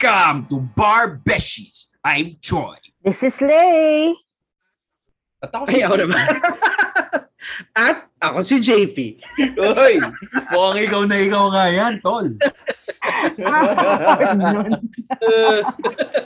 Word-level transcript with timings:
Welcome 0.00 0.48
to 0.48 0.64
Bar 0.72 1.20
Beshies. 1.20 1.92
I'm 2.00 2.40
Troy. 2.40 2.80
This 3.04 3.20
is 3.20 3.36
Lay. 3.44 4.16
At 5.44 5.52
ako 5.52 5.68
Ay, 5.68 5.84
ako 5.84 5.94
naman. 6.00 6.24
At 7.76 8.08
ako 8.16 8.40
si 8.40 8.64
JP. 8.64 8.96
Uy, 9.60 9.94
mukhang 10.48 10.80
ikaw 10.88 11.02
na 11.04 11.20
ikaw 11.20 11.52
nga 11.52 11.64
yan, 11.68 12.00
tol. 12.00 12.24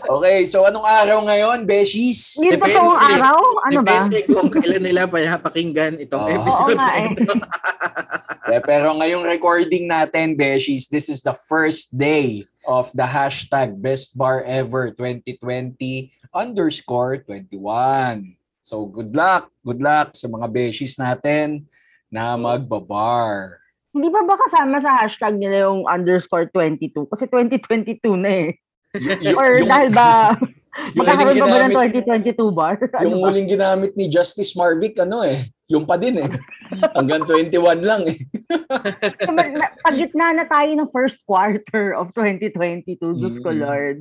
Okay, 0.04 0.46
so 0.46 0.62
anong 0.70 0.86
araw 0.86 1.26
ngayon, 1.26 1.66
Beshies? 1.66 2.38
Yung 2.38 2.54
Depende. 2.54 2.78
totoong 2.78 2.94
araw? 2.94 3.38
Ano 3.66 3.82
ba? 3.82 4.06
Depende 4.06 4.22
kung 4.30 4.54
kailan 4.54 4.86
nila 4.86 5.10
pinapakinggan 5.10 5.98
itong 5.98 6.30
Oo. 6.30 6.30
episode. 6.30 6.78
Oo 6.78 6.78
nga 6.78 6.94
na 6.94 7.02
eh. 7.02 7.10
ito. 7.10 7.34
Eh, 8.54 8.60
pero 8.62 8.94
ngayong 8.94 9.26
recording 9.26 9.90
natin, 9.90 10.38
Beshies, 10.38 10.86
this 10.86 11.10
is 11.10 11.26
the 11.26 11.34
first 11.34 11.90
day 11.90 12.46
of 12.66 12.90
the 12.92 13.04
hashtag 13.04 13.76
Best 13.76 14.16
Bar 14.16 14.42
Ever 14.42 14.90
2020 14.92 15.76
underscore 16.32 17.18
21. 17.22 18.34
So 18.60 18.88
good 18.88 19.12
luck, 19.12 19.52
good 19.60 19.80
luck 19.80 20.16
sa 20.16 20.26
mga 20.26 20.48
Beshies 20.48 20.96
natin 20.96 21.68
na 22.08 22.34
magbabar. 22.34 23.60
Hindi 23.94 24.08
ba 24.10 24.24
ba 24.24 24.34
kasama 24.34 24.80
sa 24.80 24.96
hashtag 24.98 25.38
nila 25.38 25.70
yung 25.70 25.86
underscore 25.86 26.48
22? 26.50 27.06
Kasi 27.06 27.28
2022 27.28 28.00
na 28.18 28.30
eh. 28.30 28.50
Y- 28.96 29.34
Or 29.36 29.60
yung- 29.60 29.70
dahil 29.70 29.90
ba, 29.92 30.34
yung 30.92 30.98
magkakaroon 31.00 31.34
pa 31.34 31.46
ba 31.46 31.58
ng 31.64 31.72
ginamit- 31.72 32.34
2022 32.34 32.50
bar? 32.50 32.74
Yung 33.04 33.14
Ano 33.14 33.16
ba? 33.16 33.24
huling 33.28 33.48
ginamit 33.48 33.92
ni 33.94 34.06
Justice 34.06 34.52
Marvic, 34.52 34.98
ano 34.98 35.22
eh, 35.22 35.38
yung 35.66 35.82
pa 35.82 35.94
din 35.94 36.18
eh. 36.18 36.28
Hanggang 36.92 37.22
21 37.22 37.54
lang 37.80 38.02
eh. 38.04 38.18
Na- 39.30 39.50
na- 39.54 39.72
Pagitna 39.80 40.26
na 40.32 40.44
tayo 40.44 40.70
ng 40.72 40.90
first 40.90 41.22
quarter 41.22 41.94
of 41.94 42.10
2022, 42.12 42.98
Diyos 42.98 43.38
ko 43.38 43.50
Mm. 43.50 43.60
Lord. 43.60 43.98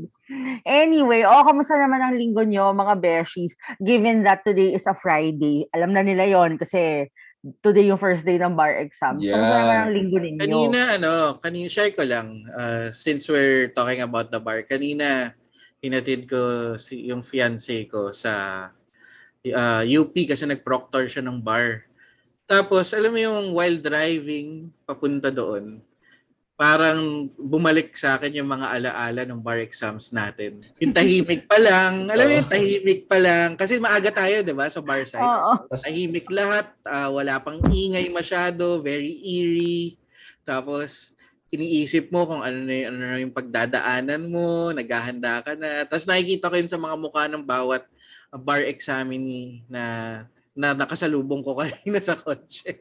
Anyway, 0.63 1.21
oh, 1.21 1.43
kamusta 1.43 1.75
naman 1.75 1.99
ang 1.99 2.13
linggo 2.13 2.41
nyo, 2.41 2.71
mga 2.71 2.95
beshies? 2.97 3.53
Given 3.77 4.23
that 4.23 4.41
today 4.41 4.73
is 4.73 4.85
a 4.85 4.95
Friday, 4.95 5.67
alam 5.69 5.91
na 5.91 6.01
nila 6.01 6.25
yon 6.25 6.55
kasi 6.55 7.07
today 7.59 7.85
yung 7.85 7.99
first 7.99 8.23
day 8.23 8.39
ng 8.39 8.55
bar 8.55 8.71
exams. 8.73 9.19
Kamusta 9.19 9.29
Yeah. 9.51 9.61
naman 9.61 9.77
ang 9.77 9.93
linggo 9.93 10.17
ninyo? 10.17 10.39
Kanina, 10.39 10.79
ano, 10.95 11.11
kanina, 11.37 11.67
share 11.67 11.91
ko 11.91 12.01
lang, 12.01 12.27
uh, 12.49 12.87
since 12.89 13.27
we're 13.27 13.67
talking 13.69 13.99
about 13.99 14.31
the 14.31 14.39
bar, 14.39 14.63
kanina, 14.63 15.35
hinatid 15.83 16.31
ko 16.31 16.73
si, 16.79 17.11
yung 17.11 17.19
fiancé 17.19 17.91
ko 17.91 18.15
sa 18.15 18.65
uh, 19.51 19.83
UP 19.83 20.15
kasi 20.23 20.47
nag-proctor 20.47 21.11
siya 21.11 21.27
ng 21.27 21.43
bar. 21.43 21.83
Tapos, 22.47 22.95
alam 22.95 23.11
mo 23.11 23.19
yung 23.19 23.51
while 23.51 23.75
driving 23.83 24.71
papunta 24.87 25.27
doon, 25.27 25.83
parang 26.55 27.27
bumalik 27.35 27.91
sa 27.97 28.15
akin 28.15 28.39
yung 28.39 28.47
mga 28.47 28.79
alaala 28.79 29.27
ng 29.27 29.43
bar 29.43 29.59
exams 29.59 30.15
natin. 30.15 30.63
Yung 30.79 30.95
tahimik 30.97 31.43
pa 31.51 31.59
lang, 31.59 32.07
alam 32.07 32.25
mo 32.29 32.33
yung 32.39 32.51
tahimik 32.51 33.03
pa 33.11 33.19
lang, 33.19 33.59
kasi 33.59 33.75
maaga 33.83 34.07
tayo, 34.07 34.39
di 34.39 34.55
ba, 34.55 34.71
sa 34.71 34.79
bar 34.79 35.03
side. 35.03 35.19
Oo. 35.19 35.67
Tahimik 35.67 36.31
lahat, 36.31 36.71
ah, 36.87 37.11
wala 37.11 37.43
pang 37.43 37.59
ingay 37.67 38.07
masyado, 38.07 38.79
very 38.79 39.19
eerie. 39.19 39.99
Tapos 40.47 41.15
iniisip 41.53 42.09
mo 42.09 42.25
kung 42.25 42.41
ano 42.41 42.65
na 42.65 42.73
yung, 42.73 42.87
ano 42.97 43.15
yung 43.21 43.35
pagdadaanan 43.35 44.23
mo, 44.25 44.73
naghahanda 44.73 45.45
ka 45.45 45.53
na. 45.53 45.85
Tapos 45.85 46.09
nakikita 46.09 46.49
ko 46.49 46.55
yun 46.57 46.71
sa 46.71 46.81
mga 46.81 46.95
mukha 46.97 47.29
ng 47.29 47.45
bawat 47.45 47.85
bar 48.33 48.65
examinee 48.65 49.61
na 49.69 49.83
na 50.53 50.73
nakasalubong 50.73 51.41
ko 51.45 51.57
kanina 51.61 52.01
sa 52.01 52.17
kotse. 52.17 52.77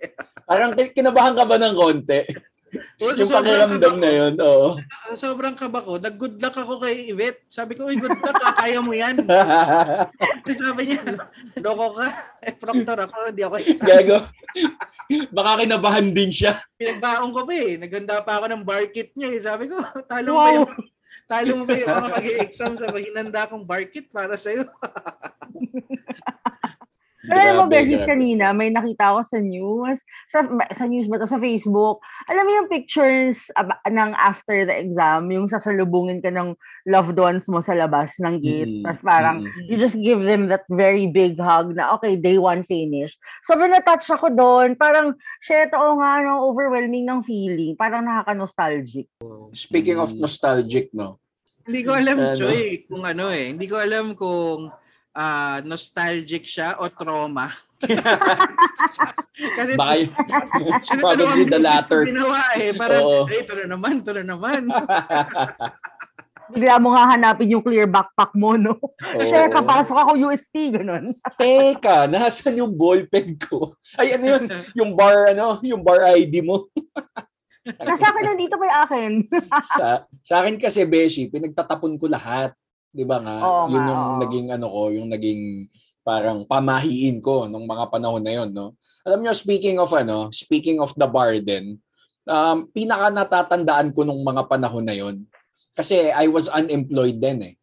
parang 0.48 0.72
kin- 0.76 0.92
kinabahan 0.92 1.36
ka 1.36 1.44
ba 1.44 1.56
ng 1.60 1.76
konti? 1.76 2.20
Oo, 2.72 3.12
yung 3.12 3.28
sobrang 3.28 3.44
pakiramdam 3.44 3.80
kaba 3.92 4.00
na 4.00 4.08
ko. 4.08 4.16
yun, 4.16 4.34
oo. 4.40 4.68
Ah, 5.04 5.12
Sobrang 5.12 5.52
kaba 5.52 5.78
ko. 5.80 5.92
Nag-good 5.96 6.40
luck 6.40 6.56
ako 6.56 6.80
kay 6.80 7.12
Yvette. 7.12 7.44
Sabi 7.46 7.76
ko, 7.76 7.84
uy, 7.84 8.00
good 8.00 8.16
luck 8.16 8.32
ka. 8.32 8.56
Kaya 8.56 8.80
mo 8.80 8.96
yan. 8.96 9.20
Sabi 10.62 10.80
niya, 10.88 11.00
loko 11.60 12.00
ka. 12.00 12.08
Eh, 12.40 12.54
proctor 12.56 12.96
ako. 12.96 13.28
Hindi 13.28 13.42
ako 13.42 13.56
isa. 13.60 13.84
Gago. 13.84 14.18
Baka 15.28 15.50
kinabahan 15.60 16.08
din 16.10 16.32
siya. 16.32 16.56
Pinagbaon 16.74 17.30
ko 17.30 17.44
pa 17.44 17.52
eh. 17.52 17.76
Naganda 17.76 18.24
pa 18.24 18.40
ako 18.40 18.46
ng 18.48 18.64
bar 18.64 18.88
kit 18.88 19.12
niya 19.12 19.28
eh. 19.36 19.40
Sabi 19.40 19.68
ko, 19.68 19.76
talo 20.08 20.28
mo 20.32 20.38
ba 20.38 20.48
Wow. 20.48 20.56
yung, 20.56 20.68
talo 21.28 21.50
mo 21.52 21.64
ba 21.68 21.76
yung 21.76 21.92
mga 21.92 22.08
mag-exam 22.08 22.72
sa 22.72 22.88
hinanda 22.88 23.50
kong 23.52 23.68
bar 23.68 23.84
kit 23.84 24.08
para 24.08 24.32
sa'yo? 24.32 24.64
Pero 27.22 27.38
alam 27.38 27.54
mo, 27.62 27.66
grabe. 27.70 28.02
kanina, 28.02 28.50
may 28.50 28.74
nakita 28.74 29.14
ko 29.14 29.22
sa 29.22 29.38
news, 29.38 30.02
sa, 30.26 30.42
sa 30.74 30.84
news 30.90 31.06
ba 31.06 31.22
to, 31.22 31.30
sa 31.30 31.38
Facebook, 31.38 32.02
alam 32.26 32.42
mo 32.42 32.50
yung 32.50 32.68
pictures 32.70 33.46
ab- 33.54 33.78
ng 33.86 34.10
after 34.18 34.66
the 34.66 34.74
exam, 34.74 35.30
yung 35.30 35.46
sasalubungin 35.46 36.18
ka 36.18 36.34
ng 36.34 36.58
loved 36.90 37.14
ones 37.14 37.46
mo 37.46 37.62
sa 37.62 37.78
labas 37.78 38.18
ng 38.18 38.42
gate, 38.42 38.70
Mm, 38.72 38.82
tapos 38.82 39.02
parang, 39.06 39.36
mm. 39.42 39.70
you 39.70 39.78
just 39.78 39.98
give 40.02 40.18
them 40.22 40.50
that 40.50 40.66
very 40.66 41.06
big 41.06 41.38
hug 41.38 41.74
na, 41.78 41.94
okay, 41.94 42.18
day 42.18 42.38
one 42.38 42.66
finished. 42.66 43.18
Sobrang 43.46 43.70
na-touch 43.70 44.06
ako 44.10 44.34
doon, 44.34 44.74
parang, 44.74 45.14
shit, 45.42 45.70
oo 45.74 45.98
nga, 46.02 46.22
no, 46.26 46.50
overwhelming 46.50 47.06
ng 47.06 47.22
feeling, 47.22 47.78
parang 47.78 48.02
nakaka-nostalgic. 48.02 49.06
Speaking 49.54 49.98
of 50.02 50.10
nostalgic, 50.18 50.90
no? 50.90 51.22
Hindi 51.62 51.80
ko 51.86 51.94
alam, 51.94 52.16
Ano? 52.18 52.34
Joy, 52.34 52.90
kung 52.90 53.06
ano 53.06 53.30
eh. 53.30 53.54
Hindi 53.54 53.66
ko 53.70 53.78
alam 53.78 54.18
kung 54.18 54.74
ah, 55.12 55.60
nostalgic 55.64 56.44
siya 56.44 56.80
o 56.80 56.88
trauma. 56.88 57.52
Kasi 59.58 59.72
Baka 59.76 59.94
y- 59.98 60.10
it's 60.72 60.88
ano 60.92 61.00
probably 61.02 61.44
the 61.44 61.60
latter. 61.60 62.04
Ginawa 62.08 62.42
eh. 62.56 62.70
Parang, 62.72 63.02
Oo. 63.04 63.24
eh, 63.28 63.42
ito 63.44 63.52
na 63.56 63.66
naman, 63.76 64.00
ito 64.00 64.12
na 64.16 64.24
naman. 64.24 64.68
Bigla 66.52 66.76
mo 66.76 66.92
nga 66.92 67.16
hanapin 67.16 67.48
yung 67.48 67.64
clear 67.64 67.88
backpack 67.88 68.36
mo, 68.36 68.60
no? 68.60 68.76
Kasi 69.00 69.32
Oo. 69.32 69.52
kapasok 69.56 69.96
ako 69.96 70.10
UST, 70.28 70.76
ganun. 70.76 71.16
Teka, 71.40 72.04
nasan 72.12 72.60
yung 72.60 72.76
ballpen 72.76 73.40
ko? 73.40 73.72
Ay, 73.96 74.20
ano 74.20 74.36
yun? 74.36 74.44
Yung 74.76 74.92
bar, 74.92 75.32
ano? 75.32 75.64
Yung 75.64 75.80
bar 75.80 76.04
ID 76.12 76.44
mo? 76.44 76.68
Nasa 77.62 78.10
akin 78.10 78.34
nandito 78.34 78.58
pa 78.58 78.64
yung 78.68 78.80
akin. 78.84 79.12
sa, 79.64 79.86
sa 80.20 80.34
akin 80.44 80.60
kasi, 80.60 80.84
Beshi, 80.84 81.30
pinagtatapon 81.32 81.96
ko 81.96 82.10
lahat. 82.10 82.52
Di 82.92 83.08
ba 83.08 83.16
nga? 83.24 83.36
Oo 83.40 83.72
yun 83.72 83.88
yung 83.88 84.04
oo. 84.04 84.18
naging 84.20 84.46
ano 84.52 84.66
ko, 84.68 84.80
yung 84.92 85.08
naging 85.08 85.66
parang 86.04 86.44
pamahiin 86.44 87.24
ko 87.24 87.48
nung 87.48 87.64
mga 87.64 87.88
panahon 87.88 88.20
na 88.20 88.36
yon, 88.36 88.52
no? 88.52 88.76
Alam 89.06 89.24
niyo, 89.24 89.32
speaking 89.32 89.80
of 89.80 89.88
ano, 89.96 90.28
speaking 90.28 90.76
of 90.76 90.92
the 90.92 91.08
bar 91.08 91.32
din, 91.40 91.80
um, 92.28 92.68
pinaka 92.68 93.08
natatandaan 93.08 93.94
ko 93.96 94.04
nung 94.04 94.20
mga 94.20 94.44
panahon 94.44 94.84
na 94.84 94.92
yon. 94.92 95.24
Kasi 95.72 96.12
I 96.12 96.28
was 96.28 96.52
unemployed 96.52 97.16
din 97.16 97.40
eh. 97.48 97.54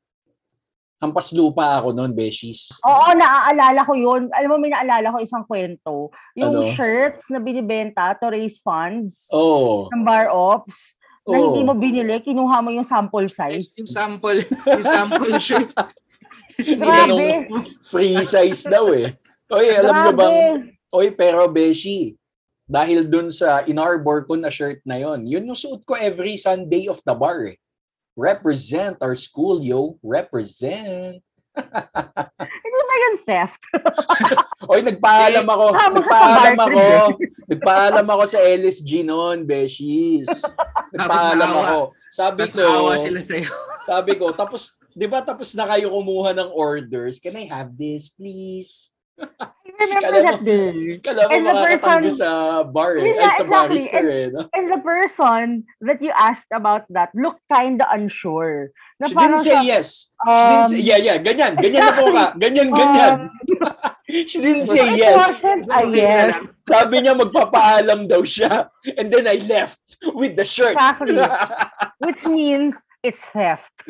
Hampas 1.00 1.32
lupa 1.32 1.80
ako 1.80 1.96
noon, 1.96 2.12
Beshies. 2.12 2.76
Oo, 2.84 3.16
naaalala 3.16 3.88
ko 3.88 3.96
yun. 3.96 4.28
Alam 4.36 4.50
mo, 4.52 4.58
may 4.60 4.68
naalala 4.68 5.16
ko 5.16 5.24
isang 5.24 5.48
kwento. 5.48 6.12
Yung 6.36 6.60
Ano? 6.60 6.76
shirts 6.76 7.32
na 7.32 7.40
binibenta 7.40 8.12
to 8.20 8.28
raise 8.28 8.60
funds 8.60 9.24
Oo. 9.32 9.88
ng 9.96 10.04
bar 10.04 10.28
ops 10.28 10.99
na 11.30 11.38
hindi 11.40 11.62
mo 11.62 11.74
binili, 11.74 12.14
kinuha 12.20 12.58
mo 12.60 12.70
yung 12.70 12.84
sample 12.84 13.26
Yes, 13.26 13.38
size. 13.38 13.70
yung 13.78 13.90
sample, 13.90 14.42
yung 14.44 14.86
sample 14.86 15.34
shirt. 15.46 15.70
Grabe. 16.60 17.48
Free 17.80 18.20
size 18.22 18.68
daw 18.68 18.92
eh. 18.92 19.16
Oy, 19.50 19.66
alam 19.72 19.94
Grabe. 19.94 20.18
bang 20.18 20.38
Oy, 20.90 21.14
pero 21.14 21.46
Beshi, 21.46 22.18
dahil 22.66 23.06
dun 23.06 23.30
sa 23.30 23.62
inarbor 23.64 24.26
ko 24.26 24.34
na 24.34 24.50
shirt 24.50 24.82
na 24.82 24.98
yon, 24.98 25.26
yun 25.26 25.46
yung 25.46 25.58
suot 25.58 25.86
ko 25.86 25.94
every 25.94 26.34
Sunday 26.34 26.90
of 26.90 26.98
the 27.06 27.14
bar 27.14 27.46
eh. 27.46 27.58
Represent 28.14 28.98
our 29.00 29.16
school, 29.16 29.62
yo. 29.62 29.96
Represent. 30.02 31.22
Hindi 31.56 32.80
ba 32.84 32.96
yun 33.00 33.16
theft? 33.24 33.62
Oy, 34.72 34.82
nagpaalam 34.82 35.46
ako. 35.46 35.66
Nagpaalam 35.78 36.58
ako. 36.60 36.84
Nagpaalam 37.50 38.06
ako 38.06 38.24
sa 38.30 38.40
LSG 38.46 39.02
noon, 39.02 39.42
Beshies. 39.42 40.30
Nagpaalam 40.94 41.50
ako. 41.50 41.80
Sabi 42.14 42.46
ko, 42.46 42.94
sila 42.94 43.22
sa'yo. 43.26 43.50
sabi 43.90 44.12
ko, 44.22 44.26
tapos, 44.38 44.78
di 44.94 45.10
ba 45.10 45.26
tapos 45.26 45.58
na 45.58 45.66
kayo 45.66 45.90
kumuha 45.90 46.38
ng 46.38 46.50
orders? 46.54 47.18
Can 47.18 47.34
I 47.42 47.50
have 47.50 47.74
this, 47.74 48.14
please? 48.14 48.94
I 49.20 49.86
remember 49.86 50.22
that 50.24 50.42
day. 50.46 51.00
Kala 51.04 51.28
mo 51.28 51.32
And 51.34 51.44
the 51.44 51.56
person- 51.60 52.12
sa 52.12 52.64
bar 52.64 53.00
eh. 53.00 53.16
Ay, 53.20 53.32
sa 53.36 53.44
exactly. 53.44 53.84
And- 53.92 54.08
eh. 54.08 54.28
No? 54.32 54.42
And 54.54 54.66
the 54.72 54.82
person 54.84 55.46
that 55.84 56.00
you 56.00 56.12
asked 56.16 56.52
about 56.52 56.88
that 56.94 57.12
looked 57.16 57.44
kinda 57.52 57.84
unsure. 57.92 58.72
Na 59.00 59.08
She 59.08 59.16
didn't 59.16 59.44
say 59.44 59.58
sa- 59.58 59.66
yes. 59.66 59.88
She 60.14 60.32
didn't 60.32 60.68
um, 60.68 60.72
say, 60.72 60.82
yeah, 60.84 61.00
yeah, 61.00 61.18
ganyan. 61.20 61.54
Ganyan 61.60 61.82
na 61.84 61.94
po 61.96 62.06
ka. 62.12 62.26
Ganyan, 62.40 62.68
um, 62.72 62.78
ganyan. 62.78 63.14
She 64.10 64.42
didn't 64.42 64.66
say 64.66 64.94
it 64.94 64.98
yes. 64.98 65.18
wasn't 65.22 65.70
a 65.70 65.86
yes. 65.94 66.64
Sabi 66.66 67.06
niya 67.06 67.14
magpapaalam 67.14 68.10
daw 68.10 68.26
siya. 68.26 68.66
And 68.98 69.14
then 69.14 69.30
I 69.30 69.38
left 69.46 70.02
with 70.18 70.34
the 70.34 70.46
shirt. 70.46 70.74
Exactly. 70.74 71.14
Which 72.06 72.26
means, 72.26 72.74
it's 73.04 73.24
theft. 73.32 73.72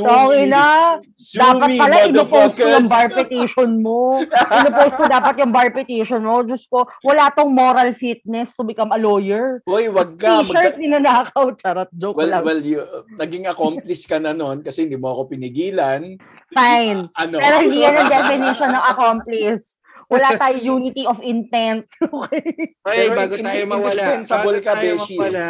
Okay 0.00 0.46
na. 0.46 0.98
Dapat 1.34 1.68
pala 1.74 1.94
inupost 2.06 2.54
ko 2.54 2.64
yung 2.70 2.86
bar 2.86 3.10
petition 3.10 3.70
mo. 3.82 4.22
inupost 4.22 4.94
ko 4.94 5.04
dapat 5.10 5.34
yung 5.42 5.52
bar 5.52 5.70
petition 5.74 6.22
mo. 6.22 6.46
Diyos 6.46 6.64
ko, 6.70 6.86
wala 7.02 7.28
tong 7.34 7.50
moral 7.50 7.90
fitness 7.92 8.54
to 8.54 8.62
become 8.62 8.94
a 8.94 8.98
lawyer. 8.98 9.58
Hoy, 9.66 9.90
wag 9.90 10.14
ka. 10.16 10.46
T-shirt 10.46 10.78
Magka- 10.78 10.80
ninanakaw. 10.80 11.46
Charot, 11.58 11.90
joke 11.92 12.22
well, 12.22 12.30
lang. 12.30 12.42
well, 12.46 12.62
you, 12.62 12.78
naging 13.18 13.50
accomplice 13.50 14.06
ka 14.06 14.22
na 14.22 14.30
noon 14.30 14.62
kasi 14.62 14.86
hindi 14.86 14.96
mo 14.96 15.10
ako 15.12 15.34
pinigilan. 15.34 16.14
Fine. 16.54 17.10
Ano? 17.18 17.36
Pero 17.42 17.56
hindi 17.66 17.82
yan 17.82 18.06
ang 18.06 18.10
definition 18.10 18.70
ng 18.70 18.84
accomplice. 18.86 19.79
Wala 20.10 20.34
tayo 20.34 20.58
unity 20.58 21.06
of 21.06 21.22
intent. 21.22 21.86
Okay. 22.10 22.74
Ay, 22.82 23.06
Pero 23.06 23.14
bago 23.14 23.34
in- 23.38 23.46
tayo 23.46 23.62
mawala, 23.64 23.86
indispensable 23.86 24.58
ka, 24.60 24.72
Beshi. 24.76 25.14
mawala 25.16 25.46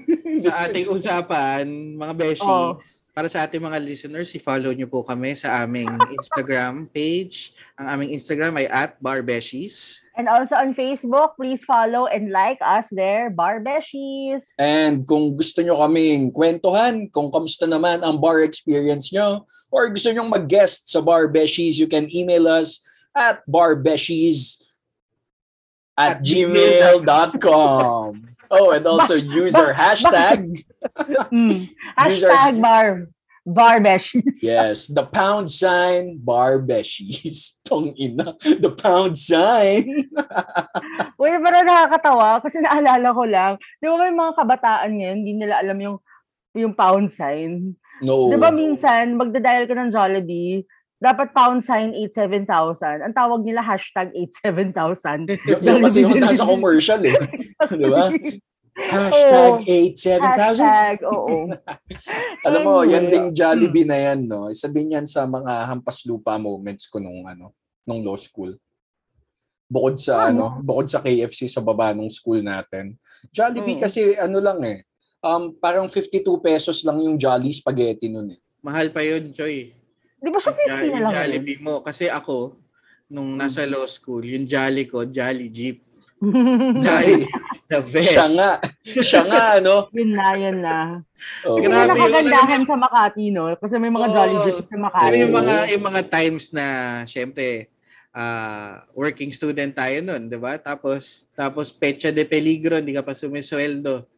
sa 0.46 0.54
ating 0.64 0.86
usapan, 0.88 1.64
mga 1.94 2.14
Beshi, 2.14 2.46
Oh. 2.46 2.78
para 3.10 3.26
sa 3.26 3.48
ating 3.48 3.64
mga 3.64 3.80
listeners, 3.80 4.28
i-follow 4.36 4.76
nyo 4.76 4.84
po 4.86 5.00
kami 5.00 5.32
sa 5.32 5.64
aming 5.64 5.88
Instagram 6.20 6.84
page. 6.92 7.56
Ang 7.80 7.86
aming 7.88 8.10
Instagram 8.12 8.60
ay 8.60 8.68
at 8.68 9.00
barbeshies. 9.00 10.04
And 10.20 10.28
also 10.28 10.52
on 10.52 10.76
Facebook, 10.76 11.32
please 11.40 11.64
follow 11.64 12.06
and 12.06 12.28
like 12.28 12.60
us 12.60 12.86
there, 12.92 13.32
Barbeshies. 13.32 14.44
And 14.60 15.04
kung 15.04 15.32
gusto 15.32 15.64
nyo 15.64 15.80
kaming 15.80 16.28
kwentuhan, 16.30 17.08
kung 17.08 17.32
kamusta 17.32 17.64
naman 17.64 18.04
ang 18.04 18.20
bar 18.20 18.44
experience 18.44 19.08
nyo, 19.10 19.48
or 19.72 19.88
gusto 19.88 20.12
nyo 20.12 20.24
mag-guest 20.24 20.88
sa 20.88 21.00
Bar 21.00 21.28
Beshies, 21.28 21.76
you 21.76 21.88
can 21.88 22.06
email 22.12 22.46
us 22.48 22.80
at 23.16 23.40
barbeshies 23.48 24.62
at 25.96 26.20
At 26.20 26.22
gmail.com. 26.22 28.12
Oh, 28.52 28.70
and 28.70 28.86
also 28.86 29.14
use 29.42 29.56
our 29.56 29.72
hashtag. 29.72 30.62
Hmm. 31.32 31.66
User- 32.06 32.28
Hashtag 32.28 32.60
bar, 32.60 33.08
Barbeshies. 33.46 34.42
Yes, 34.42 34.90
the 34.90 35.06
pound 35.06 35.54
sign 35.54 36.18
bar 36.18 36.58
beshies. 36.58 37.54
Tong 37.66 37.94
ina, 37.94 38.34
the 38.42 38.74
pound 38.74 39.14
sign. 39.14 40.10
Uy, 41.22 41.30
pero 41.38 41.62
nakakatawa 41.62 42.42
kasi 42.42 42.58
naalala 42.58 43.14
ko 43.14 43.22
lang, 43.22 43.54
di 43.78 43.86
ba 43.86 43.96
may 44.02 44.10
mga 44.10 44.34
kabataan 44.34 44.90
ngayon, 44.98 45.16
hindi 45.22 45.32
nila 45.38 45.62
alam 45.62 45.78
yung 45.78 45.96
yung 46.58 46.74
pound 46.74 47.06
sign. 47.06 47.78
No. 48.02 48.34
Di 48.34 48.36
ba 48.36 48.50
minsan, 48.50 49.14
magdadial 49.14 49.70
ka 49.70 49.78
ng 49.78 49.94
Jollibee, 49.94 50.66
dapat 50.96 51.32
pound 51.32 51.60
sign 51.60 51.92
87,000. 51.92 53.04
Ang 53.04 53.12
tawag 53.12 53.44
nila 53.44 53.60
hashtag 53.60 54.08
87,000. 54.16 55.28
Y- 55.44 55.60
yung 55.62 55.84
kasi 55.84 56.02
yung 56.02 56.16
nasa 56.16 56.42
commercial 56.42 57.00
eh. 57.04 57.16
Di 57.80 57.86
ba? 57.86 58.08
Hashtag 58.76 59.64
87,000. 59.64 60.20
Hashtag, 60.36 60.96
oo. 61.04 61.48
Alam 62.48 62.60
mo, 62.60 62.74
yan 62.82 63.08
ding 63.08 63.32
Jollibee 63.32 63.84
Hmm. 63.84 63.92
na 63.92 63.98
yan, 63.98 64.18
no? 64.24 64.48
Isa 64.48 64.68
din 64.68 64.92
yan 64.92 65.04
sa 65.04 65.24
mga 65.24 65.68
hampas 65.68 66.04
lupa 66.04 66.36
moments 66.36 66.88
ko 66.88 67.00
nung 67.00 67.24
ano, 67.24 67.52
nung 67.84 68.00
law 68.00 68.16
school. 68.16 68.56
Bukod 69.66 69.98
sa 69.98 70.30
ano, 70.30 70.56
Ano? 70.56 70.62
bukod 70.62 70.86
sa 70.86 71.00
KFC 71.00 71.44
sa 71.44 71.60
baba 71.60 71.92
nung 71.92 72.08
school 72.08 72.40
natin. 72.40 72.96
Jollibee 73.28 73.76
Mm. 73.76 73.82
kasi 73.82 74.00
ano 74.16 74.38
lang 74.40 74.60
eh. 74.64 74.80
Um, 75.20 75.52
parang 75.52 75.88
52 75.90 76.38
pesos 76.38 76.80
lang 76.80 77.02
yung 77.02 77.18
Jolly 77.18 77.52
Spaghetti 77.52 78.06
nun 78.06 78.32
eh. 78.32 78.40
Mahal 78.62 78.88
pa 78.88 79.02
yun, 79.02 79.32
Choy. 79.32 79.75
Di 80.16 80.28
ba 80.32 80.38
siya 80.40 80.52
50 80.52 80.66
na 80.66 80.72
yung 80.72 80.82
lang? 80.82 81.12
yun? 81.12 81.12
Jollibee 81.12 81.60
mo. 81.60 81.74
Kasi 81.84 82.08
ako, 82.08 82.56
nung 83.12 83.36
nasa 83.36 83.62
law 83.68 83.84
school, 83.86 84.24
yung 84.24 84.48
Jolly 84.48 84.88
ko, 84.88 85.04
Jolly 85.06 85.48
Jeep. 85.52 85.84
Jolly 86.84 87.28
is 87.28 87.60
the 87.68 87.80
best. 87.84 88.08
siya 88.08 88.26
nga. 88.32 88.50
Siya 88.82 89.22
nga, 89.28 89.42
ano? 89.60 89.86
yun 89.96 90.10
na, 90.16 90.28
yun 90.34 90.58
na. 90.64 90.78
Oh. 91.44 91.60
Yun 91.60 91.68
Grabe 91.68 91.92
yun. 91.92 91.92
nakagandahan 91.92 92.62
sa 92.64 92.76
Makati, 92.80 93.24
no? 93.28 93.52
Kasi 93.60 93.76
may 93.76 93.92
mga 93.92 94.08
Oo. 94.08 94.14
Jolly 94.16 94.36
Jeeps 94.48 94.68
sa 94.72 94.78
Makati. 94.80 95.16
Yung 95.20 95.34
mga, 95.36 95.54
yung 95.76 95.84
mga 95.84 96.02
times 96.08 96.46
na, 96.56 96.66
syempre, 97.04 97.68
ah, 98.16 98.88
working 98.96 99.28
student 99.30 99.76
tayo 99.76 100.00
nun, 100.00 100.32
di 100.32 100.40
ba? 100.40 100.56
Tapos, 100.56 101.28
tapos 101.36 101.68
pecha 101.68 102.08
de 102.08 102.24
peligro, 102.24 102.80
hindi 102.80 102.96
ka 102.96 103.04
pa 103.04 103.12
sumisweldo. 103.12 104.08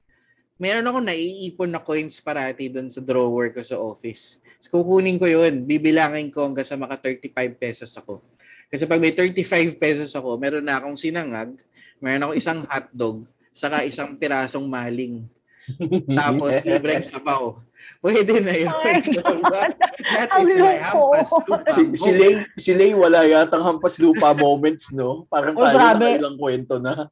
Meron 0.58 0.90
ako 0.90 0.98
naiipon 1.06 1.70
na 1.70 1.78
coins 1.78 2.18
parati 2.18 2.66
doon 2.66 2.90
sa 2.90 2.98
drawer 2.98 3.54
ko 3.54 3.62
sa 3.62 3.78
office. 3.78 4.42
So, 4.58 4.82
kukunin 4.82 5.14
ko 5.14 5.30
yun, 5.30 5.62
bibilangin 5.62 6.34
ko 6.34 6.50
hanggang 6.50 6.66
sa 6.66 6.74
maka 6.74 6.98
35 6.98 7.30
pesos 7.54 7.94
ako. 7.94 8.18
Kasi 8.66 8.84
pag 8.84 8.98
may 8.98 9.14
35 9.14 9.78
pesos 9.78 10.10
ako, 10.18 10.34
meron 10.34 10.66
na 10.66 10.82
akong 10.82 10.98
sinangag, 10.98 11.54
meron 12.02 12.26
ako 12.26 12.32
isang 12.34 12.60
hotdog, 12.66 13.22
saka 13.54 13.86
isang 13.86 14.18
pirasong 14.18 14.66
maling. 14.66 15.22
Tapos, 16.18 16.58
libreng 16.66 17.06
sabaw. 17.06 17.54
Pwede 18.02 18.42
na 18.42 18.54
yun. 18.54 18.70
Oh 18.70 18.82
That 20.14 20.30
is 20.42 20.54
my 20.58 20.78
hampas 20.78 21.30
lupa 21.30 21.56
si, 21.70 21.82
si, 21.98 22.10
Lay, 22.14 22.34
si 22.58 22.70
Lay 22.74 22.92
wala 22.94 23.26
yatang 23.26 23.62
hampas 23.62 23.98
lupa 23.98 24.34
moments, 24.34 24.90
no? 24.94 25.26
Parang 25.26 25.54
Oh, 25.54 25.62
tayo 25.62 25.78
grabe. 25.78 26.04
na 26.06 26.18
ilang 26.18 26.36
kwento 26.38 26.78
na. 26.78 27.06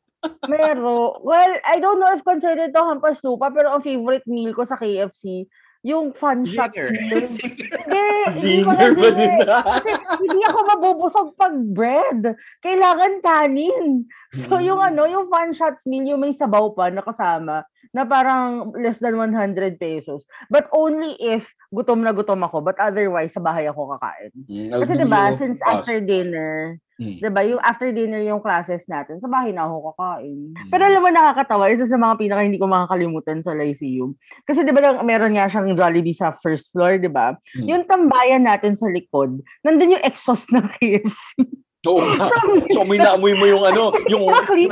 Meron. 0.46 1.20
Well, 1.20 1.52
I 1.62 1.76
don't 1.78 1.98
know 1.98 2.10
if 2.10 2.22
considered 2.22 2.70
to 2.70 2.82
hampas 2.82 3.20
lupa, 3.20 3.50
pero 3.50 3.72
ang 3.72 3.82
favorite 3.82 4.26
meal 4.26 4.52
ko 4.52 4.62
sa 4.62 4.76
KFC, 4.76 5.46
yung 5.82 6.10
fun 6.10 6.42
shots 6.42 6.74
Zinger. 6.78 6.90
meal. 6.90 7.22
Hindi, 7.22 8.02
hindi 8.26 8.58
ko 8.58 8.70
Zinger 8.74 8.90
ba 8.90 9.06
na 9.06 9.10
din 9.12 9.34
na? 9.38 9.58
Kasi 9.62 9.90
hindi 10.18 10.40
ako 10.42 10.58
mabubusog 10.66 11.28
pag 11.34 11.54
bread. 11.54 12.20
Kailangan 12.58 13.12
kanin. 13.20 14.02
So 14.34 14.58
yung 14.58 14.82
Mm. 14.82 14.88
ano, 14.92 15.02
yung 15.06 15.26
fun 15.26 15.54
shots 15.54 15.86
meal, 15.86 16.02
yung 16.04 16.20
may 16.20 16.34
sabaw 16.34 16.74
pa 16.74 16.90
na 16.90 17.00
kasama, 17.00 17.62
na 17.94 18.02
parang 18.02 18.74
less 18.74 18.98
than 18.98 19.14
100 19.14 19.78
pesos. 19.78 20.26
But 20.46 20.66
only 20.70 21.14
if 21.16 21.46
gutom 21.70 22.02
na 22.02 22.10
gutom 22.10 22.42
ako. 22.42 22.60
But 22.60 22.76
otherwise, 22.76 23.32
sa 23.32 23.40
bahay 23.40 23.70
ako 23.70 23.94
kakain. 23.94 24.34
Mm, 24.44 24.74
Kasi 24.74 24.92
diba, 24.98 25.22
since 25.32 25.62
after 25.62 26.02
dinner, 26.02 26.76
Mm. 26.96 27.20
diba, 27.20 27.42
yung 27.44 27.60
after 27.60 27.92
dinner 27.92 28.24
yung 28.24 28.40
classes 28.40 28.88
natin, 28.88 29.20
sa 29.20 29.28
bahay 29.28 29.52
na 29.52 29.68
ako 29.68 29.92
kakain. 29.92 30.56
Mm. 30.56 30.68
Pero 30.72 30.82
alam 30.88 31.00
mo, 31.04 31.08
nakakatawa, 31.12 31.68
isa 31.68 31.84
sa 31.84 32.00
mga 32.00 32.16
pinaka 32.16 32.40
hindi 32.40 32.56
ko 32.56 32.64
makakalimutan 32.64 33.44
sa 33.44 33.52
Lyceum. 33.52 34.16
Kasi 34.48 34.64
diba, 34.64 34.80
lang, 34.80 35.04
meron 35.04 35.36
nga 35.36 35.44
siyang 35.44 35.76
Jollibee 35.76 36.16
sa 36.16 36.32
first 36.32 36.72
floor, 36.72 36.96
diba? 36.96 37.36
Mm. 37.52 37.66
Yung 37.68 37.82
tambayan 37.84 38.48
natin 38.48 38.72
sa 38.72 38.88
likod, 38.88 39.44
nandun 39.60 40.00
yung 40.00 40.04
exhaust 40.08 40.48
ng 40.56 40.64
KFC. 40.80 41.44
Oo 41.86 42.02
nga. 42.02 42.26
so, 42.26 42.36
So, 42.72 42.88
may 42.88 42.98
naamoy 42.98 43.36
mo 43.38 43.46
yung 43.46 43.64
ano, 43.64 43.94
yung, 44.12 44.26
exactly. 44.26 44.64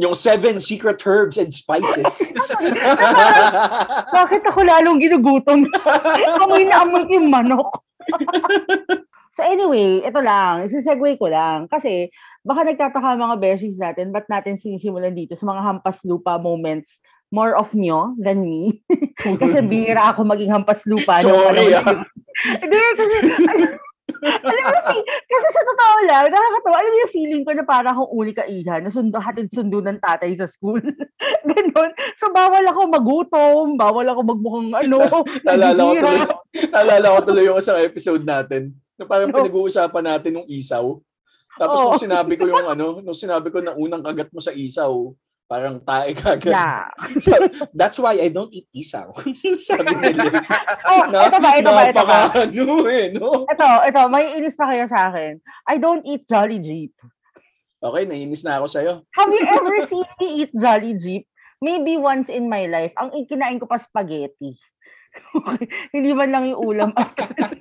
yung 0.00 0.14
seven 0.16 0.56
secret 0.62 1.02
herbs 1.04 1.36
and 1.36 1.52
spices. 1.52 2.32
Bakit 4.14 4.42
ako 4.48 4.58
lalong 4.64 5.02
ginugutom? 5.02 5.68
amoy 6.42 6.64
na 6.64 6.86
amoy 6.86 7.04
yung 7.10 7.28
manok. 7.28 7.82
So 9.34 9.42
anyway, 9.42 10.00
ito 10.00 10.20
lang. 10.22 10.70
Isisegue 10.70 11.18
ko 11.18 11.26
lang. 11.26 11.66
Kasi 11.66 12.08
baka 12.46 12.64
nagtataka 12.64 13.18
mga 13.18 13.36
beshies 13.42 13.76
natin, 13.82 14.14
ba't 14.14 14.30
natin 14.30 14.54
sinisimulan 14.54 15.12
dito 15.12 15.34
sa 15.34 15.44
mga 15.44 15.60
hampas 15.60 16.06
lupa 16.06 16.38
moments 16.38 17.02
more 17.34 17.58
of 17.58 17.74
nyo 17.74 18.14
than 18.14 18.46
me. 18.46 18.78
kasi 19.42 19.58
bihira 19.66 20.14
ako 20.14 20.22
maging 20.22 20.54
hampas 20.54 20.86
lupa. 20.86 21.18
Sorry, 21.18 21.74
ah. 21.74 21.82
Hindi, 22.62 22.78
kasi, 22.94 23.14
alam 24.24 24.62
mo, 24.62 25.00
kasi 25.02 25.48
sa 25.50 25.62
totoo 25.64 25.96
lang, 26.06 26.28
nakakatawa. 26.28 26.76
Alam 26.76 26.92
mo 26.92 26.98
yung 27.02 27.14
feeling 27.14 27.42
ko 27.42 27.50
na 27.56 27.64
para 27.64 27.88
akong 27.90 28.10
uli 28.12 28.32
kaihan, 28.36 28.84
na 28.84 28.92
sundo, 28.92 29.16
hatid 29.18 29.48
sundo 29.50 29.80
ng 29.80 29.98
tatay 29.98 30.30
sa 30.36 30.46
school. 30.46 30.80
Ganon. 31.48 31.90
So, 32.20 32.30
bawal 32.30 32.64
ako 32.68 32.80
magutom, 32.92 33.66
bawal 33.80 34.06
ako 34.06 34.20
magmukhang 34.22 34.70
ano, 34.76 34.98
Naalala 35.42 35.80
ko 35.82 35.92
tuloy, 35.98 37.10
ko 37.10 37.20
tuloy 37.24 37.44
yung 37.48 37.58
isang 37.58 37.80
episode 37.80 38.22
natin 38.22 38.83
na 38.94 39.04
parang 39.04 39.30
No. 39.30 39.36
pinag-uusapan 39.38 40.04
natin 40.04 40.32
ng 40.40 40.46
isaw. 40.46 40.98
Tapos 41.54 41.78
Oo. 41.78 41.84
nung 41.90 42.02
sinabi 42.02 42.34
ko 42.34 42.50
yung 42.50 42.66
ano, 42.66 42.98
nung 42.98 43.14
sinabi 43.14 43.50
ko 43.50 43.62
na 43.62 43.74
unang 43.74 44.02
kagat 44.02 44.30
mo 44.34 44.42
sa 44.42 44.50
isaw, 44.50 45.14
parang 45.46 45.78
tae 45.78 46.10
kagad. 46.16 46.50
Yeah. 46.50 46.90
Sabi, 47.24 47.46
That's 47.70 47.98
why 48.00 48.18
I 48.18 48.32
don't 48.32 48.50
eat 48.50 48.66
isaw. 48.74 49.14
Sabi 49.68 49.92
nila. 50.02 50.42
Oh, 50.82 51.06
ito 51.06 51.38
ba, 51.38 51.50
ito 51.54 51.70
ba, 51.70 51.82
ito 51.86 52.02
ba. 52.02 52.18
Ano 52.32 52.74
eh, 52.90 53.06
no? 53.14 53.46
Ito, 53.46 53.66
ito, 53.86 54.00
may 54.10 54.34
inis 54.34 54.58
pa 54.58 54.66
kayo 54.72 54.82
sa 54.90 55.10
akin. 55.12 55.38
I 55.70 55.78
don't 55.78 56.02
eat 56.02 56.26
Jolly 56.26 56.58
Jeep. 56.58 56.94
Okay, 57.84 58.08
nainis 58.08 58.40
na 58.40 58.58
ako 58.58 58.66
sa'yo. 58.66 58.92
Have 59.12 59.28
you 59.28 59.44
ever 59.44 59.76
seen 59.84 60.08
me 60.16 60.28
eat 60.42 60.52
Jolly 60.56 60.96
Jeep? 60.96 61.28
Maybe 61.60 62.00
once 62.00 62.32
in 62.32 62.48
my 62.48 62.64
life. 62.64 62.96
Ang 62.96 63.12
ikinain 63.12 63.60
ko 63.60 63.68
pa 63.68 63.76
spaghetti. 63.76 64.56
Hindi 65.94 66.10
man 66.12 66.30
lang 66.30 66.44
yung 66.50 66.60
ulam. 66.60 66.90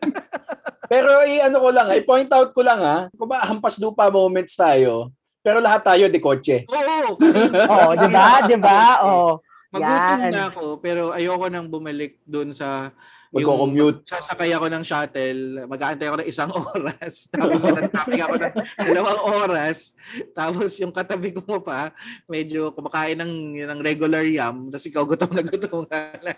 Pero 0.91 1.25
i-ano 1.25 1.57
ko 1.57 1.69
lang, 1.73 1.87
i-point 1.95 2.29
out 2.29 2.53
ko 2.53 2.61
lang 2.61 2.79
ha, 2.83 2.97
kung 3.17 3.25
ba 3.25 3.41
hampas 3.41 3.81
lupa 3.81 4.13
moments 4.13 4.53
tayo, 4.53 5.09
pero 5.41 5.57
lahat 5.57 5.81
tayo 5.81 6.05
de 6.05 6.21
kotse. 6.21 6.69
Oo. 6.69 7.17
oh, 7.65 7.91
di 7.97 8.07
ba? 8.13 8.45
Di 8.45 8.57
ba? 8.61 9.01
Oh. 9.01 9.41
Magutom 9.73 10.21
na 10.29 10.43
ako, 10.53 10.65
pero 10.77 11.09
ayoko 11.09 11.49
nang 11.49 11.65
bumalik 11.65 12.21
doon 12.29 12.53
sa 12.53 12.93
Magko-commute. 13.33 14.05
sasakay 14.05 14.53
ako 14.53 14.69
ng 14.69 14.83
shuttle, 14.85 15.41
mag-aantay 15.65 16.05
ako 16.05 16.21
ng 16.21 16.29
isang 16.29 16.53
oras, 16.77 17.25
tapos 17.33 17.65
traffic 17.89 18.21
ako 18.21 18.35
ng 18.37 18.53
dalawang 18.77 19.21
oras, 19.41 19.97
tapos 20.37 20.77
yung 20.77 20.93
katabi 20.93 21.33
ko 21.33 21.41
mo 21.41 21.57
pa, 21.57 21.89
medyo 22.29 22.69
kumakain 22.77 23.17
ng, 23.17 23.33
ng 23.65 23.79
regular 23.81 24.21
yam, 24.21 24.69
tapos 24.69 24.85
ikaw 24.85 25.03
gutom 25.09 25.33
na 25.33 25.41
gutom 25.41 25.81
ka 25.89 26.13
na. 26.21 26.37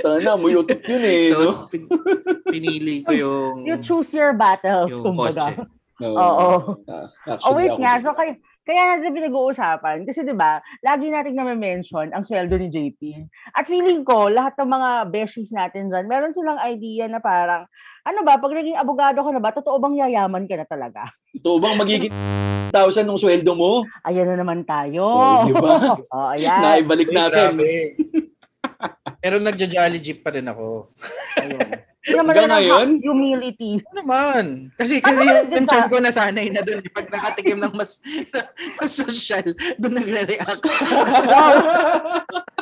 Sana, 0.00 0.40
muyutot 0.40 0.80
yun 0.80 1.04
eh. 1.04 1.28
no? 1.28 1.52
So, 1.52 1.68
pin- 1.68 1.92
pinili 2.48 3.04
ko 3.04 3.12
yung, 3.12 3.68
You 3.68 3.76
choose 3.84 4.16
your 4.16 4.32
battles, 4.32 4.88
yung 4.88 5.12
kumbaga. 5.12 5.52
kotse. 5.52 5.68
No. 6.00 6.16
Oo. 6.16 6.48
Oh, 6.88 7.04
actually, 7.28 7.68
wait 7.68 7.76
ako 7.76 7.80
nga. 7.84 7.92
So, 8.00 8.10
kaya, 8.16 8.32
kaya 8.70 8.94
natin 8.94 9.10
pinag-uusapan. 9.10 10.06
Kasi 10.06 10.22
di 10.22 10.30
ba 10.30 10.62
lagi 10.86 11.10
natin 11.10 11.34
na-mention 11.34 12.14
ang 12.14 12.22
sweldo 12.22 12.54
ni 12.54 12.70
JP. 12.70 13.26
At 13.58 13.66
feeling 13.66 14.06
ko, 14.06 14.30
lahat 14.30 14.54
ng 14.62 14.70
mga 14.70 14.90
beshies 15.10 15.50
natin 15.50 15.90
dyan, 15.90 16.06
meron 16.06 16.30
silang 16.30 16.62
idea 16.62 17.10
na 17.10 17.18
parang, 17.18 17.66
ano 18.06 18.22
ba, 18.22 18.38
pag 18.38 18.54
naging 18.54 18.78
abogado 18.78 19.26
ka 19.26 19.30
na 19.34 19.42
ba, 19.42 19.50
totoo 19.50 19.82
bang 19.82 20.06
yayaman 20.06 20.46
ka 20.46 20.54
na 20.54 20.66
talaga? 20.70 21.10
Ito 21.34 21.58
bang 21.58 21.74
magiging 21.74 22.14
1,000 22.70 23.10
ng 23.10 23.18
sweldo 23.18 23.58
mo? 23.58 23.82
Ayan 24.06 24.30
na 24.30 24.38
naman 24.38 24.62
tayo. 24.62 25.02
Oh, 25.02 25.42
di 25.42 25.52
ba? 25.58 25.98
oh, 26.14 26.30
ayan. 26.30 26.62
Naibalik 26.62 27.10
natin. 27.10 27.58
grabe. 27.58 28.29
Pero 29.20 29.36
nagja-jolly 29.36 30.00
jeep 30.00 30.24
pa 30.24 30.32
rin 30.32 30.48
ako. 30.48 30.88
Ayun. 31.36 31.60
Hindi 32.00 32.16
naman 32.16 32.32
Hanggang 32.32 32.48
na 32.48 32.56
ngayon? 32.56 32.88
humility. 33.04 33.70
Ano 33.84 33.92
naman? 34.00 34.44
Kasi, 34.72 35.04
Ano 35.04 35.20
kasi 35.20 35.20
ba 35.20 35.32
yung 35.36 35.52
yun 35.52 35.66
sa- 35.68 35.84
ko 35.84 35.96
nasanay 36.00 36.46
na 36.48 36.64
doon. 36.64 36.80
Pag 36.96 37.12
nakatikim 37.12 37.60
ng 37.60 37.74
mas, 37.76 38.00
mas 38.80 38.90
social, 38.90 39.44
doon 39.76 40.00
nagre-react. 40.00 40.64
Oh, 40.64 41.56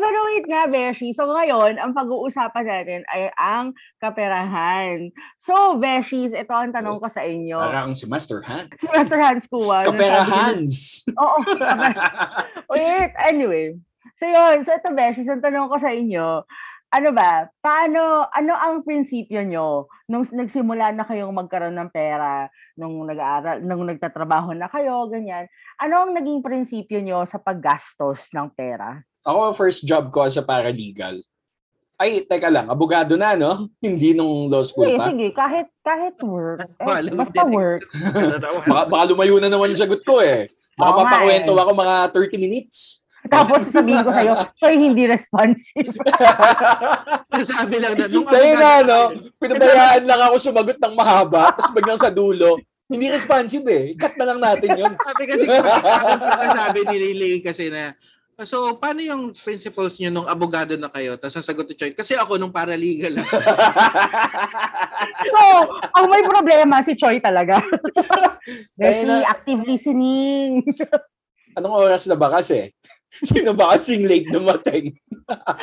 pero 0.00 0.18
wait 0.30 0.46
nga, 0.46 0.66
Beshi. 0.66 1.12
So 1.12 1.28
ngayon, 1.28 1.78
ang 1.78 1.92
pag-uusapan 1.92 2.64
natin 2.66 3.00
ay 3.12 3.30
ang 3.36 3.76
kaperahan. 4.02 5.10
So, 5.36 5.76
Beshis, 5.76 6.34
ito 6.34 6.52
ang 6.52 6.72
tanong 6.72 6.98
ko 6.98 7.08
sa 7.10 7.22
inyo. 7.22 7.58
Parang 7.60 7.94
si 7.94 8.08
Master 8.08 8.40
Han. 8.46 8.66
Si 8.78 8.86
Master 8.90 9.20
Hans 9.20 9.44
Kuwa. 9.46 9.84
Kapera 9.86 10.22
Hans. 10.26 11.06
Oo. 11.14 11.38
wait, 12.72 13.12
anyway. 13.26 13.76
So 14.16 14.24
yun, 14.24 14.64
so 14.64 14.72
ito, 14.72 14.90
Beshis, 14.96 15.28
ang 15.28 15.44
tanong 15.44 15.68
ko 15.68 15.76
sa 15.76 15.92
inyo, 15.92 16.42
ano 16.86 17.08
ba, 17.12 17.50
paano, 17.60 18.30
ano 18.30 18.52
ang 18.56 18.80
prinsipyo 18.86 19.44
nyo 19.44 19.90
nung 20.08 20.24
nagsimula 20.24 20.94
na 20.94 21.04
kayong 21.04 21.34
magkaroon 21.34 21.76
ng 21.76 21.90
pera, 21.90 22.48
nung 22.78 23.04
nag-aaral, 23.04 23.60
nung 23.60 23.84
nagtatrabaho 23.84 24.54
na 24.54 24.70
kayo, 24.70 25.10
ganyan. 25.10 25.50
Ano 25.76 26.06
ang 26.06 26.16
naging 26.16 26.40
prinsipyo 26.40 27.02
nyo 27.02 27.26
sa 27.26 27.42
paggastos 27.42 28.30
ng 28.32 28.48
pera? 28.54 29.02
Ako, 29.26 29.58
first 29.58 29.82
job 29.82 30.14
ko 30.14 30.22
as 30.22 30.38
a 30.38 30.44
paralegal. 30.46 31.18
Ay, 31.98 32.22
teka 32.22 32.46
lang, 32.46 32.70
abogado 32.70 33.18
na, 33.18 33.34
no? 33.34 33.66
Hindi 33.84 34.14
nung 34.14 34.46
law 34.46 34.62
school 34.62 34.86
Sige, 34.86 34.98
pa. 35.02 35.06
sige, 35.10 35.26
kahit, 35.34 35.68
kahit 35.82 36.14
work. 36.22 36.62
Eh, 36.78 37.10
basta 37.10 37.42
din. 37.42 37.50
work. 37.50 37.82
Baka, 38.70 38.82
baka 38.86 39.04
lumayo 39.10 39.40
na 39.42 39.50
naman 39.50 39.72
yung 39.74 39.82
sagot 39.82 40.04
ko 40.06 40.22
eh. 40.22 40.46
Baka 40.76 40.90
Oo 40.92 40.94
nga 40.94 41.02
mapakwento 41.08 41.52
eh. 41.56 41.60
ako 41.64 41.70
mga 41.72 41.96
30 42.14 42.36
minutes. 42.38 42.76
Tapos 43.26 43.58
sasabihin 43.66 44.06
ko 44.06 44.10
sa'yo, 44.14 44.34
sorry, 44.62 44.78
hindi 44.78 45.02
responsive. 45.10 45.90
Sabi 47.42 47.76
lang 47.82 47.98
na, 47.98 48.06
nung 48.06 48.28
Dahil 48.28 48.54
na, 48.54 48.72
no? 48.86 49.00
tayo, 49.10 49.34
Pinabayaan 49.42 50.04
lang 50.06 50.20
ako 50.30 50.34
sumagot 50.38 50.78
ng 50.78 50.94
mahaba, 50.94 51.50
tapos 51.50 51.74
biglang 51.74 51.98
sa 51.98 52.12
dulo, 52.12 52.60
hindi 52.86 53.10
responsive 53.10 53.66
eh. 53.66 53.84
Cut 53.98 54.14
na 54.14 54.30
lang 54.30 54.38
natin 54.38 54.78
yun. 54.78 54.92
Sabi 54.94 55.22
kasi, 55.26 55.44
sabi 56.54 56.78
ni 56.86 56.96
Lily 57.02 57.32
kasi 57.42 57.66
na, 57.66 57.98
so 58.44 58.76
paano 58.76 59.00
yung 59.00 59.32
principles 59.32 59.96
nyo 59.96 60.12
nung 60.12 60.28
abogado 60.28 60.76
na 60.76 60.92
kayo? 60.92 61.16
Tapos 61.16 61.40
sasagot 61.40 61.64
ni 61.64 61.72
Choy, 61.72 61.96
kasi 61.96 62.12
ako 62.12 62.36
nung 62.36 62.52
paralegal 62.52 63.16
so, 65.32 65.40
ang 65.96 66.06
may 66.12 66.20
problema 66.20 66.84
si 66.84 66.92
Choi 66.92 67.16
talaga. 67.22 67.62
Ayun 68.80 69.08
na. 69.08 69.24
active 69.24 69.64
listening. 69.64 70.60
Anong 71.56 71.88
oras 71.88 72.04
na 72.04 72.16
ba 72.20 72.28
kasi? 72.28 72.76
Sino 73.24 73.56
ba 73.56 73.72
kasing 73.72 74.04
late 74.04 74.28
dumating? 74.28 74.92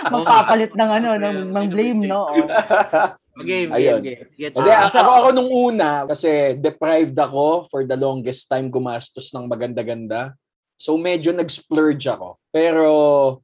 Magpapalit 0.10 0.74
ng 0.74 0.89
ano, 0.89 1.10
ng, 1.22 1.53
ng 1.53 1.65
blame, 1.70 2.10
no? 2.10 2.34
Game, 3.46 3.70
Ayun. 3.74 4.01
game, 4.01 4.25
game. 4.34 4.53
Hindi, 4.58 4.72
so- 4.89 4.98
ako, 4.98 5.12
ako 5.13 5.27
nung 5.38 5.50
una, 5.53 6.06
kasi 6.10 6.58
deprived 6.58 7.18
ako 7.18 7.70
for 7.70 7.86
the 7.86 7.94
longest 7.98 8.50
time 8.50 8.74
gumastos 8.74 9.30
ng 9.34 9.46
maganda-ganda. 9.46 10.34
So 10.84 11.00
medyo 11.00 11.32
nag-splurge 11.32 12.12
ako. 12.12 12.36
Pero 12.52 12.88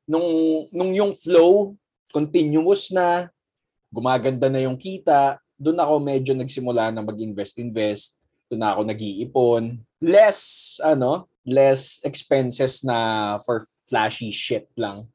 nung, 0.03 0.27
nung 0.75 0.91
yung 0.91 1.15
flow, 1.15 1.71
continuous 2.11 2.91
na, 2.91 3.31
gumaganda 3.87 4.51
na 4.51 4.59
yung 4.59 4.75
kita, 4.75 5.39
doon 5.55 5.79
ako 5.79 5.93
medyo 6.03 6.35
nagsimula 6.35 6.91
na 6.91 6.99
mag-invest-invest. 6.99 8.19
Doon 8.51 8.67
ako 8.67 8.81
nag-iipon. 8.83 9.79
Less, 10.03 10.39
ano, 10.83 11.31
less 11.47 12.03
expenses 12.03 12.83
na 12.83 13.39
for 13.47 13.63
flashy 13.87 14.35
shit 14.35 14.67
lang. 14.75 15.07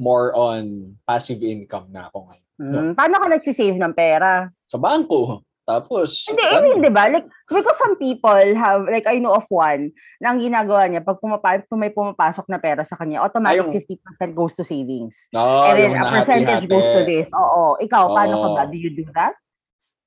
More 0.00 0.32
on 0.32 0.96
passive 1.04 1.44
income 1.44 1.92
na 1.92 2.08
ako 2.08 2.32
ngayon. 2.32 2.48
Hmm, 2.56 2.92
paano 2.96 3.20
ka 3.20 3.28
nagsisave 3.36 3.76
ng 3.76 3.92
pera? 3.92 4.48
Sa 4.64 4.80
bangko. 4.80 5.44
Tapos, 5.70 6.26
Hindi, 6.26 6.42
I 6.42 6.58
mean, 6.58 6.82
di 6.82 6.90
ba? 6.90 7.06
Like, 7.06 7.30
because 7.46 7.78
some 7.78 7.94
people 7.94 8.42
have, 8.58 8.90
like, 8.90 9.06
I 9.06 9.22
know 9.22 9.38
of 9.38 9.46
one, 9.46 9.94
na 10.18 10.34
ang 10.34 10.42
ginagawa 10.42 10.90
niya, 10.90 10.98
pag, 11.00 11.22
pumapa, 11.22 11.62
kung 11.64 11.78
may 11.78 11.94
pumapasok 11.94 12.50
na 12.50 12.58
pera 12.58 12.82
sa 12.82 12.98
kanya, 12.98 13.22
automatic 13.22 13.62
Ayong- 13.62 13.74
50% 13.78 14.34
goes 14.34 14.58
to 14.58 14.66
savings. 14.66 15.30
No, 15.30 15.62
And 15.62 15.78
then 15.78 15.94
a 15.94 16.02
percentage 16.10 16.66
goes 16.66 16.82
to 16.82 17.06
nahati-hati. 17.06 17.22
this. 17.22 17.28
Oo. 17.30 17.78
Ikaw, 17.78 18.02
paano 18.10 18.34
ka 18.34 18.48
ba? 18.50 18.62
Do 18.66 18.74
you 18.74 18.90
do 18.90 19.06
that? 19.14 19.38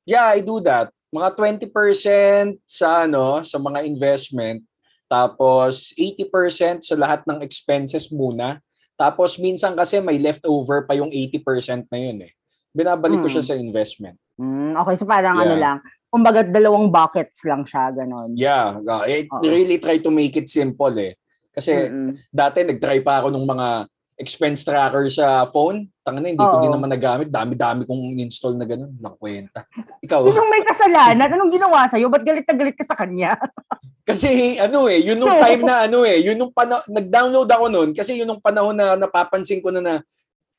Yeah, 0.03 0.27
I 0.27 0.43
do 0.43 0.59
that. 0.61 0.91
Mga 1.15 1.29
20% 1.71 2.59
sa 2.67 3.07
ano, 3.07 3.39
sa 3.47 3.55
mga 3.55 3.87
investment, 3.87 4.67
tapos 5.07 5.93
80% 5.95 6.81
sa 6.81 6.97
lahat 6.97 7.23
ng 7.23 7.39
expenses 7.39 8.09
muna. 8.09 8.59
Tapos 8.93 9.37
minsan 9.37 9.71
kasi 9.73 10.01
may 10.01 10.17
leftover 10.17 10.83
pa 10.83 10.97
yung 10.97 11.07
80% 11.07 11.85
na 11.87 11.99
yun 12.01 12.17
eh. 12.25 12.33
Binabalik 12.73 13.21
ko 13.21 13.29
Hmm. 13.29 13.35
siya 13.37 13.45
sa 13.45 13.55
investment. 13.55 14.17
Hmm, 14.33 14.73
okay, 14.75 14.95
so 14.97 15.05
parang 15.05 15.37
ano 15.37 15.53
Yeah. 15.53 15.61
lang, 15.61 15.77
kumbaga 16.09 16.41
dalawang 16.41 16.89
buckets 16.89 17.45
lang 17.45 17.63
siya, 17.63 17.93
ganon. 17.93 18.33
Yeah, 18.33 18.81
I 19.05 19.29
Oo. 19.29 19.41
really 19.41 19.77
try 19.77 20.01
to 20.01 20.09
make 20.09 20.33
it 20.33 20.49
simple 20.49 20.93
eh. 20.97 21.13
Kasi 21.53 21.69
Mm-mm. 21.69 22.17
dati 22.33 22.65
nag-try 22.65 23.01
pa 23.01 23.21
ako 23.21 23.29
ng 23.29 23.45
mga 23.45 23.67
expense 24.13 24.61
tracker 24.61 25.05
sa 25.09 25.45
phone. 25.49 25.89
Tanga 26.01 26.21
na, 26.21 26.29
hindi 26.29 26.41
ko 26.41 26.57
Oo. 26.57 26.61
din 26.61 26.73
naman 26.73 26.89
nagamit. 26.89 27.29
Dami-dami 27.29 27.85
kong 27.85 28.17
install 28.21 28.57
na 28.57 28.65
ganun. 28.65 28.93
Nakwenta. 28.97 29.65
Ikaw? 30.01 30.21
Sinong 30.29 30.49
may 30.49 30.65
kasalanan? 30.65 31.29
Anong 31.29 31.53
ginawa 31.53 31.85
sa'yo? 31.85 32.09
Ba't 32.09 32.25
galit 32.25 32.45
na 32.45 32.55
galit 32.57 32.77
ka 32.77 32.85
sa 32.85 32.97
kanya? 32.97 33.37
Kasi 34.09 34.57
ano 34.59 34.85
eh, 34.91 34.99
yun 34.99 35.15
nung 35.15 35.31
time 35.45 35.63
na 35.63 35.87
ano 35.87 36.03
eh, 36.03 36.19
yun 36.19 36.35
nung 36.35 36.51
pana- 36.51 36.83
nag-download 36.91 37.47
ako 37.47 37.65
noon 37.71 37.89
kasi 37.95 38.19
yun 38.19 38.27
nung 38.27 38.43
panahon 38.43 38.75
na 38.75 38.99
napapansin 38.99 39.63
ko 39.63 39.71
na 39.71 39.79
na 39.79 39.93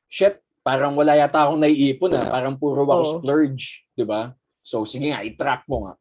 shit, 0.08 0.40
parang 0.64 0.96
wala 0.96 1.12
yata 1.12 1.44
akong 1.44 1.60
naiipon 1.60 2.08
na, 2.08 2.24
parang 2.24 2.56
puro 2.56 2.82
ako 2.82 2.94
Oo. 2.96 3.12
splurge, 3.20 3.84
'di 3.92 4.02
ba? 4.02 4.32
So 4.64 4.88
sige 4.88 5.12
nga, 5.12 5.20
i-track 5.20 5.68
mo 5.68 5.84
nga. 5.84 5.94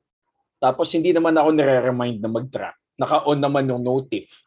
Tapos 0.58 0.88
hindi 0.96 1.12
naman 1.12 1.36
ako 1.36 1.51
nire-remind 1.51 2.24
na 2.24 2.32
mag-track. 2.32 2.79
Naka-on 2.96 3.36
naman 3.38 3.67
yung 3.67 3.84
notif. 3.84 4.39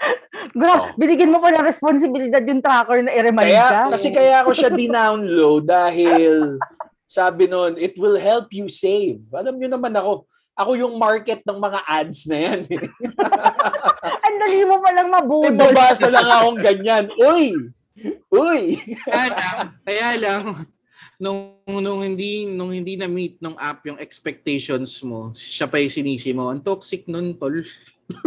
Gra, 0.56 0.72
Oo. 0.72 0.86
binigyan 0.96 1.28
mo 1.28 1.38
pa 1.38 1.52
ng 1.52 1.62
responsibilidad 1.62 2.40
yung 2.40 2.64
tracker 2.64 3.04
na 3.04 3.12
i-remind 3.12 3.52
ka. 3.52 3.60
Kaya, 3.60 3.92
kasi 3.92 4.08
kaya 4.08 4.40
ako 4.40 4.50
siya 4.56 4.70
dinownload 4.72 5.68
dahil 5.68 6.56
sabi 7.04 7.44
noon, 7.44 7.76
it 7.76 7.92
will 8.00 8.16
help 8.16 8.48
you 8.50 8.72
save. 8.72 9.20
Alam 9.30 9.60
niyo 9.60 9.68
naman 9.68 9.92
ako, 9.92 10.24
ako 10.56 10.70
yung 10.74 10.96
market 10.96 11.44
ng 11.44 11.60
mga 11.60 11.78
ads 11.84 12.24
na 12.24 12.38
yan. 12.40 12.60
eh. 12.66 12.80
Ang 14.26 14.36
dali 14.40 14.64
mo 14.64 14.80
palang 14.80 15.08
May 15.08 15.16
mabudol. 15.20 15.52
babasa 15.52 16.08
lang 16.08 16.24
akong 16.24 16.58
ganyan. 16.64 17.04
Uy! 17.20 17.52
Uy! 18.32 18.80
Kaya 19.04 19.28
lang, 19.28 19.58
kaya 19.84 20.10
lang, 20.16 20.42
nung, 21.20 21.60
nung 21.68 22.00
hindi 22.00 22.48
nung 22.48 22.72
hindi 22.72 22.96
na 22.96 23.06
meet 23.06 23.36
nung 23.38 23.54
app 23.60 23.84
yung 23.86 24.00
expectations 24.00 24.96
mo, 25.04 25.30
siya 25.36 25.68
pa 25.68 25.78
yung 25.78 25.92
sinisi 25.92 26.32
mo. 26.32 26.48
Ang 26.48 26.64
toxic 26.64 27.04
nun, 27.06 27.36
tol. 27.36 27.62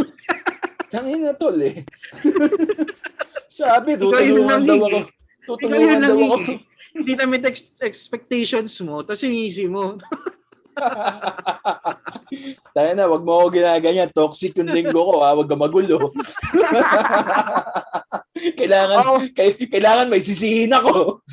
Kanina 0.94 1.34
tol 1.36 1.58
eh. 1.60 1.84
Sabi, 3.52 3.98
tutulungan 3.98 4.64
daw 4.64 4.80
eh. 4.80 4.86
ako. 4.86 5.00
Tutulungan 5.50 6.00
daw 6.02 6.16
ako. 6.16 6.36
eh. 6.56 6.60
Hindi 6.96 7.14
na 7.20 7.28
meet 7.28 7.44
ex- 7.44 7.76
expectations 7.84 8.80
mo, 8.80 9.04
tapos 9.04 9.26
sinisi 9.26 9.68
mo. 9.68 10.00
Tayo 12.76 12.92
na, 12.96 13.08
wag 13.08 13.24
mo 13.24 13.32
ako 13.40 13.48
ginaganyan. 13.56 14.12
Toxic 14.12 14.52
yung 14.60 14.76
linggo 14.76 15.00
ko 15.00 15.24
ha. 15.24 15.36
Wag 15.36 15.48
ka 15.48 15.56
magulo. 15.56 16.12
kailangan, 18.60 19.32
kay- 19.32 19.68
kailangan 19.72 20.12
may 20.12 20.20
sisihin 20.20 20.76
ako. 20.76 21.20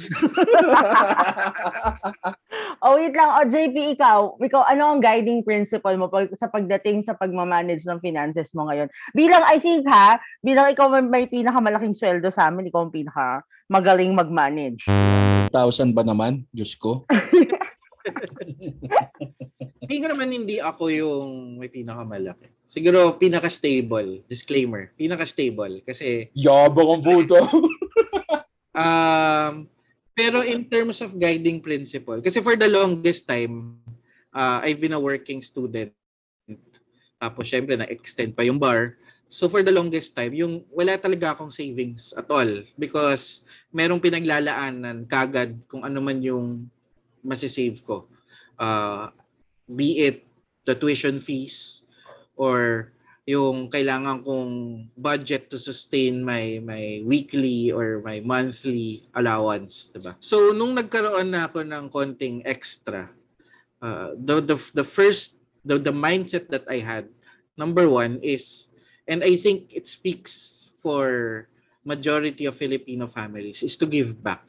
Oh, 2.83 2.99
wait 2.99 3.15
lang. 3.15 3.31
Oh, 3.31 3.47
JP, 3.47 3.95
ikaw, 3.95 4.35
ikaw, 4.43 4.67
ano 4.67 4.91
ang 4.91 4.99
guiding 4.99 5.47
principle 5.47 5.95
mo 5.95 6.11
pag, 6.11 6.27
sa 6.35 6.51
pagdating 6.51 7.07
sa 7.07 7.15
pagmamanage 7.15 7.87
ng 7.87 8.03
finances 8.03 8.51
mo 8.59 8.67
ngayon? 8.67 8.91
Bilang, 9.15 9.39
I 9.47 9.63
think 9.63 9.87
ha, 9.87 10.19
bilang 10.43 10.67
ikaw 10.67 10.91
may, 10.91 11.07
may 11.07 11.25
pinakamalaking 11.31 11.95
sweldo 11.95 12.27
sa 12.35 12.51
amin, 12.51 12.67
ikaw 12.67 12.83
ang 12.83 12.91
pinaka 12.91 13.47
magaling 13.71 14.19
mag-manage. 14.19 14.91
1,000 14.91 15.95
ba 15.95 16.03
naman? 16.03 16.43
Diyos 16.51 16.75
ko. 16.75 17.07
Hindi 19.83 19.97
naman 20.03 20.29
hindi 20.33 20.57
ako 20.59 20.85
yung 20.91 21.29
may 21.59 21.71
pinakamalaki. 21.71 22.52
Siguro 22.73 23.21
pinaka-stable. 23.21 24.25
Disclaimer. 24.25 24.89
Pinaka-stable. 24.97 25.85
Kasi, 25.85 26.33
Yabang 26.33 26.89
ang 26.89 27.05
puto. 27.05 27.37
um, 28.83 29.69
pero 30.17 30.41
in 30.41 30.65
terms 30.65 31.05
of 31.05 31.13
guiding 31.21 31.61
principle, 31.61 32.25
kasi 32.25 32.41
for 32.41 32.57
the 32.57 32.73
longest 32.73 33.29
time, 33.29 33.77
uh, 34.33 34.65
I've 34.65 34.81
been 34.81 34.97
a 34.97 35.01
working 35.01 35.45
student. 35.45 35.93
Tapos 37.21 37.45
syempre 37.45 37.77
na-extend 37.77 38.33
pa 38.33 38.49
yung 38.49 38.57
bar. 38.57 38.97
So 39.29 39.53
for 39.53 39.61
the 39.61 39.73
longest 39.73 40.17
time, 40.17 40.33
yung 40.33 40.65
wala 40.73 40.97
talaga 40.97 41.37
akong 41.37 41.53
savings 41.53 42.17
at 42.17 42.29
all 42.33 42.65
because 42.77 43.45
merong 43.73 44.01
pinaglalaanan 44.01 45.09
kagad 45.09 45.57
kung 45.69 45.85
ano 45.85 46.01
man 46.01 46.21
yung 46.25 46.69
masisave 47.21 47.81
ko. 47.85 48.09
Uh, 48.57 49.09
be 49.69 50.05
it 50.05 50.25
the 50.69 50.77
tuition 50.77 51.17
fees 51.17 51.82
or 52.43 52.91
yung 53.23 53.71
kailangan 53.71 54.27
kong 54.27 54.91
budget 54.99 55.47
to 55.47 55.55
sustain 55.55 56.27
my 56.27 56.59
my 56.59 56.99
weekly 57.07 57.71
or 57.71 58.03
my 58.03 58.19
monthly 58.19 59.07
allowance, 59.15 59.95
'di 59.95 60.03
ba? 60.03 60.19
So 60.19 60.51
nung 60.51 60.75
nagkaroon 60.75 61.31
na 61.31 61.47
ako 61.47 61.63
ng 61.63 61.87
konting 61.87 62.43
extra, 62.43 63.07
uh, 63.79 64.19
the 64.19 64.43
the 64.43 64.59
the 64.75 64.83
first 64.83 65.39
the 65.63 65.79
the 65.79 65.95
mindset 65.95 66.51
that 66.51 66.67
I 66.67 66.83
had, 66.83 67.07
number 67.55 67.87
one 67.87 68.19
is 68.27 68.75
and 69.07 69.23
I 69.23 69.39
think 69.39 69.71
it 69.71 69.87
speaks 69.87 70.67
for 70.83 71.47
majority 71.87 72.51
of 72.51 72.59
Filipino 72.59 73.07
families 73.07 73.63
is 73.63 73.79
to 73.79 73.87
give 73.87 74.19
back. 74.19 74.43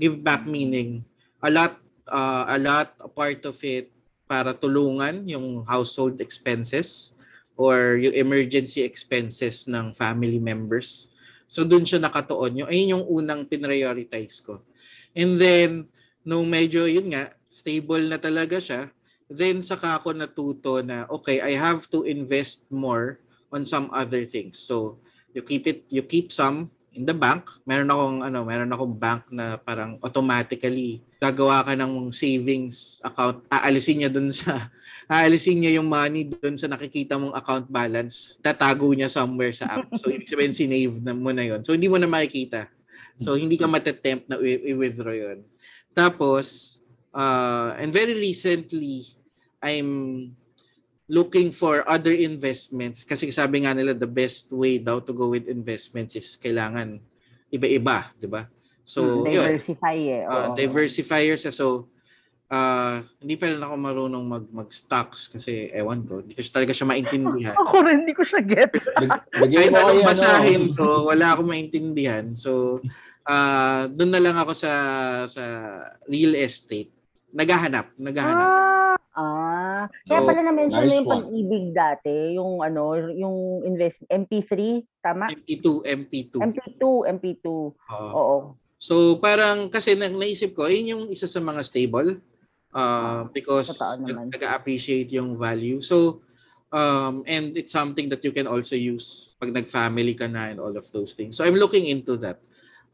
Give 0.00 0.16
back 0.24 0.48
meaning 0.48 1.04
a 1.44 1.52
lot 1.52 1.76
uh, 2.08 2.48
a 2.48 2.56
lot 2.56 2.96
a 3.04 3.10
part 3.12 3.44
of 3.44 3.60
it 3.60 3.92
para 4.24 4.56
tulungan 4.56 5.28
yung 5.28 5.68
household 5.68 6.16
expenses 6.24 7.17
or 7.58 7.98
yung 7.98 8.14
emergency 8.14 8.86
expenses 8.86 9.66
ng 9.66 9.90
family 9.90 10.38
members. 10.38 11.10
So 11.50 11.66
doon 11.66 11.82
siya 11.82 11.98
nakatuon. 11.98 12.62
Yung 12.62 12.68
ayun 12.70 12.94
yung 12.94 13.06
unang 13.10 13.50
pinrioritize 13.50 14.38
ko. 14.40 14.62
And 15.18 15.34
then 15.34 15.90
nung 16.22 16.46
medyo 16.46 16.86
yun 16.86 17.10
nga 17.10 17.34
stable 17.50 18.06
na 18.06 18.22
talaga 18.22 18.62
siya, 18.62 18.94
then 19.26 19.58
saka 19.58 19.98
ako 19.98 20.14
natuto 20.14 20.78
na 20.86 21.10
okay, 21.10 21.42
I 21.42 21.58
have 21.58 21.90
to 21.90 22.06
invest 22.06 22.70
more 22.70 23.18
on 23.50 23.66
some 23.66 23.90
other 23.90 24.22
things. 24.22 24.62
So 24.62 25.02
you 25.34 25.42
keep 25.42 25.66
it 25.66 25.82
you 25.90 26.06
keep 26.06 26.30
some 26.30 26.70
in 26.94 27.04
the 27.04 27.16
bank. 27.16 27.50
Meron 27.66 27.90
akong 27.90 28.18
ano, 28.22 28.38
meron 28.46 28.70
akong 28.70 28.94
bank 28.94 29.26
na 29.34 29.58
parang 29.58 29.98
automatically 29.98 31.02
gagawa 31.18 31.66
ka 31.66 31.74
ng 31.74 32.14
savings 32.14 33.02
account. 33.02 33.42
Aalisin 33.50 34.06
niya 34.06 34.10
dun 34.12 34.30
sa 34.30 34.70
aalisin 35.08 35.64
niya 35.64 35.80
yung 35.80 35.88
money 35.88 36.28
doon 36.28 36.60
sa 36.60 36.68
nakikita 36.68 37.16
mong 37.16 37.32
account 37.32 37.66
balance, 37.72 38.36
tatago 38.44 38.92
niya 38.92 39.08
somewhere 39.08 39.50
sa 39.56 39.80
app. 39.80 39.88
So, 39.96 40.12
ibig 40.12 40.28
sabihin, 40.28 40.52
sinave 40.52 41.00
na 41.00 41.16
mo 41.16 41.32
na 41.32 41.48
yon 41.48 41.64
So, 41.64 41.72
hindi 41.72 41.88
mo 41.88 41.96
na 41.96 42.04
makikita. 42.04 42.68
So, 43.16 43.34
hindi 43.34 43.56
ka 43.56 43.64
matetempt 43.64 44.28
na 44.28 44.36
i-withdraw 44.38 45.16
yon 45.16 45.42
Tapos, 45.96 46.76
uh, 47.16 47.72
and 47.80 47.88
very 47.88 48.14
recently, 48.14 49.08
I'm 49.64 50.30
looking 51.08 51.48
for 51.48 51.82
other 51.88 52.12
investments 52.12 53.00
kasi 53.02 53.32
sabi 53.32 53.64
nga 53.64 53.72
nila 53.72 53.96
the 53.96 54.06
best 54.06 54.52
way 54.52 54.76
daw 54.76 55.00
to 55.00 55.16
go 55.16 55.32
with 55.32 55.48
investments 55.48 56.12
is 56.14 56.36
kailangan 56.36 57.00
iba-iba, 57.48 58.12
'di 58.20 58.28
ba? 58.28 58.44
So, 58.84 59.24
diversify 59.24 59.96
yun. 59.96 60.24
eh. 60.24 60.28
Uh, 60.28 60.48
diversifiers. 60.52 61.48
So, 61.48 61.88
uh, 62.52 63.04
hindi 63.20 63.34
pa 63.36 63.52
rin 63.52 63.60
ako 63.60 63.74
marunong 63.76 64.24
mag 64.24 64.44
mag-stocks 64.50 65.28
kasi 65.32 65.68
ewan 65.72 66.04
ko, 66.04 66.20
hindi 66.24 66.34
ko 66.34 66.40
talaga 66.48 66.72
siya 66.72 66.88
maintindihan. 66.88 67.54
ako 67.62 67.76
rin, 67.84 67.96
hindi 68.04 68.14
ko 68.16 68.24
siya 68.24 68.40
gets. 68.44 68.88
Kahit 69.52 69.70
mo 69.72 69.78
anong 69.78 70.08
basahin 70.08 70.62
ano. 70.72 70.76
ko, 70.76 70.86
wala 71.08 71.26
akong 71.36 71.50
maintindihan. 71.50 72.32
So, 72.34 72.80
uh, 73.28 73.88
doon 73.92 74.12
na 74.12 74.22
lang 74.22 74.36
ako 74.36 74.52
sa 74.56 74.72
sa 75.28 75.44
real 76.08 76.36
estate. 76.36 76.90
Naghahanap, 77.28 77.92
naghahanap. 78.00 78.48
Ah, 78.48 78.96
ah. 79.20 79.82
Kaya 80.08 80.24
pala 80.24 80.40
na-mention 80.40 80.80
nice 80.80 80.88
mo 80.88 80.96
yung 80.96 81.08
one. 81.08 81.16
pag-ibig 81.20 81.66
dati, 81.76 82.16
yung 82.40 82.64
ano, 82.64 82.96
yung 83.12 83.36
invest 83.68 84.00
MP3, 84.08 84.80
tama? 85.04 85.28
MP2, 85.28 85.84
MP2. 85.84 86.34
MP2, 86.40 86.82
MP2. 87.20 87.46
Oo. 87.52 88.12
Oo. 88.16 88.36
So, 88.80 89.20
parang 89.20 89.68
kasi 89.68 89.92
na, 89.92 90.08
naisip 90.08 90.56
ko, 90.56 90.70
yun 90.72 90.96
yung 90.96 91.04
isa 91.12 91.28
sa 91.28 91.42
mga 91.42 91.60
stable 91.66 92.16
uh, 92.74 93.24
because 93.32 93.72
nag-appreciate 94.00 95.12
yung 95.12 95.38
value. 95.38 95.80
So, 95.80 96.20
um, 96.72 97.24
and 97.26 97.56
it's 97.56 97.72
something 97.72 98.08
that 98.08 98.24
you 98.24 98.32
can 98.32 98.46
also 98.46 98.76
use 98.76 99.36
pag 99.40 99.52
nag-family 99.52 100.14
ka 100.14 100.26
na 100.26 100.52
and 100.52 100.60
all 100.60 100.74
of 100.76 100.86
those 100.92 101.12
things. 101.12 101.36
So, 101.36 101.44
I'm 101.44 101.56
looking 101.56 101.86
into 101.86 102.16
that. 102.24 102.40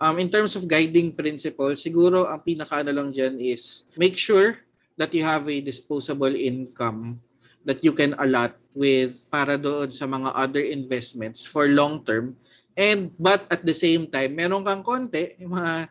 Um, 0.03 0.19
in 0.19 0.29
terms 0.29 0.59
of 0.59 0.67
guiding 0.67 1.15
principles, 1.15 1.83
siguro 1.83 2.27
ang 2.27 2.43
pinaka 2.43 2.83
ano 2.83 2.91
lang 2.91 3.15
dyan 3.15 3.39
is 3.39 3.87
make 3.95 4.19
sure 4.19 4.59
that 4.99 5.15
you 5.15 5.23
have 5.23 5.47
a 5.47 5.63
disposable 5.63 6.35
income 6.35 7.19
that 7.65 7.81
you 7.81 7.97
can 7.97 8.13
allot 8.21 8.55
with 8.77 9.17
para 9.33 9.57
doon 9.57 9.89
sa 9.91 10.05
mga 10.05 10.31
other 10.37 10.61
investments 10.61 11.47
for 11.47 11.67
long 11.71 12.05
term 12.05 12.37
and 12.77 13.11
but 13.17 13.47
at 13.49 13.65
the 13.65 13.73
same 13.73 14.05
time 14.11 14.37
meron 14.37 14.67
kang 14.67 14.85
konti 14.85 15.35
yung 15.41 15.57
mga 15.57 15.89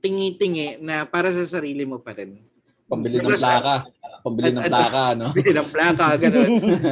tingi-tingi 0.00 0.78
na 0.84 1.08
para 1.08 1.32
sa 1.32 1.58
sarili 1.58 1.82
mo 1.88 1.98
pa 1.98 2.12
rin. 2.12 2.38
Pambili 2.86 3.18
ng 3.18 3.26
plaka. 3.34 3.76
Pambili 4.22 4.50
ng 4.54 4.64
plaka, 4.66 5.04
no? 5.14 5.26
Bili 5.34 5.50
ng 5.54 5.70
plaka, 5.70 6.06
ganun. 6.18 6.50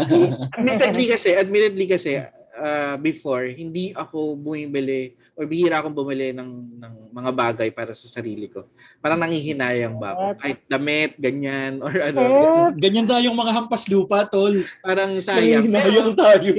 admittedly 0.59 1.05
kasi, 1.11 1.31
admittedly 1.35 1.87
kasi, 1.87 2.23
uh, 2.59 2.95
before, 2.99 3.47
hindi 3.51 3.95
ako 3.95 4.39
bumibili 4.39 5.15
or 5.35 5.51
bihira 5.51 5.83
akong 5.83 5.95
bumili 5.95 6.31
ng, 6.31 6.51
ng 6.79 6.95
mga 7.11 7.31
bagay 7.35 7.69
para 7.75 7.91
sa 7.91 8.07
sarili 8.07 8.47
ko. 8.47 8.71
Parang 9.03 9.19
nangihinayang 9.19 9.99
ba 9.99 10.15
ako? 10.15 10.25
Kahit 10.39 10.59
damit, 10.71 11.19
ganyan, 11.19 11.83
or 11.83 11.91
ano. 11.91 12.21
Eh, 12.23 12.79
Ganyan 12.79 13.11
tayo 13.11 13.23
yung 13.27 13.39
mga 13.39 13.55
hampas 13.55 13.91
lupa, 13.91 14.27
tol. 14.31 14.63
Parang 14.83 15.19
sayang. 15.19 15.67
Nangihinayang 15.67 16.15
tayo. 16.15 16.53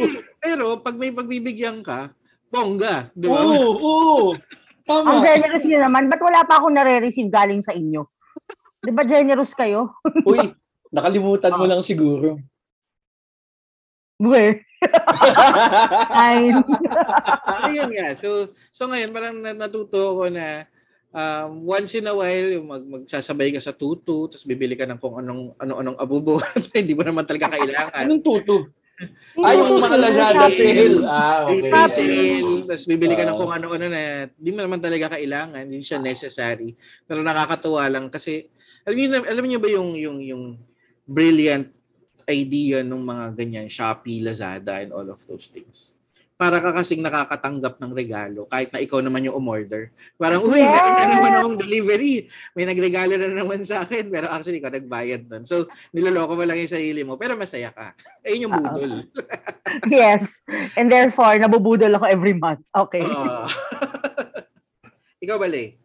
pero 0.43 0.79
pag 0.83 0.95
may 0.99 1.11
pagbibigyan 1.15 1.79
ka, 1.83 2.11
bongga. 2.51 3.11
Di 3.15 3.31
ba? 3.31 3.39
Oo, 3.43 3.71
oo. 3.79 4.27
ang 4.91 5.17
Tama. 5.17 5.23
generous 5.25 5.65
niyo 5.65 5.79
naman, 5.81 6.11
ba't 6.11 6.21
wala 6.21 6.45
pa 6.45 6.61
akong 6.61 6.75
nare-receive 6.75 7.31
galing 7.31 7.63
sa 7.63 7.73
inyo? 7.73 8.05
Di 8.85 8.93
ba 8.93 9.01
generous 9.01 9.57
kayo? 9.57 9.97
Uy, 10.29 10.53
nakalimutan 10.93 11.57
mo 11.57 11.65
lang 11.65 11.81
siguro. 11.81 12.37
Where? 14.21 14.61
Fine. 16.13 16.61
Ayun 17.65 17.89
nga. 17.91 18.07
So, 18.15 18.53
so 18.69 18.85
ngayon, 18.87 19.11
parang 19.11 19.35
na- 19.41 19.57
natuto 19.57 20.21
ko 20.21 20.29
na 20.29 20.69
um, 21.11 21.65
once 21.65 21.97
in 21.97 22.07
a 22.07 22.13
while, 22.15 22.49
yung 22.53 22.67
mag, 22.69 22.83
magsasabay 22.85 23.51
ka 23.51 23.59
sa 23.59 23.73
tutu, 23.75 24.29
tapos 24.29 24.45
bibili 24.45 24.77
ka 24.77 24.87
ng 24.87 25.01
kung 25.01 25.19
anong, 25.19 25.57
anong-anong 25.59 25.97
abubo. 25.99 26.39
Hindi 26.77 26.93
mo 26.93 27.03
naman 27.03 27.25
talaga 27.25 27.57
kailangan. 27.57 28.05
Anong 28.05 28.23
tuto? 28.23 28.69
Ay, 29.43 29.59
yung 29.59 29.83
mga 29.83 29.99
Lazada 29.99 30.47
sale. 30.47 31.03
Ah, 31.03 31.43
okay. 31.51 31.67
Sale, 31.91 32.63
tapos 32.63 32.87
bibili 32.87 33.19
ka 33.19 33.27
ng 33.27 33.35
kung 33.35 33.51
ano-ano 33.51 33.91
na 33.91 34.31
di 34.31 34.49
mo 34.55 34.63
naman 34.63 34.79
talaga 34.79 35.19
kailangan, 35.19 35.67
hindi 35.67 35.83
siya 35.83 35.99
necessary. 35.99 36.71
Pero 37.03 37.19
nakakatuwa 37.19 37.83
lang 37.91 38.07
kasi 38.07 38.47
alam 38.85 38.95
niyo 38.95 39.07
alam 39.25 39.45
niyo 39.49 39.59
ba 39.59 39.69
yung 39.73 39.89
yung 39.97 40.17
yung 40.21 40.43
brilliant 41.09 41.69
idea 42.29 42.81
ng 42.81 43.01
mga 43.01 43.25
ganyan 43.37 43.67
Shopee, 43.69 44.21
Lazada 44.21 44.81
and 44.81 44.93
all 44.93 45.05
of 45.09 45.21
those 45.29 45.49
things. 45.49 45.97
Para 46.35 46.59
ka 46.59 46.75
kasing 46.75 46.99
nakakatanggap 46.99 47.79
ng 47.79 47.95
regalo 47.95 48.43
kahit 48.51 48.67
na 48.75 48.83
ikaw 48.83 48.99
naman 48.99 49.23
yung 49.23 49.39
umorder. 49.39 49.95
Parang, 50.19 50.43
uy, 50.43 50.59
Yes! 50.59 50.67
meron 50.67 50.93
na 50.99 51.07
naman 51.07 51.31
akong 51.31 51.57
delivery. 51.63 52.27
May 52.51 52.67
nagregalo 52.67 53.15
na 53.15 53.31
naman 53.31 53.63
sa 53.63 53.87
akin 53.87 54.11
pero 54.11 54.27
actually 54.27 54.59
ikaw 54.59 54.67
nagbayad 54.67 55.31
doon. 55.31 55.47
So, 55.47 55.71
niloloko 55.95 56.35
mo 56.35 56.43
lang 56.43 56.59
yung 56.59 56.75
sarili 56.75 57.07
mo 57.07 57.15
pero 57.15 57.39
masaya 57.39 57.71
ka. 57.71 57.95
Ayun 58.27 58.51
yung 58.51 58.55
budol. 58.59 58.93
yes. 59.95 60.43
And 60.75 60.91
therefore, 60.91 61.39
nabubudol 61.39 61.95
ako 61.95 62.05
every 62.11 62.35
month. 62.35 62.67
Okay. 62.75 63.05
Ah. 63.07 63.47
ikaw 65.23 65.39
bali. 65.39 65.84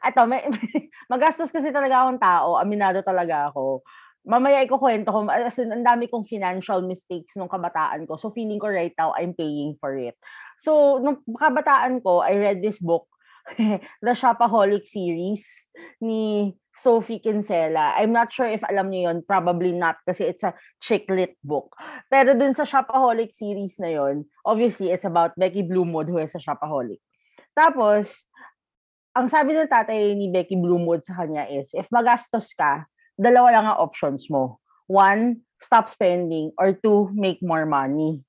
Ato, 0.00 0.24
may, 0.24 0.40
magastos 1.12 1.52
kasi 1.52 1.68
talaga 1.68 2.04
akong 2.04 2.20
tao. 2.20 2.56
Aminado 2.56 3.04
talaga 3.04 3.52
ako. 3.52 3.84
Mamaya 4.24 4.64
ikukwento 4.64 5.12
ko, 5.12 5.24
as 5.28 5.56
in, 5.60 5.72
ang 5.72 5.84
dami 5.84 6.08
kong 6.08 6.28
financial 6.28 6.84
mistakes 6.84 7.36
nung 7.36 7.48
kabataan 7.48 8.04
ko. 8.04 8.20
So, 8.20 8.28
feeling 8.32 8.60
ko 8.60 8.68
right 8.68 8.92
now, 8.96 9.16
I'm 9.16 9.32
paying 9.32 9.80
for 9.80 9.96
it. 9.96 10.16
So, 10.60 11.00
nung 11.00 11.24
kabataan 11.24 12.04
ko, 12.04 12.20
I 12.20 12.36
read 12.36 12.60
this 12.60 12.80
book. 12.80 13.08
the 14.04 14.14
Shopaholic 14.14 14.86
series 14.86 15.72
ni 16.00 16.52
Sophie 16.76 17.18
Kinsella. 17.18 17.96
I'm 17.96 18.12
not 18.12 18.32
sure 18.32 18.46
if 18.46 18.62
alam 18.64 18.92
niyo 18.92 19.10
yon, 19.10 19.24
probably 19.26 19.72
not 19.72 19.96
kasi 20.06 20.28
it's 20.28 20.44
a 20.44 20.54
chick 20.80 21.08
lit 21.08 21.36
book. 21.44 21.74
Pero 22.08 22.36
dun 22.36 22.54
sa 22.54 22.64
Shopaholic 22.64 23.34
series 23.34 23.76
na 23.80 23.90
yon, 23.90 24.24
obviously 24.46 24.92
it's 24.92 25.04
about 25.04 25.36
Becky 25.36 25.64
Bloomwood 25.64 26.08
who 26.08 26.18
is 26.20 26.36
a 26.36 26.40
shopaholic. 26.40 27.02
Tapos, 27.56 28.24
ang 29.20 29.28
sabi 29.28 29.52
ng 29.52 29.68
tatay 29.68 30.16
ni 30.16 30.32
Becky 30.32 30.56
Bloomwood 30.56 31.04
sa 31.04 31.20
kanya 31.20 31.44
is, 31.46 31.70
if 31.76 31.84
magastos 31.92 32.56
ka, 32.56 32.88
dalawa 33.20 33.52
lang 33.52 33.66
ang 33.68 33.78
options 33.78 34.26
mo. 34.32 34.58
One, 34.88 35.44
stop 35.60 35.92
spending 35.92 36.56
or 36.56 36.72
two, 36.72 37.12
make 37.12 37.44
more 37.44 37.68
money. 37.68 38.24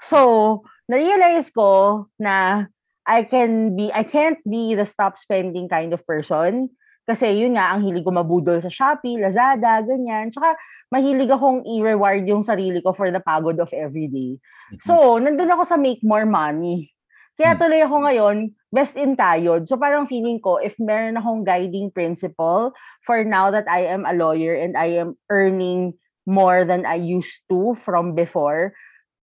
So, 0.00 0.64
na-realize 0.88 1.52
ko 1.52 2.08
na 2.16 2.66
I 3.04 3.28
can 3.28 3.76
be 3.76 3.92
I 3.92 4.06
can't 4.06 4.40
be 4.48 4.72
the 4.72 4.88
stop 4.88 5.20
spending 5.20 5.68
kind 5.68 5.92
of 5.92 6.04
person 6.08 6.72
kasi 7.10 7.42
yun 7.42 7.58
nga 7.58 7.74
ang 7.74 7.82
hilig 7.82 8.06
ko 8.06 8.14
mabudol 8.14 8.62
sa 8.62 8.70
Shopee, 8.70 9.18
Lazada, 9.18 9.82
ganyan. 9.82 10.30
Tsaka 10.30 10.54
mahilig 10.94 11.26
akong 11.26 11.66
i-reward 11.66 12.22
yung 12.30 12.46
sarili 12.46 12.78
ko 12.78 12.94
for 12.94 13.10
the 13.10 13.18
pagod 13.18 13.58
of 13.58 13.66
everyday. 13.74 14.38
So, 14.86 15.18
nandun 15.18 15.50
ako 15.50 15.66
sa 15.66 15.74
make 15.74 16.06
more 16.06 16.22
money. 16.22 16.94
Kaya 17.40 17.56
Mm. 17.56 17.60
tuloy 17.64 17.80
ako 17.80 17.96
ngayon, 18.04 18.36
best 18.68 19.00
in 19.00 19.16
tayod. 19.16 19.64
So 19.64 19.80
parang 19.80 20.04
feeling 20.04 20.44
ko, 20.44 20.60
if 20.60 20.76
meron 20.76 21.16
akong 21.16 21.40
guiding 21.40 21.88
principle 21.88 22.76
for 23.08 23.24
now 23.24 23.48
that 23.48 23.64
I 23.64 23.88
am 23.88 24.04
a 24.04 24.12
lawyer 24.12 24.52
and 24.52 24.76
I 24.76 25.00
am 25.00 25.16
earning 25.32 25.96
more 26.28 26.68
than 26.68 26.84
I 26.84 27.00
used 27.00 27.40
to 27.48 27.80
from 27.80 28.12
before, 28.12 28.76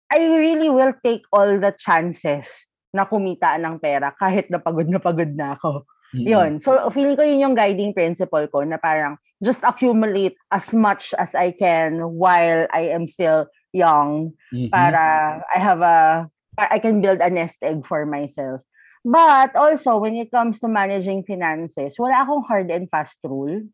I 0.10 0.25
really 0.25 0.73
will 0.73 0.97
take 1.06 1.30
all 1.30 1.62
the 1.62 1.77
chances 1.77 2.49
na 2.89 3.06
kumita 3.06 3.53
ng 3.62 3.77
pera 3.77 4.10
kahit 4.17 4.49
na 4.49 4.58
pagod 4.58 4.89
na 4.89 4.97
pagod 4.97 5.38
na 5.38 5.53
ako. 5.53 5.86
Mm-mm. 6.17 6.25
Yun. 6.25 6.51
So, 6.58 6.73
feeling 6.89 7.19
ko 7.19 7.21
yun 7.21 7.43
yung 7.43 7.56
guiding 7.56 7.93
principle 7.93 8.47
ko 8.49 8.65
na 8.65 8.82
parang 8.82 9.21
just 9.43 9.62
accumulate 9.62 10.34
as 10.49 10.73
much 10.73 11.13
as 11.21 11.38
I 11.38 11.53
can 11.53 12.01
while 12.17 12.65
I 12.73 12.89
am 12.97 13.06
still 13.06 13.45
young 13.75 14.34
Mhm. 14.49 14.73
para 14.73 15.38
I 15.53 15.58
have 15.62 15.86
a 15.86 16.25
I 16.58 16.82
can 16.82 17.02
build 17.02 17.22
a 17.22 17.30
nest 17.30 17.62
egg 17.62 17.86
for 17.86 18.06
myself. 18.06 18.65
But 19.06 19.56
also, 19.56 20.02
when 20.02 20.17
it 20.17 20.34
comes 20.34 20.60
to 20.60 20.67
managing 20.67 21.24
finances, 21.24 21.96
wala 22.02 22.26
akong 22.26 22.43
hard 22.50 22.67
and 22.74 22.89
fast 22.89 23.22
rule. 23.24 23.70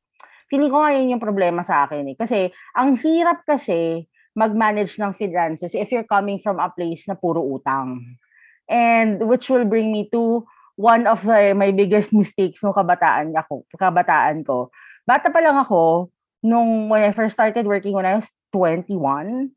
Feeling 0.52 0.70
ko 0.70 0.84
ngayon 0.84 1.12
yung 1.16 1.24
problema 1.24 1.64
sa 1.64 1.88
akin 1.88 2.14
eh. 2.14 2.18
Kasi, 2.20 2.52
ang 2.76 3.00
hirap 3.00 3.42
kasi 3.48 4.06
mag-manage 4.36 5.00
ng 5.00 5.16
finances 5.16 5.74
if 5.74 5.90
you're 5.90 6.06
coming 6.06 6.42
from 6.44 6.60
a 6.60 6.70
place 6.70 7.08
na 7.08 7.16
puro 7.18 7.42
utang. 7.42 8.20
And 8.68 9.24
which 9.26 9.50
will 9.50 9.66
bring 9.66 9.90
me 9.90 10.10
to 10.14 10.46
one 10.76 11.06
of 11.06 11.24
the, 11.24 11.54
my 11.54 11.72
biggest 11.72 12.14
mistakes 12.22 12.62
nung 12.62 12.76
kabataan 12.76 13.34
ako, 13.34 13.66
kabataan 13.74 14.46
ko. 14.46 14.70
Bata 15.08 15.30
pa 15.30 15.40
lang 15.42 15.58
ako, 15.58 16.10
nung 16.44 16.92
when 16.92 17.08
I 17.08 17.16
first 17.16 17.34
started 17.34 17.66
working 17.66 17.96
when 17.96 18.06
I 18.06 18.20
was 18.20 18.30
21, 18.52 19.56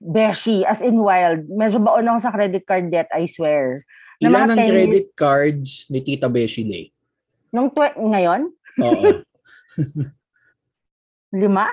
beshi, 0.00 0.64
as 0.64 0.80
in 0.80 1.00
wild. 1.00 1.46
Medyo 1.48 1.80
baon 1.82 2.08
ako 2.08 2.18
sa 2.20 2.34
credit 2.34 2.64
card 2.64 2.90
debt, 2.90 3.08
I 3.12 3.26
swear. 3.26 3.84
Na 4.20 4.28
Ilan 4.32 4.48
ang 4.52 4.60
10 4.64 4.72
credit 4.72 5.06
cards 5.12 5.88
ni 5.92 6.00
Tita 6.00 6.28
Beshi 6.32 6.64
Day? 6.64 6.88
Nung 7.52 7.68
twe- 7.68 7.96
ngayon, 7.96 8.48
Oo. 8.80 9.02
lima? 11.40 11.68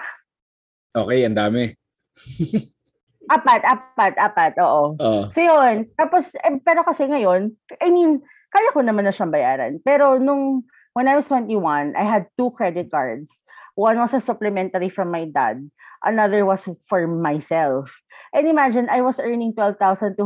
Okay, 0.94 1.24
ang 1.24 1.36
dami. 1.36 1.72
Apat, 3.32 3.62
apat, 3.64 4.14
apat, 4.20 4.54
oo. 4.60 4.94
Oo. 5.00 5.22
So 5.32 5.40
yun, 5.40 5.88
tapos, 5.96 6.36
eh, 6.36 6.60
pero 6.62 6.84
kasi 6.84 7.08
ngayon, 7.08 7.56
I 7.80 7.90
mean, 7.90 8.20
kaya 8.52 8.70
ko 8.76 8.84
naman 8.84 9.08
na 9.08 9.16
siyang 9.16 9.34
bayaran. 9.34 9.80
Pero 9.82 10.20
nung, 10.20 10.68
when 10.94 11.08
I 11.08 11.16
was 11.16 11.32
21, 11.32 11.96
I 11.96 12.06
had 12.06 12.28
two 12.38 12.52
credit 12.54 12.92
cards. 12.92 13.42
One 13.74 13.98
was 13.98 14.14
a 14.14 14.22
supplementary 14.22 14.92
from 14.92 15.10
my 15.10 15.26
dad. 15.26 15.66
Another 16.04 16.46
was 16.46 16.68
for 16.86 17.08
myself. 17.08 17.90
And 18.34 18.50
imagine, 18.50 18.90
I 18.90 19.02
was 19.02 19.22
earning 19.22 19.54
12,250 19.54 20.18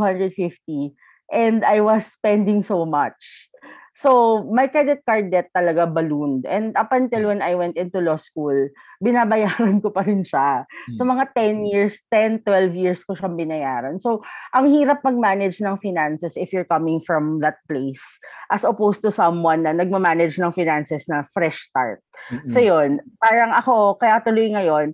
and 1.31 1.65
I 1.65 1.81
was 1.83 2.07
spending 2.07 2.63
so 2.63 2.85
much. 2.87 3.51
So, 3.97 4.45
my 4.53 4.69
credit 4.69 5.01
card 5.09 5.33
debt 5.33 5.49
talaga 5.57 5.89
ballooned. 5.89 6.45
And 6.45 6.77
up 6.77 6.93
until 6.93 7.33
when 7.33 7.41
I 7.41 7.57
went 7.57 7.81
into 7.81 7.97
law 7.97 8.21
school, 8.21 8.69
binabayaran 9.01 9.81
ko 9.83 9.89
pa 9.89 10.05
rin 10.05 10.21
siya. 10.21 10.69
So, 10.93 11.01
mga 11.01 11.33
10 11.33 11.65
years, 11.65 11.97
10, 12.13 12.45
12 12.45 12.77
years 12.77 13.01
ko 13.01 13.17
siyang 13.17 13.33
binayaran. 13.33 13.97
So, 13.97 14.21
ang 14.53 14.69
hirap 14.69 15.01
mag-manage 15.01 15.65
ng 15.65 15.81
finances 15.81 16.37
if 16.37 16.53
you're 16.53 16.69
coming 16.69 17.01
from 17.01 17.41
that 17.41 17.57
place 17.65 18.05
as 18.53 18.61
opposed 18.61 19.01
to 19.01 19.09
someone 19.09 19.65
na 19.65 19.73
nagmamanage 19.73 20.37
ng 20.37 20.53
finances 20.53 21.09
na 21.09 21.25
fresh 21.33 21.57
start. 21.65 22.05
Mm-mm. 22.29 22.53
So, 22.53 22.61
yun. 22.61 23.01
Parang 23.17 23.49
ako, 23.49 23.97
kaya 23.97 24.21
tuloy 24.21 24.53
ngayon, 24.53 24.93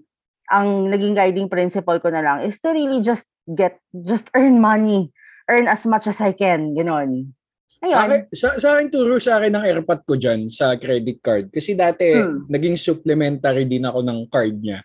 ang 0.52 0.92
naging 0.92 1.16
guiding 1.16 1.48
principle 1.48 2.00
ko 2.00 2.10
na 2.12 2.24
lang 2.24 2.38
is 2.44 2.60
to 2.60 2.72
really 2.72 3.00
just 3.00 3.28
get, 3.48 3.80
just 3.92 4.28
earn 4.36 4.60
money. 4.60 5.12
Earn 5.48 5.68
as 5.68 5.84
much 5.84 6.08
as 6.08 6.24
I 6.24 6.32
can. 6.32 6.72
Ganon. 6.72 7.36
Ayun. 7.84 8.00
Akin, 8.00 8.22
sa, 8.32 8.56
sa 8.56 8.80
akin 8.80 8.88
turo 8.88 9.20
sa 9.20 9.44
akin 9.44 9.60
ng 9.60 9.68
airpot 9.68 10.08
ko 10.08 10.16
dyan 10.16 10.48
sa 10.48 10.80
credit 10.80 11.20
card. 11.20 11.52
Kasi 11.52 11.76
dati, 11.76 12.16
Hmm. 12.16 12.48
naging 12.48 12.80
supplementary 12.80 13.68
din 13.68 13.84
ako 13.84 14.00
ng 14.00 14.20
card 14.32 14.56
niya. 14.56 14.80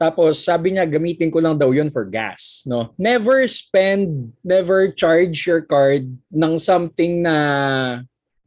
Tapos 0.00 0.40
sabi 0.40 0.72
niya 0.72 0.88
gamitin 0.88 1.28
ko 1.28 1.42
lang 1.42 1.60
daw 1.60 1.74
yun 1.74 1.90
for 1.92 2.08
gas, 2.08 2.64
no? 2.64 2.94
Never 2.96 3.44
spend, 3.50 4.32
never 4.40 4.88
charge 4.94 5.44
your 5.44 5.60
card 5.60 6.08
ng 6.32 6.54
something 6.56 7.20
na 7.20 7.36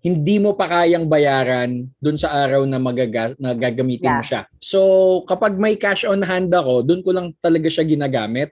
hindi 0.04 0.36
mo 0.36 0.52
pa 0.52 0.68
kayang 0.68 1.08
bayaran 1.08 1.88
dun 1.96 2.20
sa 2.20 2.36
araw 2.36 2.68
na 2.68 2.76
magaga, 2.76 3.32
na 3.40 3.56
gagamitin 3.56 4.12
mo 4.12 4.20
Yeah. 4.20 4.28
siya. 4.28 4.42
So, 4.60 4.80
kapag 5.24 5.56
may 5.56 5.80
cash 5.80 6.04
on 6.04 6.20
hand 6.20 6.52
ako, 6.52 6.84
dun 6.84 7.00
ko 7.00 7.16
lang 7.16 7.32
talaga 7.40 7.72
siya 7.72 7.88
ginagamit. 7.88 8.52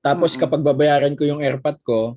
Tapos 0.00 0.32
Mm-mm. 0.32 0.42
kapag 0.42 0.64
babayaran 0.64 1.12
ko 1.12 1.28
yung 1.28 1.44
airpot 1.44 1.76
ko, 1.84 2.16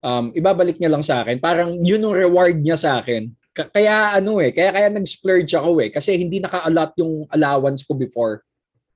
um, 0.00 0.32
ibabalik 0.32 0.80
niya 0.80 0.88
lang 0.88 1.04
sa 1.04 1.20
akin. 1.20 1.36
Parang 1.36 1.76
yun 1.76 2.00
yung 2.00 2.16
reward 2.16 2.56
niya 2.56 2.80
sa 2.80 3.04
akin. 3.04 3.28
Ka- 3.52 3.68
Kaya 3.68 4.16
ano 4.16 4.40
eh, 4.40 4.48
kaya 4.48 4.72
kaya 4.72 4.88
nag-splurge 4.88 5.52
ako 5.52 5.84
eh. 5.84 5.92
Kasi 5.92 6.16
hindi 6.16 6.40
naka-allot 6.40 6.96
yung 6.96 7.28
allowance 7.28 7.84
ko 7.84 7.92
before. 7.92 8.40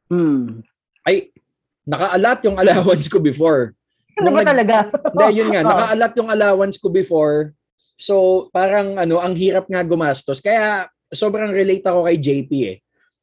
Hmm. 0.08 0.64
Ay, 1.04 1.28
naka-allot 1.84 2.40
yung 2.48 2.56
allowance 2.62 3.04
ko 3.04 3.20
before. 3.20 3.76
Ano 4.16 4.32
ba 4.32 4.40
nag- 4.40 4.48
talaga? 4.48 4.76
Hindi, 4.88 5.26
yun 5.36 5.48
nga, 5.52 5.60
naka-allot 5.68 6.12
yung 6.16 6.30
allowance 6.32 6.76
ko 6.80 6.88
before. 6.88 7.52
So, 8.00 8.48
parang 8.48 8.96
ano, 8.96 9.20
ang 9.20 9.36
hirap 9.36 9.68
nga 9.68 9.84
gumastos. 9.84 10.40
Kaya 10.40 10.88
sobrang 11.12 11.52
relate 11.52 11.84
ako 11.84 12.08
kay 12.08 12.16
JP 12.16 12.50
eh. 12.64 12.76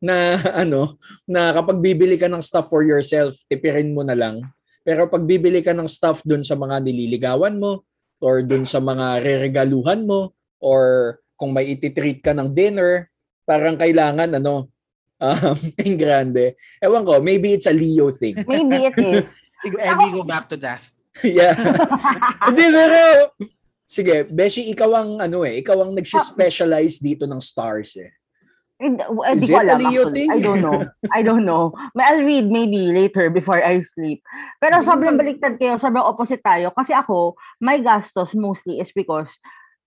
Na 0.06 0.38
ano, 0.64 1.02
na 1.26 1.50
kapag 1.50 1.82
bibili 1.82 2.14
ka 2.22 2.30
ng 2.30 2.46
stuff 2.46 2.70
for 2.70 2.86
yourself, 2.86 3.34
tipirin 3.50 3.98
mo 3.98 4.06
na 4.06 4.14
lang. 4.14 4.46
Pero 4.86 5.10
pag 5.10 5.26
bibili 5.26 5.66
ka 5.66 5.74
ng 5.74 5.90
stuff 5.90 6.22
dun 6.22 6.46
sa 6.46 6.54
mga 6.54 6.80
nililigawan 6.86 7.58
mo 7.58 7.84
or 8.22 8.46
dun 8.46 8.64
sa 8.64 8.78
mga 8.78 9.20
reregaluhan 9.26 10.06
mo 10.06 10.38
or 10.62 11.18
kung 11.36 11.52
may 11.58 11.74
ititreat 11.74 12.22
ka 12.22 12.32
ng 12.38 12.54
dinner, 12.54 13.10
parang 13.44 13.76
kailangan 13.76 14.38
ano, 14.38 14.70
um, 15.26 15.58
en 15.82 15.94
grande. 15.98 16.54
Ewan 16.78 17.02
ko, 17.02 17.18
maybe 17.18 17.58
it's 17.58 17.66
a 17.66 17.74
Leo 17.74 18.14
thing. 18.14 18.38
Maybe 18.46 18.94
it 18.94 18.98
is. 19.02 19.30
And 19.82 19.98
we 19.98 20.14
go 20.14 20.22
back 20.22 20.46
to 20.54 20.58
that. 20.62 20.86
yeah. 21.26 21.58
Hindi, 22.46 22.66
pero... 22.70 23.00
Sige, 23.88 24.28
Beshi, 24.36 24.68
ikaw 24.68 25.00
ang 25.00 25.12
ano 25.24 25.48
eh, 25.48 25.64
ikaw 25.64 25.80
ang 25.80 25.96
nag-specialize 25.96 27.00
dito 27.00 27.24
ng 27.24 27.40
stars 27.40 27.96
eh. 27.96 28.12
Hindi 28.78 29.02
Is 29.34 29.50
it 29.50 29.58
a 29.58 29.64
alam 29.64 29.80
Leo 29.90 30.06
actually. 30.06 30.14
thing? 30.14 30.30
I 30.30 30.40
don't 30.44 30.62
know. 30.62 30.86
I 31.10 31.22
don't 31.26 31.46
know. 31.50 31.74
May 31.98 32.06
I'll 32.06 32.22
read 32.22 32.46
maybe 32.46 32.94
later 32.94 33.34
before 33.34 33.58
I 33.58 33.82
sleep. 33.82 34.22
Pero 34.62 34.86
sobrang 34.86 35.18
baliktad 35.18 35.58
kayo, 35.58 35.82
sobrang 35.82 36.06
opposite 36.06 36.46
tayo. 36.46 36.70
Kasi 36.78 36.94
ako, 36.94 37.34
my 37.58 37.82
gastos 37.82 38.38
mostly 38.38 38.78
is 38.78 38.94
because 38.94 39.34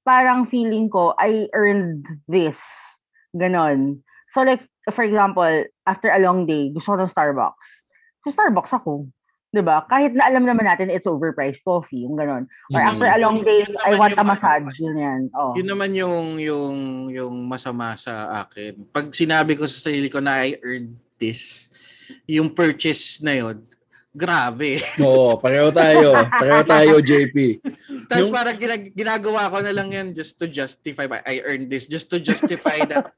parang 0.03 0.43
feeling 0.51 0.91
ko, 0.91 1.15
I 1.15 1.47
earned 1.55 2.03
this. 2.27 2.59
Ganon. 3.31 4.03
So 4.35 4.43
like, 4.43 4.67
for 4.91 5.07
example, 5.07 5.71
after 5.87 6.11
a 6.11 6.19
long 6.19 6.51
day, 6.51 6.75
gusto 6.75 6.99
ko 6.99 6.99
ng 6.99 7.15
Starbucks. 7.15 7.87
So 8.27 8.35
Starbucks 8.35 8.75
ako. 8.75 9.07
'Di 9.51 9.63
ba? 9.67 9.83
Kahit 9.91 10.15
na 10.15 10.31
alam 10.31 10.47
naman 10.47 10.63
natin 10.63 10.95
it's 10.95 11.11
overpriced 11.11 11.67
coffee, 11.67 12.07
yung 12.07 12.15
ganon. 12.15 12.47
Or 12.71 12.79
Mhm. 12.79 12.87
after 12.87 13.09
a 13.11 13.19
long 13.19 13.43
day, 13.43 13.67
Yun 13.67 13.75
I 13.83 13.99
want 13.99 14.15
a 14.15 14.23
ano, 14.23 14.31
massage. 14.31 14.79
Yun 14.79 14.97
yan. 14.97 15.21
Oh. 15.35 15.53
Yun 15.59 15.67
naman 15.67 15.91
yung 15.95 16.39
yung 16.39 16.77
yung 17.11 17.35
masama 17.51 17.99
sa 17.99 18.47
akin. 18.47 18.79
Pag 18.95 19.11
sinabi 19.11 19.59
ko 19.59 19.67
sa 19.67 19.91
sarili 19.91 20.07
ko 20.07 20.23
na 20.23 20.47
I 20.47 20.55
earned 20.63 20.95
this, 21.19 21.67
yung 22.31 22.55
purchase 22.55 23.19
na 23.27 23.35
yun, 23.43 23.59
grabe. 24.11 24.83
Oo, 24.99 25.39
pareho 25.39 25.71
tayo. 25.71 26.13
Pareho 26.29 26.63
tayo, 26.63 26.95
JP. 27.09 27.63
Tapos 28.11 28.27
Yung- 28.27 28.35
parang 28.35 28.59
ginag- 28.59 28.91
ginagawa 28.93 29.47
ko 29.47 29.63
na 29.63 29.71
lang 29.71 29.89
yan 29.91 30.07
just 30.11 30.35
to 30.37 30.51
justify 30.51 31.07
my- 31.07 31.23
I 31.25 31.39
earned 31.47 31.71
this, 31.71 31.87
just 31.87 32.11
to 32.11 32.19
justify 32.19 32.83
that 32.91 33.15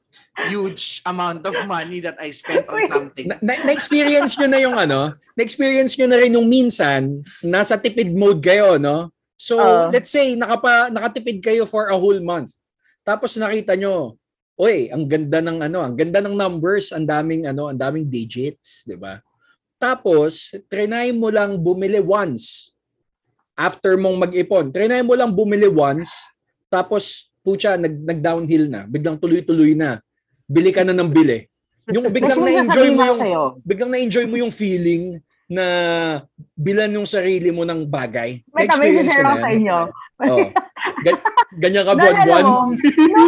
huge 0.48 1.00
amount 1.04 1.44
of 1.44 1.56
money 1.64 2.04
that 2.04 2.20
I 2.20 2.28
spent 2.30 2.68
on 2.68 2.84
something. 2.88 3.32
Na- 3.32 3.40
na- 3.40 3.64
Na-experience 3.64 4.36
nyo 4.36 4.48
na 4.48 4.60
yung 4.60 4.76
ano, 4.76 5.16
na-experience 5.32 5.96
nyo 5.96 6.06
na 6.08 6.18
rin 6.20 6.32
nung 6.32 6.46
minsan, 6.46 7.24
nasa 7.40 7.80
tipid 7.80 8.12
mode 8.12 8.44
kayo, 8.44 8.76
no? 8.76 9.08
So, 9.34 9.58
Oo. 9.58 9.90
let's 9.90 10.12
say, 10.12 10.36
nakapa, 10.36 10.86
nakatipid 10.88 11.42
kayo 11.42 11.64
for 11.64 11.90
a 11.90 11.96
whole 11.96 12.20
month. 12.20 12.54
Tapos 13.02 13.34
nakita 13.34 13.74
nyo, 13.74 14.14
oy, 14.54 14.86
ang 14.92 15.08
ganda 15.08 15.42
ng 15.42 15.58
ano, 15.66 15.82
ang 15.82 15.96
ganda 15.96 16.22
ng 16.22 16.36
numbers, 16.36 16.94
ang 16.94 17.02
daming 17.02 17.50
ano, 17.50 17.66
ang 17.66 17.74
daming 17.74 18.06
digits, 18.06 18.86
'di 18.86 18.94
ba? 18.94 19.18
Tapos, 19.82 20.54
trinay 20.70 21.10
mo 21.10 21.26
lang 21.26 21.58
bumili 21.58 21.98
once. 21.98 22.70
After 23.58 23.98
mong 23.98 24.14
mag-ipon, 24.22 24.70
trinay 24.70 25.02
mo 25.02 25.18
lang 25.18 25.34
bumili 25.34 25.66
once, 25.66 26.30
tapos 26.70 27.26
pucha, 27.42 27.74
nag, 27.74 27.90
nag-downhill 27.90 28.70
na, 28.70 28.86
biglang 28.86 29.18
tuloy-tuloy 29.18 29.74
na. 29.74 29.98
Bili 30.46 30.70
ka 30.70 30.86
na 30.86 30.94
ng 30.94 31.10
bili. 31.10 31.50
Yung 31.90 32.06
biglang 32.14 32.38
na-enjoy 32.38 32.94
mo 32.94 33.02
yung 33.02 33.20
biglang 33.66 33.90
na-enjoy 33.90 34.24
mo 34.30 34.38
yung 34.38 34.54
feeling 34.54 35.18
na 35.50 35.66
bilan 36.54 36.94
yung 36.94 37.04
sarili 37.04 37.50
mo 37.50 37.66
ng 37.66 37.82
bagay. 37.82 38.38
May 38.54 38.70
kami 38.70 39.02
share 39.02 39.26
ko 39.26 39.34
ako 39.34 39.42
sa 39.42 39.50
inyo. 39.50 39.76
Oh. 40.22 40.46
Gan- 41.02 41.24
ganyan 41.58 41.84
ka, 41.84 41.92
Naalala 41.98 42.00
buwan-buwan. 42.00 42.44
mo? 42.46 42.54
No! 43.12 43.22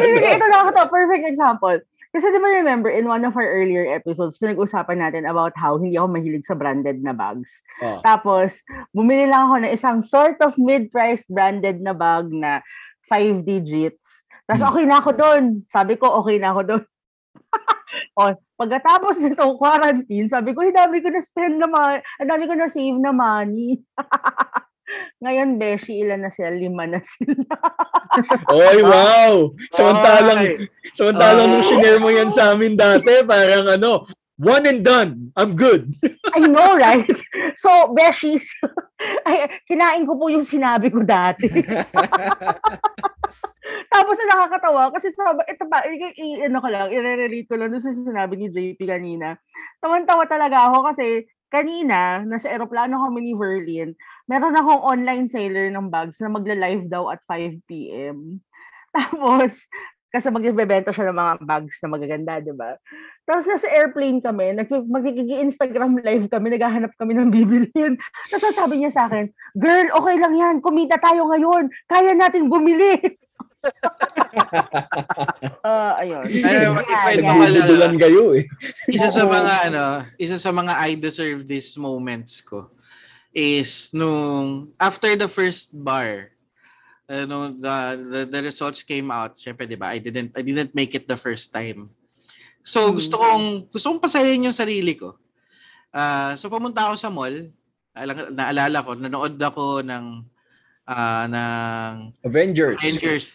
Hindi, 0.00 0.08
Ano? 0.18 0.34
ito 0.34 0.46
na 0.48 0.56
ako 0.64 0.68
to. 0.72 0.82
Perfect 0.88 1.24
example. 1.28 1.76
Kasi 2.10 2.26
di 2.34 2.42
ba 2.42 2.50
remember, 2.50 2.90
in 2.90 3.06
one 3.06 3.22
of 3.22 3.38
our 3.38 3.46
earlier 3.46 3.86
episodes, 3.86 4.34
pinag-usapan 4.34 4.98
natin 4.98 5.30
about 5.30 5.54
how 5.54 5.78
hindi 5.78 5.94
ako 5.94 6.10
mahilig 6.10 6.42
sa 6.42 6.58
branded 6.58 7.06
na 7.06 7.14
bags. 7.14 7.62
Oh. 7.78 8.02
Tapos, 8.02 8.66
bumili 8.90 9.30
lang 9.30 9.46
ako 9.46 9.54
ng 9.62 9.72
isang 9.72 9.98
sort 10.02 10.34
of 10.42 10.58
mid-priced 10.58 11.30
branded 11.30 11.78
na 11.78 11.94
bag 11.94 12.26
na 12.34 12.66
5 13.06 13.46
digits. 13.46 14.26
Tapos 14.50 14.62
Hmm. 14.66 14.70
okay 14.74 14.84
na 14.90 14.98
ako 14.98 15.10
doon. 15.14 15.42
Sabi 15.70 15.94
ko, 15.94 16.10
okay 16.18 16.42
na 16.42 16.50
ako 16.50 16.62
doon. 16.66 16.84
o, 18.18 18.34
pagkatapos 18.58 19.14
nitong 19.22 19.54
quarantine, 19.54 20.26
sabi 20.26 20.50
ko, 20.50 20.66
ang 20.66 20.74
dami 20.74 20.98
ko 20.98 21.14
na 21.14 21.22
spend 21.22 21.62
na 21.62 21.70
money, 21.70 22.02
ang 22.18 22.28
dami 22.30 22.44
ko 22.50 22.54
na 22.58 22.66
save 22.66 22.98
na 22.98 23.14
money. 23.14 23.78
Ngayon, 25.20 25.56
Beshi, 25.56 26.00
ilan 26.00 26.22
na 26.22 26.30
sila? 26.30 26.50
Lima 26.50 26.84
na 26.84 26.98
sila. 26.98 27.36
Oy, 28.54 28.78
wow! 28.82 29.52
Samantalang, 29.70 30.40
Ay. 30.40 30.66
samantalang 30.92 31.46
nung 31.48 31.62
Oh. 31.62 31.68
shinare 31.68 31.98
mo 31.98 32.08
yan 32.08 32.28
sa 32.28 32.50
amin 32.50 32.74
dati, 32.74 33.22
parang 33.22 33.70
ano, 33.70 34.04
one 34.40 34.64
and 34.66 34.80
done. 34.80 35.30
I'm 35.36 35.52
good. 35.52 35.92
I 36.32 36.40
know, 36.42 36.74
right? 36.74 37.04
So, 37.54 37.92
Beshies, 37.92 38.48
ay, 39.28 39.60
kinain 39.64 40.08
ko 40.08 40.16
po 40.16 40.32
yung 40.32 40.42
sinabi 40.42 40.88
ko 40.88 41.04
dati. 41.04 41.46
Tapos 43.90 44.16
ang 44.18 44.30
nakakatawa 44.30 44.90
kasi 44.90 45.10
sa 45.12 45.30
ito 45.46 45.64
pa 45.66 45.86
i, 45.86 45.94
i- 46.16 46.42
ano 46.42 46.58
ko 46.58 46.66
lang 46.66 46.90
i-relate 46.90 47.46
ko 47.46 47.54
lang 47.54 47.70
sa 47.76 47.92
sinabi 47.92 48.34
ni 48.36 48.46
JP 48.50 48.78
kanina. 48.82 49.38
Tawan-tawa 49.78 50.26
talaga 50.26 50.70
ako 50.70 50.90
kasi 50.90 51.26
kanina 51.50 52.22
nasa 52.24 52.48
eroplano 52.48 53.02
kami 53.04 53.30
ni 53.30 53.32
Verlin. 53.34 53.92
Meron 54.30 54.56
akong 54.56 54.82
online 54.86 55.26
seller 55.26 55.68
ng 55.68 55.90
bags 55.90 56.22
na 56.22 56.30
magla-live 56.30 56.86
daw 56.86 57.10
at 57.10 57.20
5 57.26 57.60
PM. 57.66 58.40
Tapos 58.96 59.66
kasi 60.10 60.26
magbebenta 60.26 60.90
siya 60.90 61.14
ng 61.14 61.18
mga 61.22 61.34
bags 61.46 61.78
na 61.78 61.88
magaganda, 61.88 62.42
di 62.42 62.50
ba? 62.50 62.74
Tapos 63.22 63.46
nasa 63.46 63.70
airplane 63.70 64.18
kami, 64.18 64.58
magkikigi-Instagram 64.66 66.02
live 66.02 66.26
kami, 66.26 66.50
naghahanap 66.50 66.90
kami 66.98 67.14
ng 67.14 67.30
bibilhin. 67.30 67.94
Tapos 68.26 68.50
sabi 68.58 68.82
niya 68.82 68.90
sa 68.90 69.06
akin, 69.06 69.30
girl, 69.54 69.86
okay 70.02 70.18
lang 70.18 70.34
yan, 70.34 70.54
kumita 70.58 70.98
tayo 70.98 71.30
ngayon, 71.30 71.70
kaya 71.86 72.10
natin 72.18 72.50
bumili. 72.50 72.98
Ah, 75.66 76.00
ayun. 76.00 76.24
Ano, 76.24 76.80
if 76.80 77.02
I 77.04 77.16
kayo 77.98 78.24
eh. 78.38 78.44
isa 78.88 79.10
sa 79.12 79.24
mga 79.26 79.54
ano, 79.70 79.84
isa 80.16 80.36
sa 80.40 80.50
mga 80.54 80.72
I 80.72 80.90
deserve 80.96 81.44
this 81.44 81.76
moments 81.76 82.40
ko 82.40 82.70
is 83.30 83.92
nung 83.94 84.72
after 84.80 85.14
the 85.14 85.28
first 85.30 85.70
bar, 85.76 86.32
ano, 87.06 87.54
the, 87.54 87.74
the 88.10 88.20
the 88.26 88.40
results 88.42 88.82
came 88.82 89.12
out. 89.12 89.36
Syempre, 89.38 89.68
'di 89.68 89.78
ba? 89.78 89.92
I 89.92 90.00
didn't 90.00 90.32
I 90.34 90.42
didn't 90.42 90.74
make 90.74 90.96
it 90.96 91.06
the 91.06 91.18
first 91.18 91.52
time. 91.52 91.92
So 92.64 92.90
Hmm. 92.90 92.96
gusto 92.96 93.14
kong 93.20 93.44
gusto 93.70 93.86
kong 93.92 94.02
pasayahin 94.02 94.48
yung 94.48 94.56
sarili 94.56 94.96
ko. 94.96 95.20
Ah, 95.90 96.32
so 96.38 96.48
pumunta 96.48 96.86
ako 96.86 96.94
sa 96.96 97.10
mall. 97.10 97.50
Alang, 97.90 98.30
naalala 98.32 98.86
ko, 98.86 98.94
nanood 98.94 99.34
ako 99.42 99.82
ng 99.82 100.04
ah 100.84 101.26
ng 101.26 102.14
Avengers. 102.22 102.78
Avengers 102.78 103.26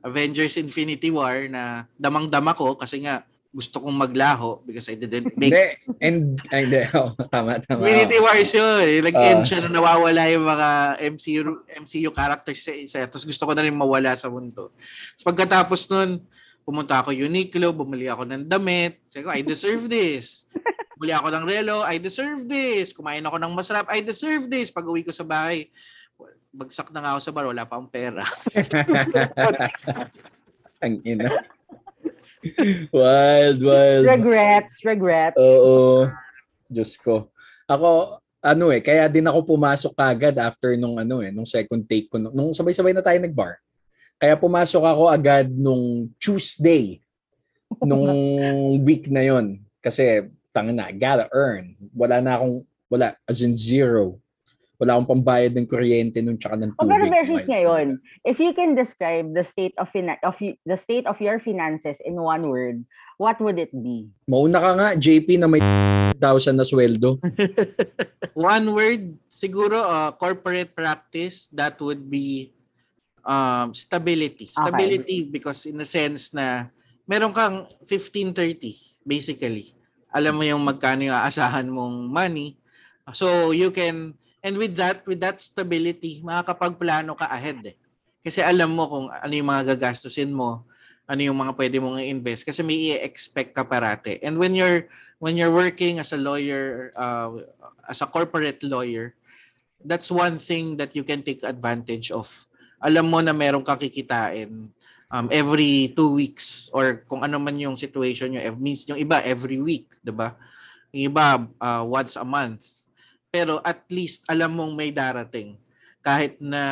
Avengers 0.00 0.54
Infinity 0.56 1.08
War 1.08 1.48
na 1.48 1.88
damang-dama 1.96 2.52
ko 2.52 2.76
kasi 2.76 3.00
nga 3.00 3.24
gusto 3.48 3.78
kong 3.78 3.94
maglaho 3.94 4.58
because 4.66 4.90
I 4.90 4.98
didn't 4.98 5.30
make 5.38 5.54
Hindi. 5.54 5.64
And, 6.02 6.42
ay, 6.50 6.66
hindi. 6.66 6.82
Oh, 6.98 7.14
tama, 7.30 7.62
tama. 7.62 7.86
Infinity. 7.86 8.18
Wars 8.18 8.50
yun. 8.50 9.00
Nag-end 9.00 9.40
Ah. 9.40 9.46
siya 9.46 9.58
na 9.62 9.70
nawawala 9.70 10.26
yung 10.28 10.42
mga 10.44 10.68
MCU 11.14 11.40
MCU 11.80 12.10
characters 12.10 12.60
sa 12.60 12.74
isa. 12.74 13.06
Tapos 13.06 13.22
gusto 13.22 13.46
ko 13.46 13.54
na 13.54 13.62
rin 13.62 13.72
mawala 13.72 14.12
sa 14.18 14.26
mundo. 14.26 14.74
Tapos 15.14 15.24
pagkatapos 15.24 15.86
nun, 15.88 16.18
pumunta 16.66 16.98
ako 16.98 17.14
Uniqlo, 17.14 17.70
bumili 17.70 18.10
ako 18.10 18.26
ng 18.26 18.44
damit. 18.44 18.98
Sabi 19.06 19.22
ko, 19.22 19.30
I 19.30 19.40
deserve 19.40 19.86
this. 19.86 20.50
Bumili 20.98 21.14
ako 21.14 21.30
ng 21.30 21.44
relo, 21.46 21.80
I 21.86 22.02
deserve 22.02 22.50
this. 22.50 22.90
Kumain 22.90 23.22
ako 23.22 23.38
ng 23.38 23.54
masarap, 23.54 23.86
I 23.86 24.02
deserve 24.02 24.50
this. 24.50 24.68
Pag 24.68 24.84
uwi 24.84 25.06
ko 25.06 25.14
sa 25.14 25.22
bahay, 25.22 25.70
bagsak 26.54 26.94
na 26.94 27.02
nga 27.02 27.10
ako 27.18 27.20
sa 27.20 27.34
bar, 27.34 27.46
wala 27.50 27.66
pa 27.66 27.74
akong 27.76 27.90
pera. 27.90 28.22
Ang 30.84 31.02
ina. 31.02 31.26
wild, 32.94 33.58
wild. 33.58 34.04
Regrets, 34.06 34.74
regrets. 34.86 35.38
Oo. 35.38 36.06
Diyos 36.70 36.94
ko. 36.94 37.34
Ako, 37.66 38.20
ano 38.44 38.70
eh, 38.70 38.78
kaya 38.84 39.10
din 39.10 39.26
ako 39.26 39.56
pumasok 39.56 39.92
kagad 39.96 40.36
after 40.38 40.76
nung 40.78 41.00
ano 41.00 41.24
eh, 41.24 41.34
nung 41.34 41.48
second 41.48 41.82
take 41.88 42.06
ko. 42.06 42.22
Nung 42.22 42.54
sabay-sabay 42.54 42.94
na 42.94 43.02
tayo 43.02 43.18
nag-bar. 43.18 43.58
Kaya 44.20 44.38
pumasok 44.38 44.84
ako 44.84 45.02
agad 45.10 45.50
nung 45.50 46.06
Tuesday 46.22 47.02
nung 47.82 48.06
week 48.86 49.10
na 49.10 49.26
yon 49.26 49.58
Kasi, 49.82 50.30
tanga 50.54 50.70
na, 50.70 50.94
gotta 50.94 51.26
earn. 51.34 51.74
Wala 51.92 52.22
na 52.22 52.38
akong, 52.38 52.62
wala, 52.88 53.18
as 53.26 53.42
in 53.42 53.58
zero. 53.58 54.22
Wala 54.74 54.98
akong 54.98 55.22
pambayad 55.22 55.54
ng 55.54 55.70
kuryente 55.70 56.18
nun 56.18 56.34
tsaka 56.34 56.58
ng 56.58 56.74
O 56.74 56.82
tubig. 56.82 56.90
pero 56.90 57.04
Wild. 57.06 57.46
ngayon, 57.46 57.86
if 58.26 58.42
you 58.42 58.50
can 58.50 58.74
describe 58.74 59.30
the 59.30 59.46
state 59.46 59.74
of, 59.78 59.86
fina- 59.94 60.18
of 60.26 60.34
y- 60.42 60.58
the 60.66 60.74
state 60.74 61.06
of 61.06 61.20
your 61.22 61.38
finances 61.38 62.02
in 62.02 62.18
one 62.18 62.50
word, 62.50 62.82
what 63.16 63.38
would 63.38 63.58
it 63.58 63.70
be? 63.70 64.10
Mauna 64.26 64.58
ka 64.58 64.70
nga, 64.74 64.88
JP, 64.98 65.38
na 65.38 65.46
may 65.46 65.62
1,000 66.18 66.58
na 66.58 66.66
sweldo. 66.66 67.22
One 68.34 68.74
word, 68.74 69.14
siguro 69.30 69.78
uh, 69.78 70.10
corporate 70.14 70.74
practice, 70.74 71.46
that 71.54 71.78
would 71.78 72.10
be 72.10 72.50
um, 73.22 73.74
stability. 73.74 74.50
Okay. 74.50 74.58
Stability 74.58 75.18
because 75.26 75.66
in 75.66 75.78
the 75.78 75.86
sense 75.86 76.34
na 76.34 76.66
meron 77.06 77.30
kang 77.34 77.66
15-30 77.86 79.04
basically. 79.06 79.70
Alam 80.14 80.38
mo 80.38 80.42
yung 80.46 80.62
magkano 80.62 81.06
yung 81.06 81.18
aasahan 81.18 81.66
mong 81.66 82.06
money. 82.10 82.54
So 83.12 83.50
you 83.50 83.70
can, 83.70 84.14
and 84.44 84.60
with 84.60 84.76
that, 84.76 85.00
with 85.08 85.18
that 85.24 85.40
stability, 85.40 86.20
makakapagplano 86.20 87.16
ka 87.16 87.26
ahead 87.32 87.64
eh. 87.64 87.76
Kasi 88.20 88.44
alam 88.44 88.76
mo 88.76 88.84
kung 88.84 89.06
ano 89.08 89.32
yung 89.32 89.48
mga 89.48 89.74
gagastusin 89.74 90.32
mo, 90.32 90.68
ano 91.08 91.20
yung 91.20 91.36
mga 91.36 91.52
pwede 91.56 91.76
mong 91.80 92.00
i-invest 92.00 92.44
kasi 92.48 92.60
may 92.64 92.92
i-expect 92.92 93.56
ka 93.56 93.64
parate. 93.64 94.20
And 94.24 94.36
when 94.40 94.56
you're 94.56 94.88
when 95.20 95.36
you're 95.36 95.52
working 95.52 96.00
as 96.00 96.12
a 96.12 96.20
lawyer, 96.20 96.92
uh, 96.96 97.44
as 97.88 98.00
a 98.00 98.08
corporate 98.08 98.60
lawyer, 98.64 99.12
that's 99.84 100.08
one 100.08 100.40
thing 100.40 100.76
that 100.80 100.96
you 100.96 101.04
can 101.04 101.20
take 101.20 101.44
advantage 101.44 102.08
of. 102.12 102.28
Alam 102.84 103.08
mo 103.12 103.20
na 103.20 103.36
meron 103.36 103.64
kang 103.64 103.80
kikitain 103.80 104.68
um, 105.12 105.26
every 105.28 105.92
two 105.92 106.16
weeks 106.16 106.68
or 106.72 107.04
kung 107.08 107.24
ano 107.24 107.36
man 107.36 107.60
yung 107.60 107.76
situation 107.76 108.32
nyo. 108.32 108.40
Means 108.56 108.88
yung 108.88 109.00
iba 109.00 109.20
every 109.24 109.60
week, 109.60 109.88
'di 110.00 110.12
ba? 110.12 110.32
Yung 110.92 111.12
iba 111.12 111.44
uh, 111.60 111.84
once 111.84 112.16
a 112.16 112.24
month. 112.24 112.83
Pero 113.34 113.58
at 113.66 113.82
least 113.90 114.22
alam 114.30 114.54
mong 114.54 114.78
may 114.78 114.94
darating 114.94 115.58
kahit 116.06 116.38
na 116.38 116.62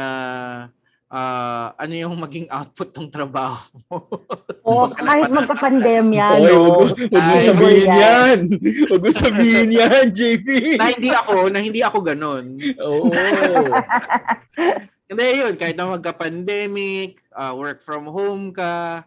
uh, 1.11 1.67
ano 1.75 1.93
yung 1.93 2.15
maging 2.23 2.47
output 2.47 2.95
ng 2.95 3.11
trabaho 3.11 3.67
mo. 3.91 3.97
O 4.63 4.87
kahit 4.87 5.27
magpa-pandemya, 5.27 6.39
Oy, 6.39 6.47
no? 6.47 6.87
wag, 7.11 7.25
mo- 7.27 7.43
sabihin 7.43 7.91
yan. 8.07 8.39
Wag 8.95 9.01
mo 9.03 9.11
sabihin 9.11 9.71
yan, 9.75 10.07
JP. 10.15 10.47
na 10.79 10.95
hindi 10.95 11.11
ako, 11.11 11.35
na 11.51 11.59
hindi 11.59 11.81
ako 11.83 11.99
ganun. 11.99 12.45
Oo. 12.79 13.11
Hindi 15.13 15.45
yun, 15.45 15.61
kahit 15.61 15.77
na 15.77 15.93
magka-pandemic, 15.93 17.21
uh, 17.37 17.53
work 17.53 17.85
from 17.85 18.09
home 18.09 18.49
ka, 18.49 19.05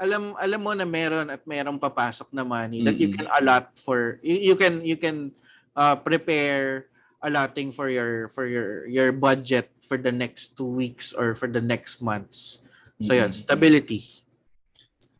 alam 0.00 0.32
alam 0.40 0.60
mo 0.64 0.72
na 0.72 0.88
meron 0.88 1.28
at 1.28 1.44
merong 1.44 1.76
papasok 1.76 2.32
na 2.32 2.40
money 2.40 2.80
that 2.80 2.96
you 2.96 3.12
can 3.12 3.28
allot 3.36 3.68
for 3.76 4.16
you, 4.24 4.50
you 4.50 4.56
can 4.56 4.80
you 4.80 4.96
can 4.96 5.28
uh, 5.76 5.92
prepare 5.94 6.88
allotting 7.22 7.70
for 7.70 7.88
your 7.88 8.28
for 8.28 8.44
your 8.46 8.86
your 8.90 9.10
budget 9.14 9.70
for 9.78 9.96
the 9.96 10.12
next 10.12 10.58
two 10.58 10.68
weeks 10.68 11.14
or 11.14 11.34
for 11.38 11.46
the 11.46 11.62
next 11.62 12.02
months. 12.02 12.58
So 13.02 13.14
yun, 13.14 13.34
stability. 13.34 14.02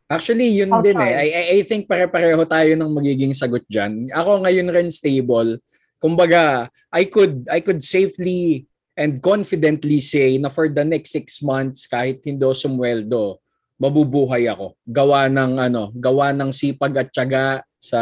Actually, 0.07 0.55
yun 0.55 0.71
Oh, 0.71 0.83
din 0.83 0.95
sorry. 0.95 1.09
eh. 1.09 1.19
I, 1.19 1.27
I, 1.27 1.43
I 1.51 1.59
think 1.67 1.89
pare-pareho 1.89 2.43
tayo 2.47 2.71
ng 2.75 2.91
magiging 2.91 3.33
sagot 3.35 3.65
dyan. 3.67 4.07
Ako 4.13 4.43
ngayon 4.45 4.69
rin 4.71 4.91
stable. 4.93 5.57
Kumbaga, 5.99 6.69
I 6.91 7.07
could 7.09 7.47
I 7.49 7.59
could 7.63 7.81
safely 7.83 8.67
and 8.93 9.17
confidently 9.19 9.97
say 9.99 10.37
na 10.37 10.53
for 10.53 10.69
the 10.69 10.85
next 10.85 11.11
six 11.11 11.41
months, 11.41 11.89
kahit 11.89 12.21
hindi 12.23 12.45
sumweldo, 12.45 13.41
mabubuhay 13.77 14.47
ako. 14.49 14.77
Gawa 14.85 15.27
ng 15.29 15.53
ano, 15.59 15.89
gawa 15.95 16.31
ng 16.31 16.53
sipag 16.53 16.93
at 16.97 17.09
tiyaga 17.09 17.61
sa 17.83 18.01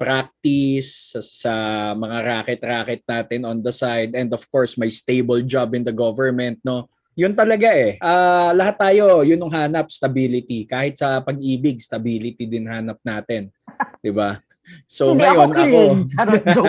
practice, 0.00 1.12
sa, 1.12 1.20
sa 1.20 1.54
mga 1.92 2.16
racket-racket 2.24 3.02
natin 3.04 3.40
on 3.44 3.60
the 3.60 3.74
side 3.74 4.16
and 4.16 4.32
of 4.32 4.40
course 4.48 4.80
my 4.80 4.88
stable 4.88 5.44
job 5.44 5.76
in 5.76 5.84
the 5.84 5.92
government, 5.92 6.56
no. 6.64 6.88
Yun 7.18 7.34
talaga 7.34 7.74
eh. 7.74 7.98
Ah, 7.98 8.54
lahat 8.54 8.78
tayo, 8.78 9.26
yun 9.26 9.42
ang 9.42 9.50
hanap 9.50 9.90
stability. 9.90 10.62
Kahit 10.62 11.02
sa 11.02 11.18
pag-ibig, 11.18 11.82
stability 11.82 12.46
din 12.46 12.70
hanap 12.70 13.02
natin. 13.02 13.50
'Di 13.98 14.14
ba? 14.14 14.38
So 14.86 15.12
Hindi 15.12 15.26
ngayon 15.26 15.50
ako, 15.50 15.80
ako, 16.14 16.62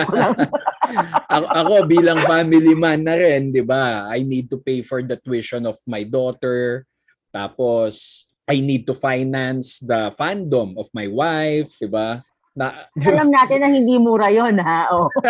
ako, 1.38 1.46
ako 1.54 1.74
bilang 1.86 2.26
family 2.26 2.74
man 2.74 3.06
na 3.06 3.14
rin, 3.14 3.54
'di 3.54 3.62
ba? 3.62 4.10
I 4.10 4.26
need 4.26 4.50
to 4.50 4.58
pay 4.58 4.82
for 4.82 5.00
the 5.06 5.14
tuition 5.14 5.70
of 5.70 5.78
my 5.86 6.02
daughter. 6.02 6.82
Tapos 7.30 8.26
I 8.50 8.58
need 8.58 8.82
to 8.90 8.94
finance 8.98 9.78
the 9.78 10.10
fandom 10.18 10.74
of 10.74 10.90
my 10.90 11.06
wife, 11.06 11.70
'di 11.78 11.86
ba? 11.86 12.18
Na 12.50 12.90
Alam 13.06 13.30
natin 13.30 13.62
na 13.62 13.70
hindi 13.70 13.94
mura 13.94 14.26
yon 14.26 14.58
ha. 14.58 14.90
Oh. 14.90 15.06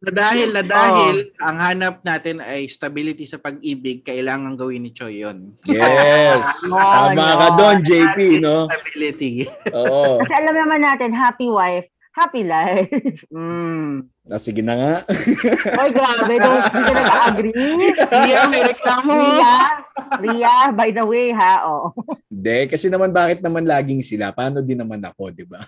Na 0.00 0.10
dahil 0.16 0.56
na 0.56 0.64
dahil 0.64 1.28
ang 1.44 1.60
hanap 1.60 2.00
natin 2.08 2.40
ay 2.40 2.64
stability 2.72 3.28
sa 3.28 3.36
pag-ibig, 3.36 4.00
kailangan 4.00 4.56
gawin 4.56 4.88
ni 4.88 4.96
Choi 4.96 5.20
yun. 5.20 5.52
Yes. 5.68 6.64
Yun, 6.64 6.80
Tama 7.12 7.20
ka 7.36 7.48
yun. 7.52 7.56
doon, 7.60 7.76
JP, 7.84 8.18
no? 8.40 8.64
Stability. 8.64 9.44
Oo. 9.76 10.24
Kasi 10.24 10.32
alam 10.40 10.56
naman 10.56 10.80
natin, 10.80 11.12
happy 11.12 11.52
wife, 11.52 11.84
happy 12.14 12.42
life. 12.44 12.90
Mm. 13.30 14.10
Ah, 14.26 14.42
sige 14.42 14.62
na 14.62 14.74
nga. 14.74 14.94
Oy, 15.80 15.90
grabe. 15.94 16.34
Don't, 16.38 16.66
hindi 16.74 16.82
ka 16.82 16.92
nag-agree. 16.94 17.54
Ria, 18.10 18.40
may 18.50 18.62
reklamo. 18.66 19.10
Ria, 19.10 19.54
Ria, 20.18 20.54
by 20.74 20.90
the 20.90 21.04
way, 21.06 21.30
ha, 21.30 21.62
oh. 21.66 21.94
Hindi, 22.26 22.70
kasi 22.70 22.90
naman 22.90 23.14
bakit 23.14 23.42
naman 23.42 23.66
laging 23.66 24.02
sila? 24.02 24.34
Paano 24.34 24.62
din 24.62 24.78
naman 24.78 25.02
ako, 25.02 25.30
di 25.30 25.46
ba? 25.46 25.62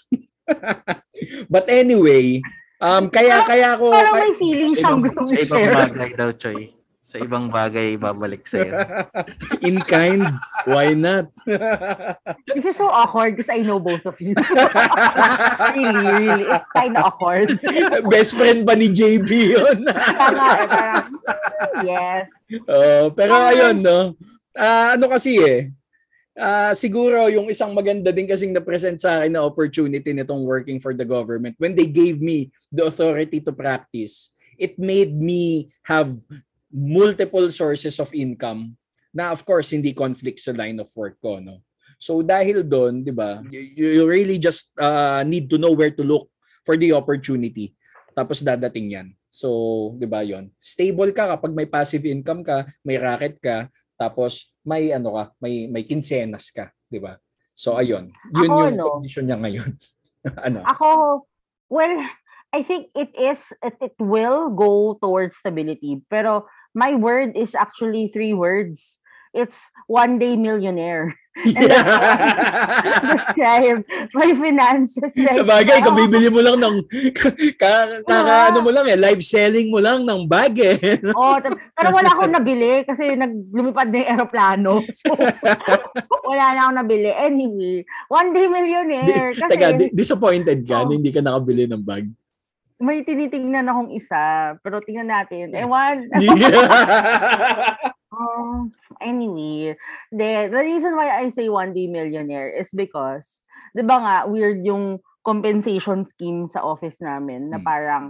But 1.46 1.70
anyway, 1.70 2.42
um, 2.82 3.06
kaya 3.10 3.46
kaya 3.46 3.78
ako... 3.78 3.94
Parang 3.94 4.14
may 4.18 4.34
feeling 4.38 4.74
siyang 4.74 5.02
gusto 5.02 5.22
sa 5.26 5.34
ibang 5.38 5.70
bagay 5.70 6.10
daw, 6.18 6.30
Choi. 6.34 6.81
Sa 7.12 7.20
ibang 7.20 7.52
bagay, 7.52 8.00
babalik 8.00 8.48
sa'yo. 8.48 8.72
In 9.68 9.84
kind, 9.84 10.24
why 10.64 10.96
not? 10.96 11.28
This 12.56 12.72
is 12.72 12.80
so 12.80 12.88
awkward 12.88 13.36
because 13.36 13.52
I 13.52 13.60
know 13.60 13.76
both 13.76 14.00
of 14.08 14.16
you. 14.16 14.32
really, 15.76 16.08
really. 16.08 16.48
It's 16.48 16.72
kind 16.72 16.96
of 16.96 17.12
awkward. 17.12 17.60
Best 18.08 18.32
friend 18.32 18.64
ba 18.64 18.72
ni 18.80 18.88
JB 18.88 19.28
yun? 19.28 19.92
Tama, 19.92 20.64
parang, 20.64 21.04
yes. 21.84 22.32
Oh, 22.64 23.12
pero 23.12 23.36
ayun, 23.44 23.84
no? 23.84 24.16
Ah, 24.56 24.96
ano 24.96 25.12
kasi 25.12 25.36
eh, 25.36 25.68
ah, 26.40 26.72
siguro 26.72 27.28
yung 27.28 27.52
isang 27.52 27.76
maganda 27.76 28.08
din 28.08 28.24
kasing 28.24 28.56
na-present 28.56 29.04
sa 29.04 29.20
akin 29.20 29.36
na 29.36 29.44
opportunity 29.44 30.16
nitong 30.16 30.48
working 30.48 30.80
for 30.80 30.96
the 30.96 31.04
government, 31.04 31.60
when 31.60 31.76
they 31.76 31.84
gave 31.84 32.24
me 32.24 32.48
the 32.72 32.88
authority 32.88 33.36
to 33.44 33.52
practice, 33.52 34.32
it 34.56 34.80
made 34.80 35.12
me 35.12 35.68
have 35.84 36.08
multiple 36.72 37.52
sources 37.52 38.00
of 38.00 38.08
income 38.16 38.74
na 39.12 39.30
of 39.30 39.44
course 39.44 39.76
hindi 39.76 39.92
conflict 39.92 40.40
sa 40.40 40.56
line 40.56 40.80
of 40.80 40.88
work 40.96 41.20
ko, 41.20 41.36
no? 41.38 41.60
So 42.00 42.24
dahil 42.24 42.66
doon, 42.66 43.06
'di 43.06 43.14
ba? 43.14 43.44
You, 43.46 44.02
you 44.02 44.02
really 44.08 44.40
just 44.40 44.74
uh, 44.80 45.22
need 45.22 45.46
to 45.52 45.60
know 45.60 45.70
where 45.70 45.92
to 45.92 46.02
look 46.02 46.32
for 46.66 46.74
the 46.74 46.90
opportunity. 46.96 47.76
Tapos 48.16 48.42
dadating 48.42 48.96
'yan. 48.96 49.08
So, 49.30 49.94
'di 50.00 50.08
ba 50.10 50.26
'yon? 50.26 50.50
Stable 50.58 51.14
ka 51.14 51.38
kapag 51.38 51.54
may 51.54 51.68
passive 51.68 52.02
income 52.08 52.42
ka, 52.42 52.66
may 52.82 52.98
racket 52.98 53.38
ka, 53.38 53.70
tapos 53.94 54.50
may 54.66 54.90
ano 54.90 55.14
ka, 55.14 55.24
may 55.38 55.70
may 55.70 55.86
kinsenas 55.86 56.50
ka, 56.50 56.74
'di 56.90 56.98
ba? 56.98 57.20
So 57.54 57.78
ayun, 57.78 58.10
yun 58.34 58.50
Ako, 58.50 58.58
yung 58.66 58.76
no? 58.80 58.86
condition 58.98 59.24
niya 59.28 59.38
ngayon. 59.38 59.70
ano? 60.46 60.66
Ako, 60.66 60.88
well, 61.70 61.94
I 62.52 62.60
think 62.64 62.92
it 62.96 63.12
is, 63.16 63.40
it, 63.64 63.76
it 63.80 63.96
will 64.00 64.52
go 64.52 64.98
towards 65.00 65.36
stability. 65.38 66.00
Pero 66.08 66.48
my 66.74 66.94
word 66.94 67.36
is 67.36 67.54
actually 67.54 68.10
three 68.12 68.32
words. 68.32 68.98
It's 69.32 69.56
one 69.88 70.18
day 70.20 70.36
millionaire. 70.36 71.16
Describe 73.08 73.80
my 74.12 74.28
finances. 74.36 75.12
right 75.16 75.32
Sa 75.32 75.40
bagay, 75.40 75.80
now. 75.80 75.86
kabibili 75.88 76.28
mo 76.28 76.40
lang 76.44 76.60
ng 76.60 76.76
ka, 77.16 77.32
kaka, 78.04 78.52
ano 78.52 78.60
mo 78.60 78.68
lang 78.68 78.84
eh, 78.88 79.00
live 79.00 79.24
selling 79.24 79.72
mo 79.72 79.80
lang 79.80 80.04
ng 80.04 80.28
bag 80.28 80.52
eh. 80.60 80.76
Oh, 81.16 81.40
pero 81.72 81.88
wala 81.90 82.12
akong 82.12 82.36
nabili 82.36 82.84
kasi 82.84 83.16
naglumipad 83.16 83.88
na 83.88 83.96
yung 84.04 84.10
aeroplano. 84.12 84.72
So, 84.92 85.16
wala 86.28 86.44
na 86.52 86.60
akong 86.68 86.78
nabili. 86.84 87.10
Anyway, 87.12 87.88
one 88.12 88.36
day 88.36 88.46
millionaire. 88.46 89.32
Kasi 89.32 89.48
Teka, 89.48 89.68
di- 89.72 89.92
disappointed 89.96 90.60
ka 90.64 90.84
na 90.84 90.92
Oh. 90.92 90.92
hindi 90.92 91.08
ka 91.08 91.24
nakabili 91.24 91.64
ng 91.64 91.80
bag? 91.80 92.04
May 92.82 93.06
tinitingnan 93.06 93.70
akong 93.70 93.94
isa. 93.94 94.58
Pero 94.60 94.82
tingnan 94.82 95.08
natin. 95.08 95.54
Ewan. 95.54 96.10
Oh, 98.12 98.68
anyway, 99.00 99.72
the, 100.12 100.52
the 100.52 100.60
reason 100.60 100.92
why 100.94 101.16
I 101.16 101.32
say 101.32 101.48
one 101.48 101.72
day 101.72 101.88
millionaire 101.88 102.52
is 102.52 102.68
because, 102.76 103.40
di 103.72 103.80
ba 103.80 103.96
nga, 103.96 104.16
weird 104.28 104.60
yung 104.68 105.00
compensation 105.24 106.04
scheme 106.04 106.44
sa 106.44 106.60
office 106.60 107.00
namin 107.00 107.48
na 107.48 107.56
Hmm. 107.56 107.64
parang 107.64 108.04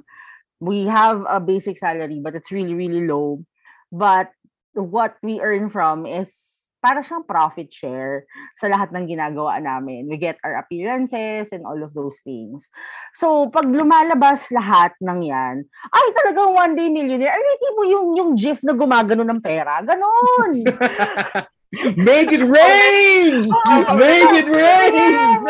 we 0.59 0.91
have 0.91 1.23
a 1.31 1.39
basic 1.39 1.79
salary 1.79 2.19
but 2.19 2.35
it's 2.35 2.51
really, 2.51 2.75
really 2.75 3.07
low. 3.07 3.47
But 3.95 4.35
what 4.75 5.15
we 5.23 5.39
earn 5.39 5.71
from 5.71 6.03
is 6.03 6.35
para 6.83 7.01
siyang 7.07 7.23
profit 7.23 7.71
share 7.71 8.27
sa 8.59 8.67
lahat 8.67 8.91
ng 8.91 9.07
ginagawa 9.07 9.63
namin. 9.63 10.11
We 10.11 10.19
get 10.19 10.43
our 10.43 10.59
appearances 10.59 11.55
and 11.55 11.63
all 11.63 11.79
of 11.79 11.95
those 11.95 12.19
things. 12.27 12.67
So, 13.15 13.47
pag 13.55 13.71
lumalabas 13.71 14.51
lahat 14.51 14.99
ng 14.99 15.21
yan, 15.23 15.63
ay 15.95 16.07
talagang 16.19 16.51
one 16.59 16.75
day 16.75 16.91
millionaire. 16.91 17.39
Ay, 17.39 17.71
mo 17.79 17.87
yung, 17.87 18.07
yung 18.19 18.31
gif 18.35 18.59
na 18.67 18.75
gumagano 18.75 19.23
ng 19.23 19.39
pera. 19.39 19.79
Ganon. 19.87 20.53
Make 21.97 22.37
it 22.37 22.45
rain! 22.45 23.49
Make 23.97 24.33
it 24.45 24.49
rain! 24.53 25.41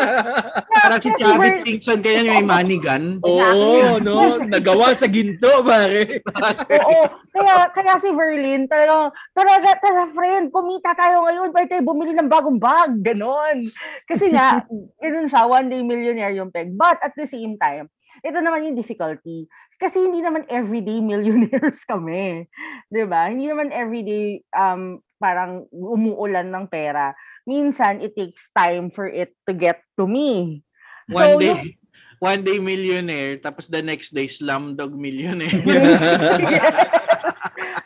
Parang 0.71 1.03
si 1.03 1.11
Chavit 1.19 1.59
Singson, 1.59 1.99
kaya 1.99 2.23
may 2.23 2.39
money 2.39 2.79
gun. 2.79 3.19
Oo, 3.27 3.99
no? 3.99 4.39
Nagawa 4.39 4.95
sa 4.95 5.11
ginto, 5.11 5.51
pare. 5.67 6.23
Oo. 6.79 7.01
Kaya, 7.27 7.67
kaya 7.75 7.99
si 7.99 8.07
Verlin, 8.15 8.71
talagang, 8.71 9.11
talaga, 9.35 9.75
talaga, 9.83 10.03
friend, 10.15 10.47
kumita 10.47 10.95
tayo 10.95 11.27
ngayon, 11.27 11.51
pwede 11.51 11.67
tayo 11.75 11.83
bumili 11.83 12.15
ng 12.15 12.31
bagong 12.31 12.55
bag. 12.55 13.03
Ganon. 13.03 13.67
Kasi 14.07 14.31
nga, 14.31 14.63
ganun 15.03 15.27
siya, 15.27 15.43
one 15.43 15.67
day 15.67 15.83
millionaire 15.83 16.31
yung 16.39 16.55
peg. 16.55 16.71
But 16.71 17.03
at 17.03 17.19
the 17.19 17.27
same 17.27 17.59
time, 17.59 17.91
ito 18.23 18.39
naman 18.39 18.63
yung 18.63 18.79
difficulty. 18.79 19.51
Kasi 19.75 20.07
hindi 20.07 20.23
naman 20.23 20.47
everyday 20.47 21.03
millionaires 21.11 21.81
kami. 21.83 22.47
'Di 22.87 23.03
ba? 23.09 23.27
Hindi 23.27 23.49
naman 23.49 23.73
everyday 23.73 24.45
um, 24.55 25.03
parang 25.23 25.63
umuulan 25.71 26.51
ng 26.51 26.67
pera. 26.67 27.15
Minsan, 27.47 28.03
it 28.03 28.11
takes 28.11 28.51
time 28.51 28.91
for 28.91 29.07
it 29.07 29.31
to 29.47 29.55
get 29.55 29.79
to 29.95 30.03
me. 30.03 30.59
One 31.07 31.23
So, 31.23 31.39
day, 31.39 31.47
yung- 31.55 31.75
one 32.19 32.41
day 32.43 32.59
millionaire, 32.59 33.39
tapos 33.39 33.71
the 33.71 33.79
next 33.79 34.11
day 34.11 34.27
slumdog 34.27 34.91
millionaire. 34.95 35.55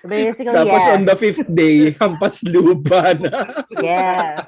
Basically, 0.07 0.55
Tapos 0.55 0.83
yes. 0.87 0.93
on 0.95 1.03
the 1.03 1.17
fifth 1.19 1.47
day, 1.51 1.91
hampas 1.99 2.39
lupa 2.47 3.11
na. 3.17 3.43
Yes. 3.75 4.47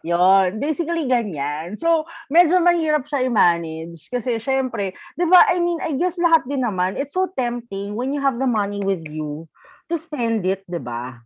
Yon, 0.00 0.56
basically 0.56 1.04
ganyan. 1.04 1.76
So, 1.76 2.08
medyo 2.32 2.62
mahirap 2.64 3.04
siya 3.04 3.28
i-manage 3.28 4.08
kasi 4.08 4.40
syempre, 4.40 4.96
'di 5.18 5.26
ba? 5.28 5.52
I 5.52 5.60
mean, 5.60 5.82
I 5.84 5.92
guess 6.00 6.16
lahat 6.16 6.48
din 6.48 6.64
naman, 6.64 6.96
it's 6.96 7.12
so 7.12 7.28
tempting 7.36 7.92
when 7.92 8.16
you 8.16 8.24
have 8.24 8.40
the 8.40 8.48
money 8.48 8.80
with 8.80 9.04
you 9.04 9.44
to 9.92 10.00
spend 10.00 10.48
it, 10.48 10.64
'di 10.64 10.80
ba? 10.80 11.20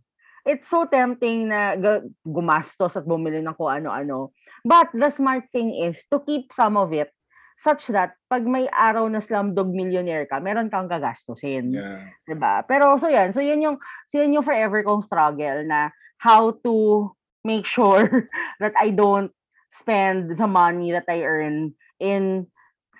It's 0.45 0.69
so 0.69 0.89
tempting 0.89 1.49
na 1.49 1.77
gumastos 2.25 2.97
at 2.97 3.05
bumili 3.05 3.41
ng 3.41 3.53
kung 3.53 3.69
ano-ano. 3.69 4.33
But 4.65 4.93
the 4.93 5.09
smart 5.13 5.49
thing 5.53 5.73
is 5.73 6.05
to 6.09 6.21
keep 6.21 6.53
some 6.53 6.77
of 6.77 6.93
it 6.93 7.13
such 7.61 7.93
that 7.93 8.17
pag 8.25 8.41
may 8.41 8.65
araw 8.73 9.05
na 9.05 9.21
slumdog 9.21 9.69
millionaire 9.69 10.25
ka, 10.25 10.41
meron 10.41 10.73
kang 10.73 10.89
gagastusin. 10.89 11.69
Yeah. 11.69 12.09
'di 12.25 12.33
ba? 12.41 12.65
Pero 12.65 12.97
so 12.97 13.05
yan, 13.05 13.37
so 13.37 13.41
yan 13.41 13.61
yung 13.61 13.77
so 14.09 14.17
yan 14.17 14.33
yung 14.33 14.45
forever 14.45 14.81
kong 14.81 15.05
struggle 15.05 15.61
na 15.61 15.93
how 16.17 16.57
to 16.65 17.09
make 17.45 17.69
sure 17.69 18.29
that 18.61 18.73
I 18.77 18.89
don't 18.89 19.29
spend 19.69 20.41
the 20.41 20.49
money 20.49 20.89
that 20.91 21.05
I 21.05 21.21
earn 21.21 21.77
in 22.01 22.49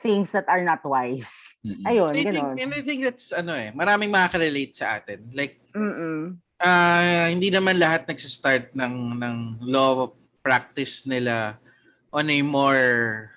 things 0.02 0.34
that 0.34 0.50
are 0.50 0.62
not 0.62 0.82
wise. 0.86 1.58
Mm-mm. 1.62 1.86
Ayun, 1.86 2.14
I 2.18 2.24
think, 2.26 2.38
ganun. 2.38 2.56
and 2.58 2.74
I 2.74 2.82
think 2.82 3.00
that's, 3.06 3.30
ano 3.30 3.54
eh, 3.54 3.70
maraming 3.74 4.10
makaka-relate 4.10 4.74
sa 4.74 4.98
atin. 4.98 5.30
Like, 5.34 5.62
Mm-mm. 5.78 6.42
Ah 6.62 7.28
hindi 7.28 7.50
naman 7.50 7.82
lahat 7.82 8.06
nagsistart 8.08 8.72
ng, 8.78 9.18
ng 9.18 9.38
law 9.66 10.14
practice 10.46 11.06
nila 11.10 11.58
on 12.14 12.30
a 12.30 12.40
more 12.42 13.30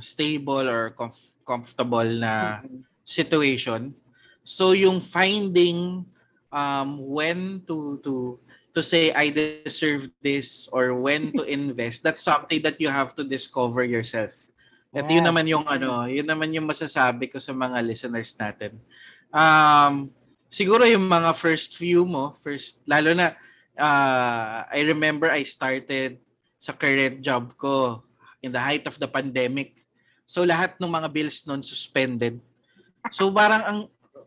stable 0.00 0.66
or 0.66 0.90
comf- 0.90 1.38
comfortable 1.46 2.06
na 2.06 2.60
Mm-mm. 2.62 2.82
situation. 3.06 3.94
So 4.42 4.72
yung 4.74 5.00
finding 5.00 6.04
um, 6.50 6.88
when 6.98 7.62
to 7.66 7.98
to 8.02 8.38
to 8.74 8.80
say 8.82 9.14
I 9.14 9.30
deserve 9.30 10.10
this 10.22 10.66
or 10.70 10.94
when 10.98 11.30
to 11.38 11.42
invest, 11.58 12.02
that's 12.02 12.22
something 12.22 12.62
that 12.62 12.80
you 12.82 12.90
have 12.90 13.14
to 13.18 13.22
discover 13.22 13.86
yourself. 13.86 14.34
At 14.94 15.10
yun 15.10 15.26
naman 15.26 15.46
yung 15.50 15.66
ano, 15.66 16.06
yun 16.06 16.26
naman 16.26 16.54
yung 16.54 16.70
masasabi 16.70 17.26
ko 17.30 17.42
sa 17.42 17.50
mga 17.50 17.82
listeners 17.82 18.34
natin. 18.38 18.78
Um, 19.34 20.14
siguro 20.54 20.86
yung 20.86 21.10
mga 21.10 21.34
first 21.34 21.74
few 21.74 22.06
mo, 22.06 22.30
first 22.30 22.78
lalo 22.86 23.10
na 23.10 23.34
uh, 23.74 24.62
I 24.70 24.86
remember 24.86 25.26
I 25.26 25.42
started 25.42 26.22
sa 26.62 26.70
current 26.70 27.18
job 27.18 27.58
ko 27.58 28.06
in 28.38 28.54
the 28.54 28.62
height 28.62 28.86
of 28.86 28.94
the 29.02 29.10
pandemic. 29.10 29.74
So 30.30 30.46
lahat 30.46 30.78
ng 30.78 30.86
mga 30.86 31.10
bills 31.10 31.42
noon 31.50 31.66
suspended. 31.66 32.38
So 33.10 33.34
parang 33.34 33.62
ang 33.66 33.80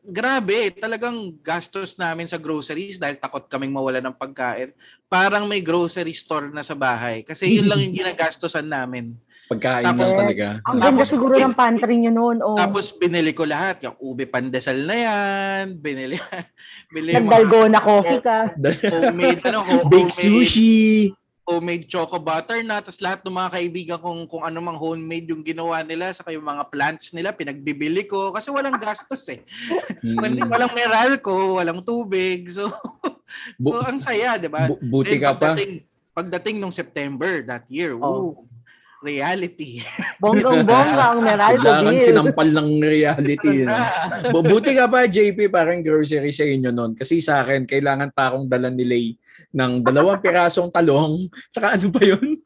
grabe, 0.08 0.72
talagang 0.72 1.36
gastos 1.44 2.00
namin 2.00 2.28
sa 2.32 2.40
groceries 2.40 2.96
dahil 2.96 3.20
takot 3.20 3.44
kaming 3.48 3.76
mawala 3.76 4.00
ng 4.00 4.16
pagkain. 4.16 4.72
Parang 5.12 5.48
may 5.48 5.60
grocery 5.60 6.16
store 6.16 6.52
na 6.52 6.64
sa 6.64 6.76
bahay. 6.76 7.24
Kasi 7.24 7.48
yun 7.48 7.68
lang 7.68 7.84
yung 7.84 7.96
ginagastosan 8.04 8.68
namin. 8.68 9.16
Pagkain 9.48 9.86
Tapos- 9.86 10.04
lang 10.06 10.20
talaga. 10.22 10.48
Ang 10.62 10.78
ganda 10.78 10.92
Tapos- 11.00 11.10
siguro 11.10 11.34
ng 11.34 11.56
pantry 11.56 11.96
nyo 11.98 12.12
noon. 12.12 12.38
Oh. 12.42 12.56
Tapos 12.56 12.92
binili 12.92 13.32
ko 13.32 13.44
lahat. 13.44 13.80
Yung 13.82 13.96
ube 13.98 14.26
pandesal 14.26 14.76
na 14.82 14.96
yan. 14.98 15.64
Binili, 15.76 16.20
binili 16.94 17.16
Nagdalgona 17.16 17.80
coffee 17.80 18.20
ka. 18.20 18.52
homemade, 18.92 19.40
ano, 19.42 19.60
ho- 19.62 19.88
Bake 19.90 20.12
homemade- 20.12 20.20
sushi. 20.44 20.76
homemade 21.48 21.88
choco 21.88 22.20
butter 22.20 22.60
na 22.60 22.84
tapos 22.84 23.00
lahat 23.00 23.24
ng 23.24 23.32
mga 23.32 23.50
kaibigan 23.50 24.00
kong 24.04 24.28
kung 24.28 24.44
ano 24.44 24.60
mang 24.60 24.76
homemade 24.76 25.32
yung 25.32 25.40
ginawa 25.42 25.80
nila 25.80 26.12
sa 26.12 26.28
yung 26.28 26.44
mga 26.44 26.68
plants 26.68 27.16
nila 27.16 27.32
pinagbibili 27.32 28.04
ko 28.04 28.36
kasi 28.36 28.52
walang 28.52 28.76
gastos 28.76 29.24
eh. 29.32 29.48
Hindi 30.04 30.44
Mm. 30.44 30.52
walang 30.52 30.76
Meralco, 30.76 31.56
walang 31.56 31.80
tubig. 31.82 32.52
So 32.52 32.68
so 33.58 33.80
ang 33.80 33.96
saya, 33.96 34.36
'di 34.36 34.52
ba? 34.52 34.68
bu- 34.68 34.84
buti 34.84 35.16
Then 35.16 35.24
ka 35.24 35.30
pa. 35.32 35.56
Pagdating, 35.56 35.72
pagdating 36.12 36.56
nung 36.58 36.76
September 36.76 37.40
that 37.42 37.64
year, 37.68 37.96
Oh. 37.96 38.04
woo, 38.36 38.47
reality. 39.02 39.82
Bonggang-bongga 40.24 41.06
ang 41.14 41.22
Kailangan 41.22 41.96
bill. 41.96 42.02
sinampal 42.02 42.48
ng 42.50 42.70
reality. 42.82 43.66
no? 43.66 43.76
Bu- 44.34 44.46
Buti 44.48 44.74
ka 44.74 44.90
pa, 44.90 45.06
JP, 45.06 45.50
parang 45.50 45.82
grocery 45.82 46.34
sa 46.34 46.46
inyo 46.46 46.70
noon. 46.74 46.98
Kasi 46.98 47.22
sa 47.22 47.46
akin, 47.46 47.68
kailangan 47.70 48.10
pa 48.14 48.34
akong 48.34 48.50
dala 48.50 48.74
ni 48.74 48.86
Lay 48.88 49.08
ng 49.54 49.84
dalawang 49.86 50.22
pirasong 50.22 50.74
talong. 50.74 51.30
Tsaka 51.54 51.78
ano 51.78 51.88
pa 51.94 52.02
yun? 52.04 52.42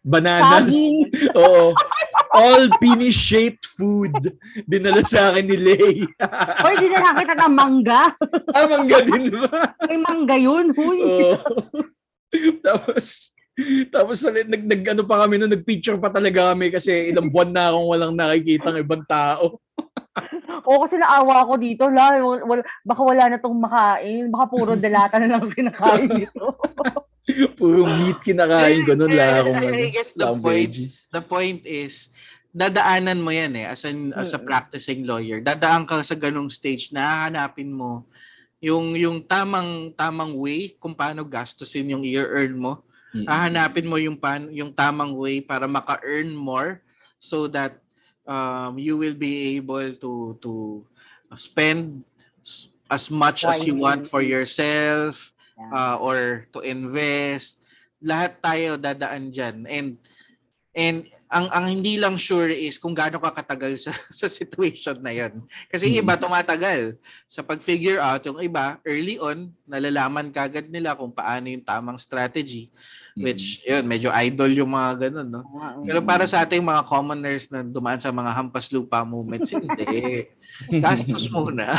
Bananas. 0.00 0.72
Oo. 1.40 1.76
All 2.36 2.68
penis-shaped 2.76 3.64
food. 3.76 4.12
Dinala 4.68 5.00
sa 5.04 5.32
akin 5.32 5.44
ni 5.48 5.56
Lay. 5.56 5.94
Hoy, 6.60 6.74
di 6.76 6.88
na 6.88 7.12
nakita 7.12 7.34
ng 7.34 7.54
mangga. 7.56 8.02
Tamang 8.52 8.88
din 8.88 9.32
ba? 9.32 9.72
May 9.88 9.98
mangga 10.00 10.36
yun. 10.36 10.72
Huy. 10.76 11.00
Oo. 11.00 11.34
tapos, 12.60 13.32
tapos 13.94 14.20
nag, 14.20 14.48
nag, 14.48 14.62
nag, 14.68 14.82
ano 14.92 15.02
pa 15.08 15.24
kami 15.24 15.40
noon, 15.40 15.52
nag-picture 15.52 15.96
pa 15.96 16.12
talaga 16.12 16.52
kami 16.52 16.68
kasi 16.68 17.08
ilang 17.08 17.32
buwan 17.32 17.50
na 17.50 17.72
akong 17.72 17.88
walang 17.88 18.14
nakikita 18.14 18.68
ng 18.72 18.84
ibang 18.84 19.04
tao. 19.04 19.56
O 20.66 20.82
kasi 20.82 20.98
naawa 20.98 21.46
ako 21.46 21.62
dito. 21.62 21.86
La, 21.86 22.18
wala, 22.18 22.58
baka 22.82 23.02
wala 23.06 23.30
na 23.30 23.38
tong 23.38 23.54
makain. 23.54 24.26
Baka 24.34 24.44
puro 24.50 24.74
delata 24.82 25.22
na 25.22 25.30
lang 25.30 25.46
kinakain 25.46 26.10
dito. 26.10 26.58
Puro 27.54 27.86
meat 27.86 28.18
kinakain 28.18 28.82
ko 28.82 28.98
noon. 28.98 29.14
Wala 29.14 29.46
akong, 29.46 29.62
ano, 29.62 29.78
I 29.78 29.94
guess 29.94 30.10
the 30.18 30.26
point 30.34 30.74
veggies. 30.74 31.06
the 31.14 31.22
point 31.22 31.62
is 31.62 32.10
dadaanan 32.50 33.22
mo 33.22 33.30
yan 33.30 33.54
eh 33.54 33.68
as 33.68 33.86
an 33.86 34.10
as 34.18 34.34
a 34.34 34.42
practicing 34.42 35.06
lawyer. 35.06 35.38
Dadaan 35.38 35.86
ka 35.86 36.02
sa 36.02 36.18
ganung 36.18 36.50
stage 36.50 36.90
na 36.90 37.04
hahanapin 37.04 37.70
mo 37.70 38.08
yung 38.58 38.98
yung 38.98 39.22
tamang 39.22 39.94
tamang 39.94 40.34
way 40.34 40.74
kung 40.80 40.96
paano 40.96 41.22
gastusin 41.22 41.94
yung 41.94 42.02
i-earn 42.02 42.58
mo. 42.58 42.82
Mm. 43.16 43.24
Hahanapin 43.24 43.88
mo 43.88 43.96
yung 43.96 44.20
pan, 44.20 44.52
yung 44.52 44.76
tamang 44.76 45.16
way 45.16 45.40
para 45.40 45.64
maka-earn 45.64 46.36
more 46.36 46.84
so 47.16 47.48
that 47.48 47.80
um, 48.28 48.76
you 48.76 49.00
will 49.00 49.16
be 49.16 49.56
able 49.56 49.96
to 49.96 50.36
to 50.44 50.52
spend 51.38 52.04
as 52.90 53.08
much 53.10 53.42
as 53.48 53.64
you 53.64 53.74
want 53.74 54.06
for 54.06 54.20
yourself 54.20 55.32
uh, 55.72 55.96
or 55.96 56.46
to 56.52 56.60
invest. 56.60 57.58
Lahat 58.04 58.38
tayo 58.38 58.76
dadaan 58.76 59.32
dyan. 59.32 59.64
And 59.66 59.88
and 60.76 61.08
ang 61.32 61.48
ang 61.50 61.66
hindi 61.66 61.96
lang 61.96 62.14
sure 62.14 62.52
is 62.52 62.76
kung 62.76 62.92
gaano 62.94 63.16
ka 63.18 63.32
katagal 63.32 63.80
sa 63.80 63.92
sa 64.22 64.28
situation 64.28 65.00
na 65.00 65.10
'yon. 65.10 65.42
Kasi 65.72 65.88
yung 65.88 66.04
Mm. 66.04 66.06
iba 66.06 66.14
tumatagal 66.20 66.80
sa 67.26 67.40
pag-figure 67.42 67.98
out, 67.98 68.22
yung 68.28 68.38
iba 68.38 68.76
early 68.84 69.16
on 69.18 69.50
nalalaman 69.64 70.28
kagad 70.30 70.68
nila 70.68 70.94
kung 70.94 71.10
paano 71.10 71.48
yung 71.50 71.64
tamang 71.64 71.98
strategy 71.98 72.68
which 73.16 73.64
yun 73.64 73.88
medyo 73.88 74.12
idol 74.12 74.52
yung 74.52 74.76
mga 74.76 75.08
ganun 75.08 75.40
no. 75.40 75.42
Pero 75.82 76.04
para 76.04 76.28
sa 76.28 76.44
ating 76.44 76.60
mga 76.60 76.84
commoners 76.84 77.48
na 77.48 77.64
dumaan 77.64 77.96
sa 77.96 78.12
mga 78.12 78.28
hampas 78.36 78.68
lupa 78.68 79.00
moments, 79.08 79.56
hindi. 79.56 80.28
Gastos 80.84 81.32
muna. 81.32 81.72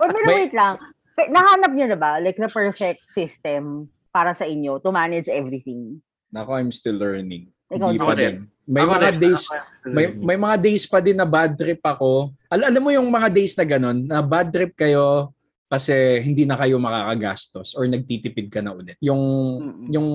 Or 0.00 0.08
pero 0.08 0.24
wait 0.24 0.56
lang. 0.56 0.80
Nahanap 1.18 1.72
nyo 1.76 1.86
na 1.90 1.98
ba, 1.98 2.16
like, 2.22 2.38
the 2.40 2.48
perfect 2.48 3.10
system 3.12 3.92
para 4.08 4.32
sa 4.32 4.48
inyo 4.48 4.80
to 4.80 4.88
manage 4.88 5.28
everything? 5.28 6.00
Nako, 6.32 6.56
I'm 6.56 6.72
still 6.72 6.96
learning. 6.96 7.52
Ikaw 7.68 7.84
Hindi 7.84 7.94
din. 7.94 8.04
pa 8.04 8.14
din. 8.14 8.34
May 8.68 8.82
Ako 8.84 8.90
mga 8.90 9.00
rin, 9.00 9.18
days, 9.18 9.42
may, 9.86 10.06
may 10.12 10.36
mga 10.36 10.56
days 10.58 10.84
pa 10.84 10.98
din 11.00 11.16
na 11.16 11.24
bad 11.24 11.52
trip 11.52 11.80
ako. 11.80 12.32
Al- 12.46 12.68
alam 12.68 12.80
mo 12.80 12.90
yung 12.92 13.08
mga 13.08 13.28
days 13.28 13.56
na 13.56 13.64
ganun, 13.64 13.98
na 14.04 14.20
bad 14.20 14.48
trip 14.48 14.72
kayo 14.74 15.32
kasi 15.68 15.92
hindi 16.20 16.44
na 16.44 16.56
kayo 16.56 16.76
makakagastos 16.76 17.72
or 17.72 17.84
nagtitipid 17.84 18.48
ka 18.48 18.60
na 18.60 18.72
ulit. 18.72 18.96
Yung 19.00 19.20
Mm-mm. 19.60 19.88
yung 19.88 20.08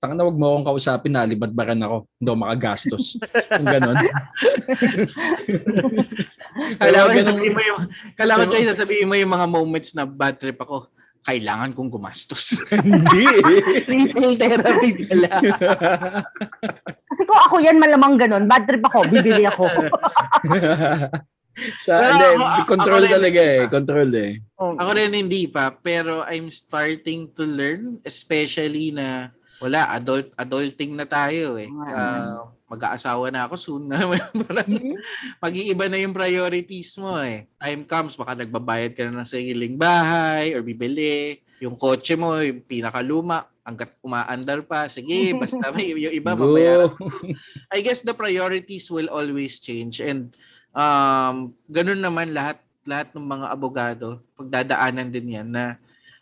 tanga 0.00 0.16
na 0.16 0.24
wag 0.24 0.34
mo 0.34 0.48
akong 0.48 0.66
kausapin 0.66 1.12
na 1.12 1.22
libadbaran 1.22 1.76
ako. 1.76 2.08
Hindi 2.16 2.26
ako 2.26 2.38
makagastos. 2.40 3.04
yung 3.52 3.68
ganun. 3.68 3.94
Kailangan 6.80 7.10
ganun- 7.12 7.36
sabihin 7.36 7.52
mo 7.52 7.62
yung, 7.62 7.80
kailangan 8.16 8.46
Choy, 8.48 8.64
sasabihin 8.64 9.06
mo 9.06 9.14
yung 9.14 9.30
mga 9.30 9.46
moments 9.46 9.92
na 9.92 10.02
bad 10.02 10.34
trip 10.34 10.56
ako. 10.56 10.88
Kailangan 11.20 11.76
kong 11.76 11.92
gumastos. 11.92 12.56
hindi. 12.84 13.24
Retail 13.84 14.32
therapy 14.40 15.04
pala. 15.04 15.30
Kasi 17.12 17.22
kung 17.28 17.40
ako 17.44 17.60
yan, 17.60 17.76
malamang 17.76 18.16
ganun. 18.16 18.48
Bad 18.48 18.64
trip 18.64 18.80
ako, 18.88 19.04
bibili 19.06 19.44
ako. 19.44 19.68
Sa 21.84 22.00
Pero 22.00 22.40
ako- 22.40 22.72
control 22.72 23.04
ako 23.04 23.04
rin- 23.04 23.14
talaga 23.20 23.40
eh, 23.42 23.62
control 23.68 24.10
eh. 24.16 24.32
Ako 24.56 24.90
rin 24.96 25.12
hindi 25.12 25.44
pa, 25.44 25.74
pero 25.74 26.24
I'm 26.24 26.48
starting 26.48 27.36
to 27.36 27.44
learn, 27.44 28.00
especially 28.08 28.94
na 28.94 29.28
wala, 29.60 29.92
adult 29.92 30.32
adulting 30.40 30.96
na 30.96 31.04
tayo 31.04 31.60
eh. 31.60 31.68
Ah, 31.68 32.48
mag-aasawa 32.70 33.34
na 33.34 33.50
ako 33.50 33.54
soon. 33.58 33.90
Parang 34.46 34.70
mag-iiba 35.42 35.90
na 35.90 35.98
yung 35.98 36.14
priorities 36.14 36.94
mo 37.02 37.18
eh. 37.18 37.50
Time 37.58 37.82
comes, 37.82 38.14
baka 38.14 38.38
nagbabayad 38.38 38.94
ka 38.94 39.10
na 39.10 39.20
ng 39.20 39.26
sariling 39.26 39.74
bahay 39.74 40.54
or 40.54 40.62
bibili. 40.62 41.42
Yung 41.58 41.74
kotse 41.74 42.14
mo, 42.14 42.38
yung 42.38 42.62
pinakaluma, 42.62 43.50
hanggat 43.66 43.90
umaandar 44.06 44.62
pa, 44.64 44.86
sige, 44.86 45.34
basta 45.42 45.74
may 45.74 45.90
yung 45.98 46.14
iba 46.14 46.38
mabayaran. 46.38 46.94
I 47.74 47.82
guess 47.82 48.06
the 48.06 48.14
priorities 48.14 48.86
will 48.86 49.10
always 49.10 49.58
change 49.58 49.98
and 49.98 50.30
um 50.70 51.50
ganun 51.66 51.98
naman 51.98 52.30
lahat 52.30 52.62
lahat 52.86 53.10
ng 53.10 53.26
mga 53.26 53.46
abogado 53.50 54.22
pagdadaanan 54.38 55.10
din 55.10 55.34
yan 55.34 55.48
na 55.50 55.74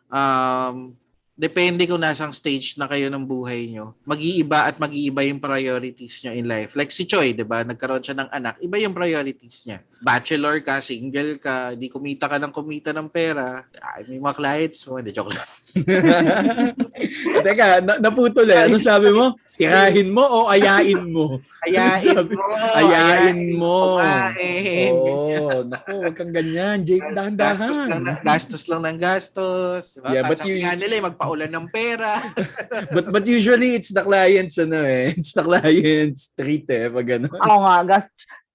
um 0.08 0.96
depende 1.38 1.86
kung 1.86 2.02
nasang 2.02 2.34
stage 2.34 2.74
na 2.74 2.90
kayo 2.90 3.06
ng 3.06 3.22
buhay 3.22 3.70
nyo, 3.70 3.94
mag-iiba 4.02 4.66
at 4.66 4.82
mag-iiba 4.82 5.22
yung 5.22 5.38
priorities 5.38 6.26
nyo 6.26 6.34
in 6.34 6.50
life. 6.50 6.74
Like 6.74 6.90
si 6.90 7.06
Choi, 7.06 7.30
di 7.30 7.46
ba? 7.46 7.62
Nagkaroon 7.62 8.02
siya 8.02 8.18
ng 8.18 8.30
anak, 8.34 8.58
iba 8.58 8.76
yung 8.82 8.90
priorities 8.90 9.70
niya. 9.70 9.78
Bachelor 10.02 10.58
ka, 10.66 10.82
single 10.82 11.38
ka, 11.38 11.78
di 11.78 11.86
kumita 11.86 12.26
ka 12.26 12.42
ng 12.42 12.50
kumita 12.50 12.90
ng 12.90 13.06
pera, 13.06 13.62
ay, 13.78 14.10
may 14.10 14.18
mga 14.18 14.34
clients 14.34 14.82
mo, 14.90 14.98
hindi 14.98 15.14
joke 15.14 15.30
lang. 15.30 15.48
Teka, 17.44 17.80
na, 17.80 18.00
naputol 18.00 18.48
eh. 18.48 18.66
Ano 18.66 18.76
sabi 18.78 19.10
mo? 19.10 19.36
Tirahin 19.46 20.10
mo 20.10 20.22
o 20.22 20.38
ayain 20.48 21.02
mo? 21.04 21.38
Ayain 21.60 21.98
Sabi- 21.98 22.34
mo. 22.34 22.42
Ayain 22.72 23.38
mo. 23.52 23.98
Kumain. 23.98 24.90
Oo, 24.94 25.62
naku, 25.64 25.92
wag 26.00 26.14
kang 26.14 26.32
ganyan. 26.32 26.82
Jake, 26.82 27.02
Gastos 27.02 27.14
lang, 27.14 27.36
dahan-dahan. 27.36 27.88
ng- 28.00 28.22
gastos 28.22 28.64
lang 28.66 28.82
ng 28.84 28.98
gastos. 28.98 29.84
Diba? 29.94 30.08
Yeah, 30.10 30.24
but 30.24 30.38
you- 30.42 30.62
nga 30.62 30.74
nila, 30.74 30.94
eh, 30.94 31.04
magpaulan 31.04 31.50
ng 31.50 31.66
pera. 31.68 32.22
But 32.94 33.10
but 33.10 33.24
usually 33.24 33.74
it's 33.74 33.90
the 33.90 34.00
clients 34.00 34.56
ano 34.56 34.80
eh. 34.80 35.12
It's 35.12 35.32
the 35.32 35.42
clients 35.42 36.32
treat 36.32 36.64
eh 36.68 36.88
pag 36.88 37.06
ano. 37.12 37.26
Ako 37.28 37.56
nga, 37.60 37.76
gas, 37.86 38.04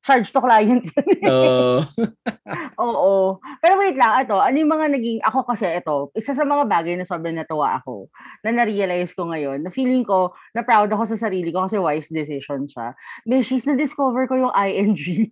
charge 0.04 0.30
to 0.36 0.44
client. 0.44 0.84
Oo. 1.32 1.88
Oo. 2.78 3.40
Pero 3.64 3.74
wait 3.80 3.96
lang, 3.96 4.20
ito, 4.28 4.36
ano 4.36 4.56
yung 4.60 4.72
mga 4.76 4.88
naging, 4.92 5.20
ako 5.24 5.48
kasi 5.48 5.66
ito, 5.80 6.12
isa 6.14 6.36
sa 6.36 6.44
mga 6.44 6.68
bagay 6.68 6.94
na 7.00 7.08
sobrang 7.08 7.40
natuwa 7.40 7.80
ako, 7.80 8.12
na 8.44 8.52
na-realize 8.52 9.16
ko 9.16 9.32
ngayon, 9.32 9.64
na 9.64 9.72
feeling 9.72 10.04
ko, 10.04 10.36
na 10.52 10.62
proud 10.68 10.92
ako 10.92 11.08
sa 11.08 11.18
sarili 11.18 11.50
ko 11.56 11.64
kasi 11.64 11.80
wise 11.80 12.12
decision 12.12 12.68
siya. 12.68 12.94
Beshies, 13.24 13.64
na-discover 13.64 14.28
ko 14.28 14.36
yung 14.36 14.54
ING. 14.54 15.32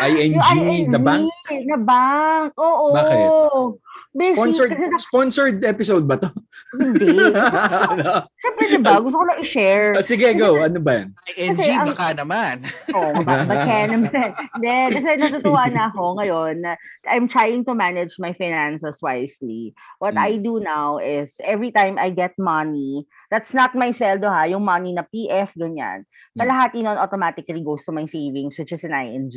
ING, 0.00 0.38
Yung 0.86 0.94
the 0.94 1.02
bank. 1.02 1.26
Na 1.66 1.78
bank, 1.82 2.54
oo. 2.54 2.94
Bakit? 2.94 3.30
Beshi, 4.16 4.32
Sponsored, 4.32 4.70
kasi 4.72 4.86
na- 4.92 5.02
sponsored 5.04 5.58
episode 5.60 6.04
ba 6.08 6.16
to? 6.16 6.32
hindi. 6.80 7.20
ano? 7.92 8.24
Siyempre, 8.40 8.64
diba? 8.72 8.92
Gusto 8.98 9.20
ko 9.20 9.26
lang 9.28 9.38
i-share. 9.38 9.88
Ah, 9.92 10.00
sige, 10.00 10.24
go. 10.32 10.56
Ano 10.56 10.80
ba 10.80 11.04
yan? 11.04 11.08
ING, 11.36 11.52
Kasi 11.52 11.68
ang- 11.68 11.92
baka 11.92 12.06
naman. 12.16 12.64
Oo, 12.96 13.12
oh, 13.12 13.20
ba- 13.20 13.44
ba- 13.44 13.66
kaya 13.68 13.92
naman. 13.92 14.32
Hindi, 14.56 14.72
kasi 14.96 15.08
natutuwa 15.20 15.68
na 15.68 15.92
ako 15.92 16.02
ngayon 16.16 16.54
na 16.64 16.72
I'm 17.04 17.28
trying 17.28 17.68
to 17.68 17.76
manage 17.76 18.16
my 18.16 18.32
finances 18.32 18.96
wisely. 18.98 19.76
What 20.00 20.16
Mm. 20.16 20.24
I 20.24 20.30
do 20.40 20.58
now 20.58 20.96
is 20.96 21.36
every 21.44 21.68
time 21.68 22.00
I 22.00 22.08
get 22.08 22.32
money, 22.40 23.04
that's 23.30 23.52
not 23.54 23.74
my 23.74 23.90
sweldo 23.90 24.28
ha, 24.28 24.44
yung 24.46 24.64
money 24.64 24.92
na 24.92 25.02
PF, 25.06 25.54
ganyan. 25.58 26.06
Mm. 26.34 26.38
Kalahati 26.38 26.80
nun 26.84 26.98
automatically 27.00 27.62
goes 27.64 27.84
to 27.84 27.92
my 27.92 28.06
savings, 28.06 28.58
which 28.58 28.72
is 28.72 28.84
in 28.84 28.92
ING. 28.92 29.32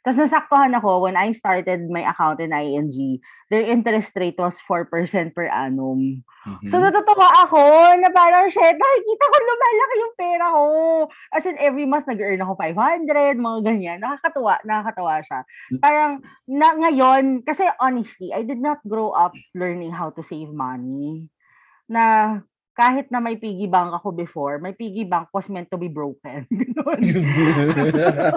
Tapos 0.00 0.16
nasaktuhan 0.16 0.72
ako 0.72 1.04
when 1.04 1.16
I 1.16 1.36
started 1.36 1.84
my 1.92 2.08
account 2.08 2.40
in 2.40 2.56
ING, 2.56 3.20
their 3.52 3.60
interest 3.60 4.16
rate 4.16 4.40
was 4.40 4.56
4% 4.64 4.88
per 5.36 5.50
annum. 5.52 6.24
Mhm. 6.48 6.72
So 6.72 6.80
natutuwa 6.80 7.28
ako 7.44 7.60
na 8.00 8.08
parang, 8.08 8.48
shit, 8.48 8.76
nakikita 8.80 9.24
ko 9.28 9.36
lumalaki 9.44 9.96
yung 10.00 10.14
pera 10.16 10.46
ko. 10.48 10.64
As 11.36 11.44
in, 11.44 11.60
every 11.60 11.84
month 11.84 12.08
nag-earn 12.08 12.40
ako 12.40 12.56
500, 12.56 13.36
mga 13.36 13.60
ganyan. 13.60 13.98
Nakakatuwa, 14.00 14.64
nakakatawa 14.64 15.20
siya. 15.20 15.40
Parang, 15.84 16.24
na, 16.48 16.72
ngayon, 16.80 17.44
kasi 17.44 17.68
honestly, 17.76 18.32
I 18.32 18.40
did 18.40 18.62
not 18.62 18.80
grow 18.88 19.12
up 19.12 19.36
learning 19.52 19.92
how 19.92 20.08
to 20.16 20.24
save 20.24 20.48
money. 20.48 21.28
Na 21.90 22.38
kahit 22.80 23.12
na 23.12 23.20
may 23.20 23.36
piggy 23.36 23.68
bank 23.68 23.92
ako 23.92 24.08
before, 24.08 24.56
my 24.56 24.72
piggy 24.72 25.04
bank 25.04 25.28
was 25.36 25.44
meant 25.52 25.68
to 25.68 25.76
be 25.76 25.92
broken. 25.92 26.48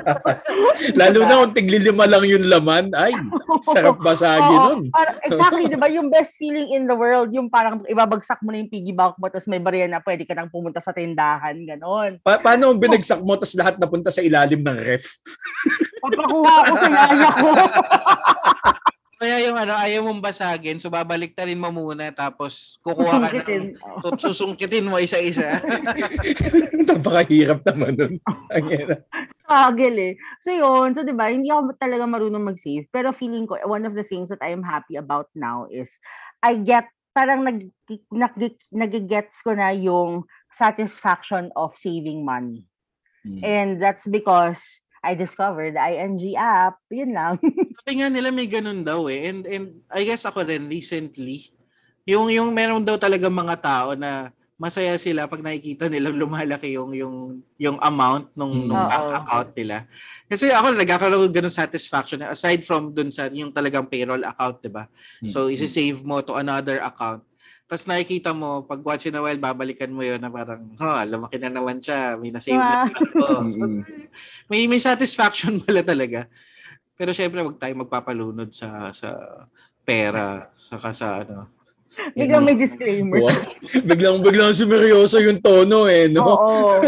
Lalo 0.99 1.19
na 1.23 1.47
kung 1.47 1.55
tiglilima 1.55 2.03
lang 2.03 2.27
yung 2.27 2.51
laman. 2.51 2.91
Ay, 2.91 3.15
sarap 3.63 4.03
basagi 4.07 4.51
Oo, 4.51 4.83
nun. 4.83 4.91
exactly, 5.23 5.71
di 5.71 5.79
ba? 5.79 5.87
Yung 5.87 6.11
best 6.11 6.35
feeling 6.35 6.75
in 6.75 6.91
the 6.91 6.97
world, 6.97 7.31
yung 7.31 7.47
parang 7.47 7.87
ibabagsak 7.87 8.43
mo 8.43 8.51
na 8.51 8.59
yung 8.59 8.67
piggy 8.67 8.91
bank 8.91 9.15
mo, 9.15 9.31
tapos 9.31 9.47
may 9.47 9.63
barya 9.63 9.87
na 9.87 10.03
pwede 10.03 10.27
ka 10.27 10.35
nang 10.35 10.51
pumunta 10.51 10.83
sa 10.83 10.91
tindahan, 10.91 11.55
ganon. 11.63 12.19
Pa- 12.19 12.43
paano 12.43 12.75
binagsak 12.75 13.23
mo 13.23 13.39
tas 13.39 13.55
lahat 13.55 13.79
napunta 13.79 14.11
sa 14.11 14.19
ilalim 14.19 14.59
ng 14.59 14.77
ref? 14.83 15.23
Papakuha 16.03 16.53
ako 16.67 16.73
sa 16.75 16.87
yaya 16.91 17.29
ko. 17.31 17.47
Kaya 19.23 19.39
yung 19.47 19.55
ano, 19.55 19.71
ayaw 19.71 20.03
mong 20.03 20.19
basagin, 20.19 20.83
so 20.83 20.91
babaliktarin 20.91 21.55
mo 21.55 21.71
muna, 21.71 22.11
tapos 22.11 22.75
kukuha 22.83 23.23
ka 23.23 23.47
ng, 23.47 23.79
Susungkitin. 24.19 24.91
Mo 24.91 24.99
isa-isa. 24.99 25.63
Napakahirap 26.91 27.63
naman 27.63 27.95
nun. 27.95 28.13
Ang. 28.51 28.67
Struggle 29.47 29.97
eh. 30.11 30.13
So 30.43 30.51
yun, 30.51 30.91
so 30.91 31.07
'di 31.07 31.15
ba, 31.15 31.31
hindi 31.31 31.47
ako 31.47 31.71
talaga 31.79 32.03
marunong 32.03 32.51
mag-save, 32.51 32.91
pero 32.91 33.15
feeling 33.15 33.47
ko 33.47 33.55
one 33.63 33.87
of 33.87 33.95
the 33.95 34.03
things 34.03 34.27
that 34.27 34.43
I 34.43 34.51
am 34.51 34.59
happy 34.59 34.99
about 34.99 35.31
now 35.39 35.71
is 35.71 36.03
I 36.43 36.59
get 36.59 36.91
parang 37.15 37.47
nag, 37.47 37.63
nag 38.11 38.35
nagigets 38.75 39.39
ko 39.39 39.55
na 39.55 39.71
yung 39.71 40.27
satisfaction 40.51 41.47
of 41.55 41.79
saving 41.79 42.27
money. 42.27 42.67
Hmm. 43.23 43.39
And 43.39 43.69
that's 43.79 44.03
because 44.03 44.82
I 45.03 45.13
discovered 45.13 45.75
the 45.75 45.83
ING 45.83 46.19
app. 46.39 46.79
Yun 46.87 47.11
lang. 47.11 47.35
Sabi 47.83 47.99
nga 47.99 48.07
nila 48.07 48.31
may 48.31 48.47
ganun 48.47 48.87
daw 48.87 49.05
eh. 49.11 49.27
And, 49.27 49.43
and 49.43 49.65
I 49.91 50.07
guess 50.07 50.23
ako 50.23 50.47
rin 50.47 50.71
recently, 50.71 51.51
yung, 52.07 52.31
yung 52.31 52.55
meron 52.55 52.87
daw 52.87 52.95
talaga 52.95 53.27
mga 53.27 53.55
tao 53.59 53.89
na 53.99 54.31
masaya 54.55 54.95
sila 54.95 55.27
pag 55.27 55.43
nakikita 55.43 55.91
nilang 55.91 56.15
lumalaki 56.15 56.77
yung 56.77 56.95
yung 56.95 57.43
yung 57.59 57.75
amount 57.83 58.31
nung, 58.37 58.63
Mm. 58.63 58.67
nung 58.69 58.83
bank 58.87 59.07
account 59.11 59.49
nila. 59.59 59.83
Kasi 60.31 60.53
ako 60.55 60.71
nagkakaroon 60.71 61.27
ng 61.27 61.35
ganun 61.35 61.51
satisfaction 61.51 62.23
aside 62.23 62.63
from 62.63 62.95
dun 62.95 63.11
sa 63.11 63.27
yung 63.33 63.51
talagang 63.51 63.89
payroll 63.91 64.23
account, 64.23 64.63
'di 64.63 64.71
ba? 64.71 64.87
So 65.27 65.51
Mm. 65.51 65.57
isi-save 65.57 65.99
mo 66.07 66.23
to 66.23 66.39
another 66.39 66.79
account. 66.79 67.25
Tapos 67.63 67.87
nakikita 67.87 68.35
mo, 68.35 68.67
pag 68.67 68.83
once 68.83 69.07
in 69.07 69.15
a 69.15 69.21
while, 69.23 69.39
babalikan 69.39 69.89
mo 69.89 70.03
yun 70.03 70.19
na 70.19 70.27
parang, 70.27 70.61
oh, 70.77 71.01
lumaki 71.07 71.39
na 71.39 71.49
naman 71.49 71.79
siya. 71.79 72.19
May 72.19 72.29
na-save 72.29 72.59
na 72.59 72.85
Wow. 72.85 72.91
ako. 72.91 73.25
So, 73.49 73.63
may, 74.51 74.67
may 74.67 74.81
satisfaction 74.83 75.63
pala 75.63 75.81
talaga. 75.81 76.27
Pero 76.93 77.15
syempre, 77.15 77.41
wag 77.41 77.57
tayo 77.57 77.73
magpapalunod 77.79 78.53
sa 78.53 78.91
sa 78.93 79.15
pera, 79.81 80.51
saka 80.53 80.93
sa 80.93 81.25
ano. 81.25 81.49
Biglang 82.13 82.45
may 82.45 82.57
disclaimer. 82.57 83.17
Wow. 83.21 83.33
biglang 83.89 84.17
biglang 84.21 84.53
sumeryoso 84.53 85.17
yung 85.23 85.39
tono 85.41 85.89
eh, 85.89 86.11
no? 86.11 86.25
Oo. 86.25 86.83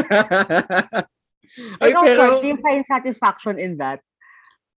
Ay, 1.81 1.95
Ikaw, 1.95 2.03
pero 2.03 2.21
do 2.43 2.51
you 2.51 2.59
find 2.59 2.83
satisfaction 2.83 3.55
in 3.55 3.79
that? 3.79 4.03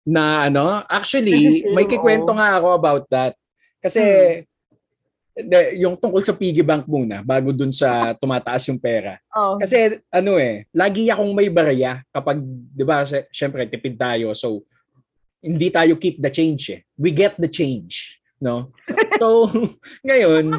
na 0.09 0.49
ano, 0.49 0.81
actually, 0.89 1.69
may 1.77 1.85
kikwento 1.85 2.33
nga 2.33 2.57
ako 2.57 2.69
about 2.73 3.05
that. 3.13 3.37
Kasi 3.77 4.01
de, 4.01 4.49
yung 5.79 5.95
tungkol 5.95 6.23
sa 6.23 6.35
piggy 6.35 6.67
bank 6.67 6.85
muna 6.91 7.23
bago 7.23 7.55
dun 7.55 7.71
sa 7.71 8.13
tumataas 8.19 8.67
yung 8.67 8.81
pera. 8.81 9.23
Oh. 9.31 9.55
Kasi 9.55 10.03
ano 10.11 10.35
eh, 10.37 10.67
lagi 10.75 11.07
akong 11.07 11.31
may 11.31 11.47
barya 11.47 12.03
kapag 12.11 12.43
'di 12.43 12.83
ba, 12.83 13.07
sy- 13.07 13.27
syempre 13.31 13.63
tipid 13.71 13.95
tayo. 13.95 14.35
So 14.35 14.67
hindi 15.39 15.71
tayo 15.71 15.95
keep 15.95 16.19
the 16.19 16.33
change 16.35 16.75
eh. 16.75 16.81
We 16.99 17.15
get 17.15 17.39
the 17.39 17.47
change, 17.47 18.19
no? 18.43 18.75
So 19.23 19.47
ngayon, 20.09 20.59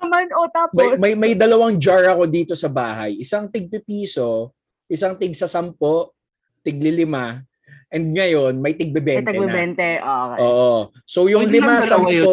naman, 0.00 0.24
o 0.32 0.48
tapos? 0.48 0.78
may, 0.78 0.88
may 0.96 1.12
may 1.12 1.32
dalawang 1.36 1.76
jar 1.76 2.08
ako 2.16 2.24
dito 2.24 2.54
sa 2.56 2.72
bahay. 2.72 3.20
Isang 3.20 3.52
tig 3.52 3.68
piso, 3.84 4.56
isang 4.88 5.20
tig 5.20 5.36
sa 5.36 5.44
sampo, 5.50 6.16
tig 6.64 6.80
lima, 6.80 7.44
and 7.92 8.16
ngayon 8.16 8.56
may 8.56 8.72
tig 8.72 8.88
May 8.88 9.20
bebente 9.20 9.28
na. 9.28 9.32
tagbebente. 9.36 9.88
Okay. 10.00 10.38
Oo. 10.40 10.72
So 11.04 11.28
yung 11.28 11.44
Hindi 11.44 11.60
lima, 11.60 11.84
yun, 11.84 11.84
sampo, 11.84 12.32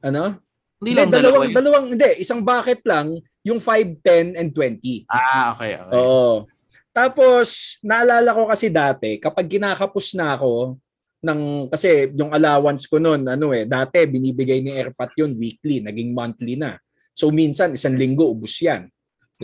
ano? 0.00 0.45
Hindi 0.76 0.92
Hindi, 0.92 1.00
lang 1.00 1.08
dalawa 1.08 1.24
dalawang, 1.24 1.46
yun. 1.48 1.56
dalawang, 1.56 1.86
hindi, 1.96 2.10
isang 2.20 2.40
bucket 2.44 2.82
lang, 2.84 3.06
yung 3.40 3.60
5, 3.60 3.96
10, 4.04 4.36
and 4.36 4.50
20. 4.52 5.08
Ah, 5.08 5.56
okay, 5.56 5.72
okay. 5.80 5.92
Oo. 5.96 6.44
Tapos, 6.92 7.76
naalala 7.80 8.32
ko 8.32 8.48
kasi 8.48 8.68
dati, 8.68 9.16
kapag 9.16 9.48
kinakapos 9.48 10.12
na 10.16 10.36
ako, 10.36 10.76
ng, 11.24 11.72
kasi 11.72 12.12
yung 12.12 12.30
allowance 12.30 12.84
ko 12.86 13.00
noon, 13.00 13.24
ano 13.24 13.50
eh, 13.56 13.64
dati 13.64 14.04
binibigay 14.04 14.60
ni 14.60 14.70
Airpat 14.76 15.16
yun 15.16 15.32
weekly, 15.34 15.80
naging 15.80 16.12
monthly 16.12 16.54
na. 16.54 16.76
So 17.16 17.32
minsan, 17.32 17.72
isang 17.72 17.96
linggo, 17.96 18.28
ubus 18.30 18.60
yan. 18.60 18.86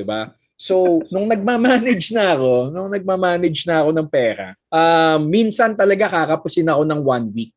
ba? 0.04 0.36
So, 0.54 1.02
nung 1.10 1.26
nagmamanage 1.26 2.14
na 2.14 2.38
ako, 2.38 2.70
nung 2.70 2.92
nagmamanage 2.92 3.66
na 3.66 3.82
ako 3.82 3.90
ng 3.98 4.08
pera, 4.08 4.54
ah, 4.70 5.18
minsan 5.18 5.74
talaga 5.74 6.06
kakapusin 6.06 6.70
ako 6.70 6.86
ng 6.86 7.00
one 7.02 7.26
week. 7.34 7.54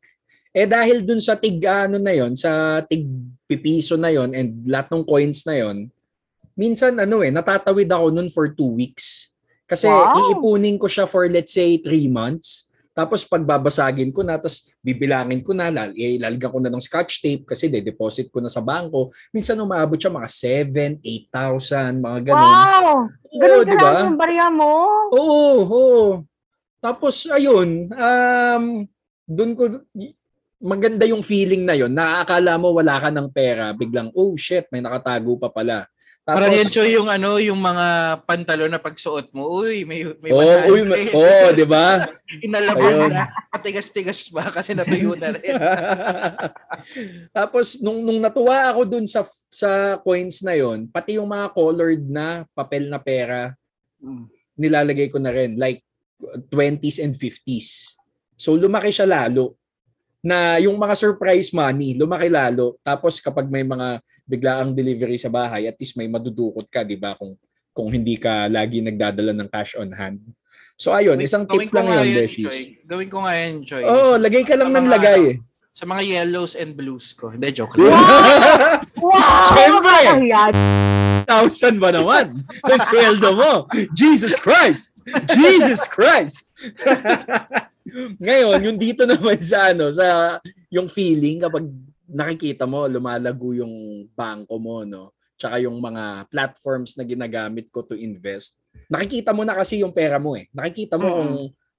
Eh 0.55 0.65
dahil 0.65 1.03
dun 1.03 1.19
sa 1.19 1.35
tig 1.35 1.59
ano 1.67 1.99
na 1.99 2.15
yon, 2.15 2.33
sa 2.39 2.79
tig 2.87 3.03
pipiso 3.45 3.95
na 3.95 4.09
yon 4.09 4.33
and 4.33 4.65
lahat 4.65 4.89
ng 4.93 5.05
coins 5.05 5.45
na 5.45 5.55
yon, 5.57 5.89
minsan 6.57 6.93
ano 6.97 7.21
eh, 7.21 7.29
natatawid 7.29 7.89
ako 7.89 8.05
nun 8.09 8.29
for 8.29 8.49
two 8.51 8.73
weeks. 8.73 9.29
Kasi 9.65 9.89
Wow! 9.89 10.13
iipunin 10.13 10.77
ko 10.77 10.85
siya 10.85 11.09
for 11.09 11.25
let's 11.25 11.53
say 11.53 11.77
three 11.81 12.05
months. 12.05 12.69
Tapos 12.95 13.27
pagbabasagin 13.27 14.15
ko 14.15 14.23
na, 14.23 14.39
tapos 14.39 14.71
bibilangin 14.79 15.43
ko 15.43 15.51
na, 15.51 15.67
lal, 15.67 15.91
eh, 15.99 16.15
lalagyan 16.15 16.47
ko 16.47 16.59
na 16.63 16.71
ng 16.71 16.79
scotch 16.79 17.19
tape 17.19 17.43
kasi 17.43 17.67
de-deposit 17.67 18.31
ko 18.31 18.39
na 18.39 18.47
sa 18.47 18.63
bangko. 18.63 19.11
Minsan 19.35 19.59
umaabot 19.59 19.99
siya 19.99 20.15
mga 20.15 20.29
7, 20.31 21.03
8,000, 21.03 21.99
mga 21.99 22.19
ganun. 22.23 22.47
Wow! 22.47 22.95
Ganun 23.35 23.65
di 23.67 23.75
ka 23.75 23.83
ba? 23.83 23.91
lang 23.91 24.05
yung 24.07 24.19
barya 24.21 24.47
mo. 24.47 24.71
Oo, 25.11 25.51
oo. 25.67 26.03
Tapos 26.79 27.27
ayun, 27.27 27.91
um, 27.91 28.63
doon 29.27 29.51
ko 29.59 29.63
maganda 30.59 31.03
yung 31.05 31.21
feeling 31.21 31.67
na 31.67 31.75
yon. 31.75 31.91
Naakala 31.91 32.55
mo 32.55 32.71
wala 32.75 32.99
ka 32.99 33.09
ng 33.11 33.27
pera, 33.31 33.75
biglang 33.75 34.11
oh 34.15 34.35
shit, 34.39 34.67
may 34.71 34.79
nakatago 34.79 35.35
pa 35.39 35.51
pala. 35.51 35.87
Para 36.25 36.49
Tapos 36.49 36.57
yan, 36.57 36.69
Choy, 36.73 36.89
yung 36.97 37.05
ano, 37.05 37.37
yung 37.37 37.61
mga 37.61 38.17
pantalon 38.25 38.73
na 38.73 38.81
pagsuot 38.81 39.29
mo, 39.29 39.61
uy, 39.61 39.85
may 39.85 40.09
may 40.17 40.33
Oh, 40.33 40.73
uy, 40.73 40.81
ma- 40.81 40.97
oh, 41.21 41.53
'di 41.53 41.69
ba? 41.69 42.09
Inalaban 42.49 43.13
na. 43.13 43.29
Patigas-tigas 43.53 44.33
ba 44.33 44.49
kasi 44.49 44.73
natuyo 44.73 45.13
na 45.13 45.37
rin. 45.37 45.53
Tapos 47.37 47.77
nung 47.77 48.01
nung 48.01 48.17
natuwa 48.17 48.73
ako 48.73 48.89
dun 48.89 49.05
sa 49.05 49.21
sa 49.53 50.01
coins 50.01 50.41
na 50.41 50.57
yon, 50.57 50.89
pati 50.89 51.21
yung 51.21 51.29
mga 51.29 51.53
colored 51.53 52.01
na 52.09 52.41
papel 52.57 52.89
na 52.89 52.97
pera 52.97 53.53
nilalagay 54.57 55.13
ko 55.13 55.21
na 55.21 55.29
rin 55.29 55.61
like 55.61 55.85
20s 56.49 57.05
and 57.05 57.13
50s. 57.13 57.93
So 58.33 58.57
lumaki 58.57 58.89
siya 58.89 59.05
lalo 59.05 59.61
na 60.25 60.57
yung 60.57 60.73
mga 60.81 60.97
surprise 60.97 61.53
money, 61.53 61.93
lumaki 61.93 62.33
lalo. 62.33 62.81
Tapos 62.81 63.21
kapag 63.21 63.45
may 63.45 63.61
mga 63.61 64.01
biglaang 64.25 64.73
delivery 64.73 65.21
sa 65.21 65.29
bahay, 65.29 65.69
at 65.69 65.77
least 65.77 65.93
may 66.01 66.09
madudukot 66.09 66.65
ka, 66.65 66.81
'di 66.81 66.97
ba? 66.97 67.13
Kung 67.13 67.37
kung 67.69 67.93
hindi 67.93 68.17
ka 68.17 68.49
lagi 68.49 68.81
nagdadala 68.81 69.37
ng 69.37 69.49
cash 69.53 69.77
on 69.77 69.93
hand. 69.93 70.17
So 70.81 70.97
ayun, 70.97 71.21
isang 71.21 71.45
Gawin 71.45 71.69
tip 71.69 71.77
ko 71.77 71.85
lang 71.85 72.09
yun, 72.09 72.25
Beshies. 72.25 72.73
Gawin 72.89 73.07
ko 73.11 73.21
nga 73.21 73.37
yan, 73.37 73.61
Choy. 73.61 73.85
Oh, 73.85 74.17
lagay 74.17 74.41
ka 74.41 74.57
lang 74.57 74.73
ng 74.73 74.87
lagay. 74.89 75.37
ano. 75.37 75.45
Sa 75.75 75.83
mga 75.83 76.01
yellows 76.07 76.55
and 76.55 76.71
blues 76.71 77.11
ko. 77.11 77.35
Hindi, 77.35 77.51
joke 77.51 77.75
lang. 77.75 77.91
Wow! 78.95 79.43
Siyempre! 79.51 79.95
Thousand 81.27 81.83
ba 81.83 81.91
naman? 81.91 82.31
Ang 82.63 82.79
sweldo 82.79 83.35
mo. 83.35 83.53
Jesus 83.91 84.39
Christ! 84.39 85.03
Jesus 85.35 85.83
Christ! 85.91 86.47
Ngayon, 88.17 88.59
yung 88.65 88.79
dito 88.81 89.05
naman 89.09 89.37
sa 89.39 89.71
ano, 89.71 89.93
sa 89.93 90.37
yung 90.73 90.89
feeling 90.89 91.41
kapag 91.41 91.65
nakikita 92.05 92.65
mo 92.65 92.85
lumalago 92.89 93.53
yung 93.53 94.05
bangko 94.13 94.57
mo, 94.57 94.81
no? 94.85 95.13
Tsaka 95.35 95.59
yung 95.59 95.77
mga 95.83 96.31
platforms 96.31 96.95
na 96.95 97.03
ginagamit 97.03 97.67
ko 97.67 97.83
to 97.83 97.93
invest. 97.93 98.55
Nakikita 98.87 99.35
mo 99.35 99.43
na 99.43 99.57
kasi 99.57 99.83
yung 99.83 99.91
pera 99.91 100.15
mo 100.15 100.33
eh. 100.33 100.47
Nakikita 100.55 100.95
mo 100.95 101.07
Mm. 101.11 101.15
kung 101.15 101.33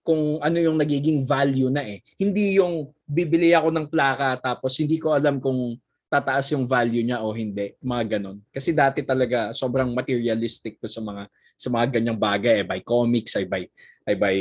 kung 0.07 0.23
ano 0.39 0.59
yung 0.63 0.79
nagiging 0.79 1.27
value 1.27 1.67
na 1.67 1.83
eh. 1.83 1.99
Hindi 2.15 2.63
yung 2.63 2.95
bibili 3.03 3.51
ako 3.51 3.75
ng 3.75 3.87
plaka 3.91 4.39
tapos 4.39 4.79
hindi 4.79 5.03
ko 5.03 5.11
alam 5.11 5.43
kung 5.43 5.75
tataas 6.07 6.55
yung 6.55 6.63
value 6.69 7.03
niya 7.03 7.19
o 7.27 7.35
hindi. 7.35 7.75
Mga 7.83 8.19
ganon. 8.19 8.39
Kasi 8.55 8.71
dati 8.71 9.03
talaga 9.03 9.51
sobrang 9.51 9.91
materialistic 9.91 10.79
ko 10.79 10.87
sa 10.87 11.03
mga 11.03 11.27
sa 11.59 11.69
mga 11.73 11.87
ganyang 11.99 12.21
bagay. 12.21 12.63
I 12.63 12.65
buy 12.69 12.81
comics, 12.87 13.35
I 13.35 13.49
buy 13.51 13.67
I 14.07 14.15
buy 14.15 14.37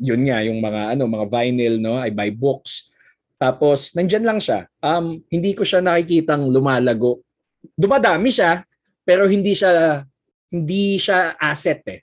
yun 0.00 0.24
nga 0.26 0.40
yung 0.40 0.58
mga 0.58 0.96
ano 0.96 1.04
mga 1.04 1.26
vinyl 1.28 1.74
no, 1.76 2.00
I 2.00 2.10
buy 2.10 2.32
books. 2.32 2.88
Tapos 3.36 3.92
nandyan 3.92 4.24
lang 4.24 4.40
siya. 4.40 4.66
Um 4.80 5.20
hindi 5.28 5.52
ko 5.52 5.62
siya 5.62 5.84
nakikitang 5.84 6.48
lumalago. 6.48 7.20
Dumadami 7.76 8.32
siya 8.32 8.64
pero 9.04 9.28
hindi 9.28 9.52
siya 9.52 10.02
hindi 10.50 10.96
siya 10.98 11.36
asset 11.38 11.84
eh 11.86 12.00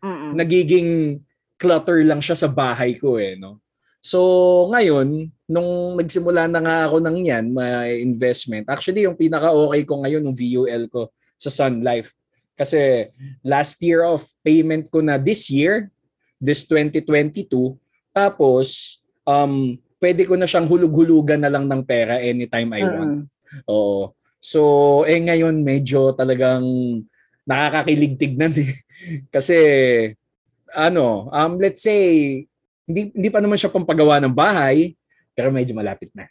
Mm-mm. 0.00 0.32
nagiging 0.32 1.20
clutter 1.60 2.00
lang 2.08 2.24
siya 2.24 2.36
sa 2.36 2.48
bahay 2.48 2.96
ko 2.96 3.20
eh, 3.20 3.36
no? 3.36 3.60
So, 4.00 4.16
ngayon, 4.72 5.28
nung 5.44 6.00
nagsimula 6.00 6.48
na 6.48 6.64
nga 6.64 6.76
ako 6.88 7.04
ng 7.04 7.16
yan, 7.20 7.52
may 7.52 8.00
investment, 8.00 8.64
actually, 8.72 9.04
yung 9.04 9.12
pinaka-okay 9.12 9.84
ko 9.84 10.00
ngayon, 10.00 10.24
yung 10.24 10.32
VUL 10.32 10.88
ko 10.88 11.12
sa 11.36 11.52
Sun 11.52 11.84
Life. 11.84 12.16
Kasi 12.56 13.12
last 13.44 13.76
year 13.84 14.08
of 14.08 14.24
payment 14.40 14.88
ko 14.88 15.04
na 15.04 15.20
this 15.20 15.52
year, 15.52 15.92
this 16.40 16.64
2022, 16.66 17.76
tapos, 18.10 18.98
um, 19.28 19.76
pwede 20.00 20.24
ko 20.24 20.34
na 20.34 20.48
siyang 20.48 20.66
hulug-hulugan 20.66 21.44
na 21.44 21.52
lang 21.52 21.68
ng 21.68 21.84
pera 21.84 22.18
anytime 22.18 22.72
I 22.72 22.82
want. 22.82 23.28
Mm-mm. 23.28 23.68
Oo. 23.68 24.16
So, 24.40 24.60
eh 25.04 25.20
ngayon 25.20 25.60
medyo 25.60 26.16
talagang 26.16 26.64
nakakakilig 27.44 28.16
tignan 28.16 28.56
eh. 28.56 28.72
Kasi 29.34 29.58
ano, 30.72 31.28
um 31.28 31.60
let's 31.60 31.84
say 31.84 32.00
hindi 32.88 33.12
hindi 33.12 33.28
pa 33.28 33.44
naman 33.44 33.60
siya 33.60 33.70
pampagawa 33.70 34.18
ng 34.24 34.32
bahay, 34.32 34.96
pero 35.36 35.52
medyo 35.52 35.76
malapit 35.76 36.08
na. 36.16 36.26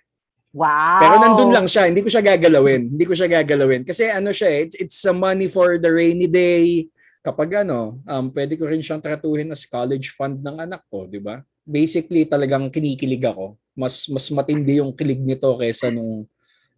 Wow. 0.49 0.97
Pero 0.97 1.15
nandun 1.21 1.53
lang 1.53 1.67
siya, 1.69 1.85
hindi 1.85 2.01
ko 2.01 2.09
siya 2.09 2.25
gagalawin. 2.25 2.97
Hindi 2.97 3.05
ko 3.05 3.13
siya 3.13 3.29
gagalawin 3.29 3.85
kasi 3.85 4.09
ano 4.09 4.33
siya, 4.33 4.49
eh, 4.49 4.59
it's, 4.65 4.75
it's 4.81 4.97
some 4.97 5.21
money 5.21 5.45
for 5.45 5.77
the 5.77 5.91
rainy 5.93 6.25
day. 6.25 6.89
Kapag 7.19 7.67
ano, 7.67 7.99
um 8.07 8.25
pwede 8.31 8.55
ko 8.55 8.63
rin 8.63 8.79
siyang 8.79 9.03
tratuhin 9.03 9.51
as 9.51 9.67
college 9.67 10.15
fund 10.15 10.39
ng 10.39 10.55
anak 10.63 10.87
ko, 10.87 11.03
di 11.03 11.19
ba? 11.19 11.43
Basically 11.67 12.23
talagang 12.23 12.71
kinikilig 12.71 13.19
ako. 13.27 13.59
Mas 13.75 14.07
mas 14.07 14.31
matindi 14.31 14.79
yung 14.79 14.95
kilig 14.95 15.19
nito 15.19 15.51
kaysa 15.59 15.91
nung 15.91 16.23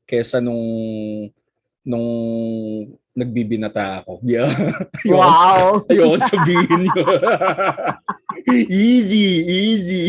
kaysa 0.10 0.42
nung 0.42 0.66
nung 1.86 2.08
nagbibinata 3.14 4.02
ako. 4.02 4.18
Yeah. 4.26 4.50
Wow. 5.06 5.78
Ayoko 5.90 6.18
sabihin 6.26 6.90
yun. 6.90 7.22
easy, 8.66 9.26
easy. 9.46 10.06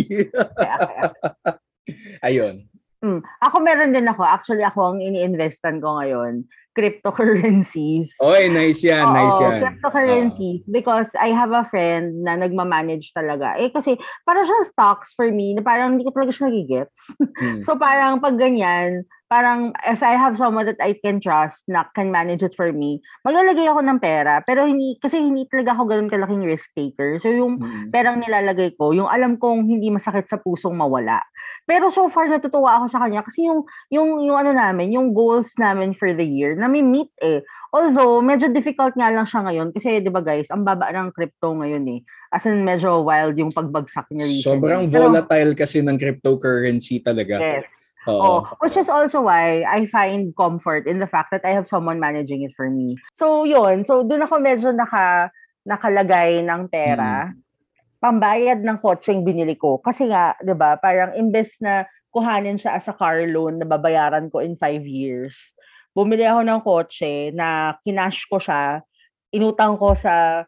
Ayun. 2.25 2.72
Mm. 3.03 3.19
Ako 3.43 3.57
meron 3.59 3.91
din 3.91 4.07
ako. 4.07 4.23
Actually, 4.23 4.63
ako 4.63 4.95
ang 4.95 4.99
ini-investan 5.03 5.83
ko 5.83 5.99
ngayon. 5.99 6.47
Cryptocurrencies. 6.73 8.15
Oy, 8.23 8.47
nice 8.47 8.87
yan, 8.87 9.11
Oo, 9.11 9.13
nice 9.13 9.39
yan. 9.43 9.59
cryptocurrencies. 9.59 10.63
Because 10.71 11.11
I 11.19 11.35
have 11.35 11.51
a 11.51 11.67
friend 11.67 12.23
na 12.23 12.39
nagmamanage 12.39 13.11
talaga. 13.11 13.59
Eh 13.59 13.75
kasi, 13.75 13.99
parang 14.23 14.47
siya 14.47 14.71
stocks 14.71 15.13
for 15.19 15.29
me 15.35 15.53
na 15.59 15.67
parang 15.67 15.99
hindi 15.99 16.07
ko 16.07 16.15
talaga 16.15 16.31
siya 16.31 16.49
nagigets. 16.49 17.01
Hmm. 17.43 17.61
So 17.67 17.75
parang 17.75 18.23
pag 18.23 18.39
ganyan, 18.39 19.03
parang 19.33 19.73
if 19.89 20.05
I 20.05 20.13
have 20.13 20.37
someone 20.37 20.69
that 20.69 20.77
I 20.77 20.93
can 20.93 21.17
trust 21.17 21.65
na 21.65 21.89
can 21.97 22.13
manage 22.13 22.45
it 22.45 22.53
for 22.53 22.69
me, 22.69 23.01
maglalagay 23.25 23.65
ako 23.65 23.81
ng 23.81 23.97
pera. 23.97 24.45
Pero 24.45 24.69
hindi, 24.69 25.01
kasi 25.01 25.25
hindi 25.25 25.49
talaga 25.49 25.73
ako 25.73 25.89
ganun 25.89 26.13
kalaking 26.13 26.45
risk 26.45 26.69
taker. 26.77 27.17
So 27.17 27.33
yung 27.33 27.57
Mm. 27.57 27.89
perang 27.89 28.21
nilalagay 28.21 28.77
ko, 28.77 28.93
yung 28.93 29.09
alam 29.09 29.41
kong 29.41 29.65
hindi 29.65 29.89
masakit 29.89 30.29
sa 30.29 30.37
pusong 30.37 30.77
mawala. 30.77 31.25
Pero 31.65 31.89
so 31.89 32.13
far 32.13 32.29
natutuwa 32.29 32.77
ako 32.77 32.93
sa 32.93 33.01
kanya 33.01 33.25
kasi 33.25 33.49
yung 33.49 33.65
yung 33.89 34.21
yung 34.21 34.37
ano 34.37 34.53
namin, 34.53 34.93
yung 34.93 35.17
goals 35.17 35.49
namin 35.57 35.97
for 35.97 36.13
the 36.13 36.27
year, 36.27 36.53
na 36.53 36.69
may 36.69 36.85
meet 36.85 37.09
eh. 37.25 37.41
Although 37.73 38.21
medyo 38.21 38.53
difficult 38.53 38.93
nga 38.93 39.09
lang 39.09 39.25
siya 39.25 39.49
ngayon 39.49 39.73
kasi 39.73 40.05
'di 40.05 40.13
ba 40.13 40.21
guys, 40.21 40.53
ang 40.53 40.61
baba 40.61 40.93
ng 40.93 41.09
crypto 41.09 41.57
ngayon 41.57 41.89
eh. 41.89 42.01
As 42.29 42.45
in 42.45 42.61
medyo 42.61 43.01
wild 43.01 43.33
yung 43.41 43.49
pagbagsak 43.49 44.13
niya 44.13 44.29
recently. 44.29 44.45
Sobrang 44.45 44.83
Pero- 44.93 45.09
volatile 45.09 45.53
kasi 45.57 45.81
ng 45.81 45.97
cryptocurrency 45.97 47.01
talaga. 47.01 47.41
Yes. 47.41 47.81
Oo. 48.11 48.19
Oh, 48.19 48.41
which 48.59 48.75
is 48.75 48.91
also 48.91 49.23
why 49.23 49.63
I 49.63 49.87
find 49.87 50.35
comfort 50.35 50.91
in 50.91 50.99
the 50.99 51.07
fact 51.07 51.31
that 51.31 51.47
I 51.47 51.55
have 51.55 51.71
someone 51.71 52.03
managing 52.03 52.43
it 52.43 52.53
for 52.59 52.67
me. 52.67 52.99
So, 53.15 53.47
yun. 53.47 53.87
So, 53.87 54.03
doon 54.03 54.27
ako 54.27 54.43
medyo 54.43 54.75
naka, 54.75 55.31
nakalagay 55.63 56.43
ng 56.43 56.67
pera. 56.67 57.31
Pambayad 58.03 58.67
ng 58.67 58.83
kotseng 58.83 59.23
binili 59.23 59.55
ko. 59.55 59.79
Kasi 59.79 60.11
nga, 60.11 60.35
di 60.43 60.51
ba, 60.59 60.75
parang 60.75 61.15
imbes 61.15 61.63
na 61.63 61.87
kuhanin 62.11 62.59
siya 62.59 62.75
as 62.75 62.91
a 62.91 62.95
car 62.95 63.23
loan 63.31 63.63
na 63.63 63.67
babayaran 63.67 64.27
ko 64.29 64.43
in 64.43 64.59
five 64.59 64.83
years, 64.83 65.55
bumili 65.95 66.27
ako 66.27 66.41
ng 66.43 66.61
kotse 66.61 67.31
na 67.33 67.79
kinash 67.87 68.27
ko 68.27 68.43
siya, 68.43 68.83
inutang 69.31 69.79
ko 69.79 69.95
sa 69.95 70.45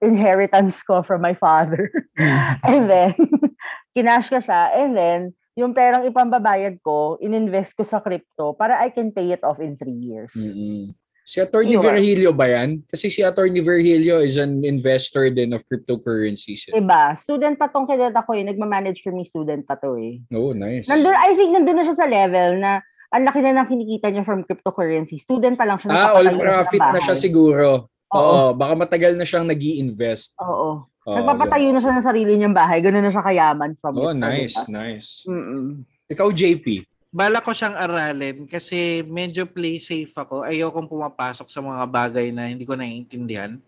inheritance 0.00 0.84
ko 0.84 1.02
from 1.02 1.20
my 1.20 1.34
father. 1.34 1.88
And 2.68 2.88
then, 2.88 3.16
kinash 3.96 4.28
ko 4.28 4.38
siya. 4.38 4.76
And 4.76 4.92
then, 4.92 5.20
yung 5.58 5.74
perang 5.74 6.06
ipambabayad 6.06 6.78
ko, 6.82 7.18
ininvest 7.18 7.74
ko 7.74 7.82
sa 7.82 7.98
crypto 7.98 8.54
para 8.54 8.78
I 8.82 8.94
can 8.94 9.10
pay 9.10 9.34
it 9.34 9.42
off 9.42 9.58
in 9.58 9.74
three 9.74 9.96
years. 9.96 10.30
Mm-mm. 10.34 10.94
Si 11.30 11.38
Attorney 11.38 11.78
Yun. 11.78 11.84
Virgilio 11.86 12.34
ba 12.34 12.50
yan? 12.50 12.82
Kasi 12.90 13.06
si 13.06 13.22
Attorney 13.22 13.62
Virgilio 13.62 14.18
is 14.18 14.34
an 14.34 14.66
investor 14.66 15.30
din 15.30 15.54
of 15.54 15.62
cryptocurrencies. 15.62 16.66
eh. 16.66 16.74
Diba? 16.74 17.14
Student 17.14 17.54
pa 17.54 17.70
tong 17.70 17.86
kilala 17.86 18.18
ko 18.26 18.34
eh. 18.34 18.42
Nagmamanage 18.42 18.98
for 18.98 19.14
me 19.14 19.22
student 19.22 19.62
pa 19.62 19.78
to 19.78 19.94
eh. 19.94 20.18
Oh, 20.34 20.50
nice. 20.50 20.90
Nandun, 20.90 21.14
I 21.14 21.30
think 21.38 21.54
nandun 21.54 21.78
na 21.78 21.86
siya 21.86 21.98
sa 22.02 22.10
level 22.10 22.58
na 22.58 22.82
ang 23.14 23.22
laki 23.22 23.46
na 23.46 23.62
ng 23.62 23.68
kinikita 23.70 24.10
niya 24.10 24.26
from 24.26 24.42
cryptocurrency. 24.42 25.22
Student 25.22 25.54
pa 25.54 25.70
lang 25.70 25.78
siya. 25.78 25.94
Ah, 25.94 26.18
all 26.18 26.34
profit 26.34 26.82
na 26.82 26.98
siya 26.98 27.14
siguro. 27.14 27.86
Oo. 28.10 28.18
Oo, 28.18 28.46
baka 28.58 28.74
matagal 28.74 29.14
na 29.14 29.22
siyang 29.22 29.46
nag 29.46 29.62
invest 29.62 30.34
Oo. 30.42 30.89
Oh, 31.10 31.18
Nagpapatayo 31.18 31.74
na 31.74 31.82
siya 31.82 31.90
ng 31.90 32.06
sarili 32.06 32.32
niyang 32.38 32.54
bahay. 32.54 32.78
Ganun 32.78 33.02
na 33.02 33.10
siya 33.10 33.26
kayaman 33.26 33.74
from 33.74 33.98
Oh, 33.98 34.14
it. 34.14 34.22
nice, 34.22 34.54
Diba? 34.62 34.78
nice. 34.78 35.08
Mm-mm. 35.26 35.82
Ikaw, 36.06 36.30
JP. 36.30 36.86
Bala 37.10 37.42
ko 37.42 37.50
siyang 37.50 37.74
aralin 37.74 38.46
kasi 38.46 39.02
medyo 39.02 39.42
play 39.42 39.82
safe 39.82 40.14
ako. 40.14 40.46
Ayokong 40.46 40.86
pumapasok 40.86 41.50
sa 41.50 41.58
mga 41.58 41.82
bagay 41.90 42.30
na 42.30 42.46
hindi 42.46 42.62
ko 42.62 42.78
naiintindihan. 42.78 43.58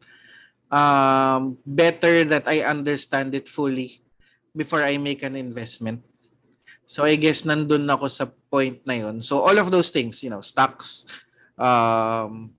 Um, 0.70 1.58
better 1.66 2.22
that 2.30 2.46
I 2.46 2.62
understand 2.62 3.34
it 3.34 3.50
fully 3.50 3.98
before 4.54 4.86
I 4.86 4.94
make 5.02 5.26
an 5.26 5.34
investment. 5.34 5.98
So 6.86 7.02
I 7.02 7.18
guess 7.18 7.42
nandun 7.42 7.90
ako 7.90 8.06
sa 8.06 8.30
point 8.46 8.78
na 8.86 9.02
yun. 9.02 9.18
So 9.18 9.42
all 9.42 9.58
of 9.58 9.74
those 9.74 9.90
things, 9.90 10.22
you 10.22 10.30
know, 10.30 10.40
stocks, 10.40 11.02
um, 11.58 12.54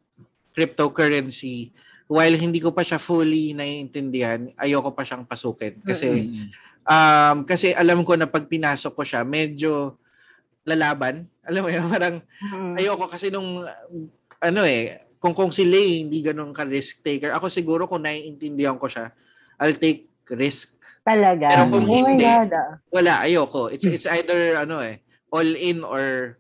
cryptocurrency, 0.52 1.72
while 2.08 2.36
hindi 2.36 2.60
ko 2.60 2.76
pa 2.76 2.84
siya 2.84 3.00
fully 3.00 3.56
naiintindihan, 3.56 4.52
ayoko 4.60 4.92
pa 4.92 5.04
siyang 5.08 5.28
pasukin. 5.28 5.80
Kasi. 5.82 6.30
Um, 6.84 7.48
kasi 7.48 7.72
alam 7.72 8.04
ko 8.04 8.20
na 8.20 8.28
pag 8.28 8.44
pinasok 8.52 8.92
ko 8.92 9.04
siya, 9.08 9.24
medyo 9.24 9.96
lalaban. 10.68 11.28
Alam 11.48 11.62
mo 11.64 11.70
yun, 11.72 11.88
parang 11.88 12.20
Mm-mm. 12.44 12.76
ayoko 12.80 13.08
kasi 13.08 13.32
nung, 13.32 13.64
ano 14.44 14.62
eh, 14.68 15.00
kung 15.24 15.32
kung 15.32 15.56
si 15.56 15.64
Lay 15.64 16.04
hindi 16.04 16.20
ganun 16.20 16.52
ka 16.52 16.68
risk 16.68 17.00
taker, 17.00 17.32
ako 17.32 17.48
siguro 17.48 17.88
kung 17.88 18.04
naiintindihan 18.04 18.76
ko 18.76 18.92
siya, 18.92 19.16
I'll 19.64 19.80
take 19.80 20.12
risk. 20.36 20.76
Talaga. 21.08 21.48
Pero 21.48 21.64
kung 21.72 21.88
oh 21.88 21.92
hindi, 21.96 22.28
God. 22.28 22.52
ah. 22.52 22.76
Wala, 22.92 23.24
ayoko. 23.24 23.72
It's 23.72 23.88
it's 23.88 24.08
either 24.20 24.60
ano 24.60 24.84
eh, 24.84 25.00
all 25.32 25.48
in 25.48 25.88
or 25.88 26.36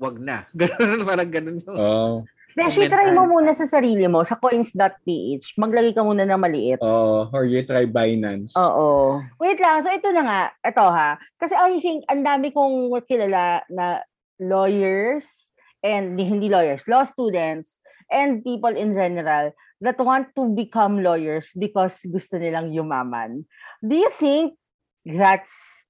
wag 0.00 0.16
na. 0.16 0.48
Ganun, 0.56 1.04
parang 1.04 1.30
ganun 1.30 1.60
yung 1.60 1.76
Oh, 1.76 2.14
Comment 2.52 2.92
try 2.92 3.08
mo 3.16 3.22
muna 3.28 3.56
sa 3.56 3.64
sarili 3.64 4.04
mo, 4.08 4.22
sa 4.22 4.36
coins.ph. 4.36 5.56
Maglagay 5.56 5.96
ka 5.96 6.04
muna 6.04 6.28
ng 6.28 6.36
maliit. 6.40 6.80
oh, 6.84 7.28
or 7.32 7.48
you 7.48 7.64
try 7.64 7.88
Binance. 7.88 8.52
Oo. 8.56 9.20
Wait 9.40 9.56
lang. 9.56 9.80
So, 9.80 9.88
ito 9.88 10.12
na 10.12 10.22
nga. 10.22 10.42
Ito 10.60 10.84
ha. 10.84 11.16
Kasi 11.40 11.56
I 11.56 11.80
think, 11.80 12.04
ang 12.12 12.20
dami 12.22 12.52
kong 12.52 12.92
kilala 13.08 13.64
na 13.72 14.04
lawyers 14.36 15.52
and 15.80 16.14
di- 16.18 16.28
hindi 16.28 16.52
lawyers, 16.52 16.84
law 16.86 17.02
students 17.08 17.80
and 18.12 18.44
people 18.44 18.72
in 18.72 18.92
general 18.92 19.50
that 19.82 19.98
want 19.98 20.30
to 20.38 20.46
become 20.54 21.02
lawyers 21.02 21.50
because 21.58 22.04
gusto 22.06 22.38
nilang 22.38 22.70
yumaman. 22.70 23.42
Do 23.82 23.98
you 23.98 24.12
think 24.20 24.54
that's 25.02 25.86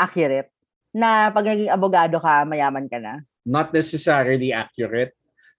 accurate? 0.00 0.48
Na 0.94 1.28
pag 1.28 1.44
naging 1.44 1.68
abogado 1.74 2.22
ka, 2.22 2.46
mayaman 2.46 2.88
ka 2.88 3.02
na? 3.02 3.20
Not 3.44 3.74
necessarily 3.76 4.54
accurate, 4.54 5.12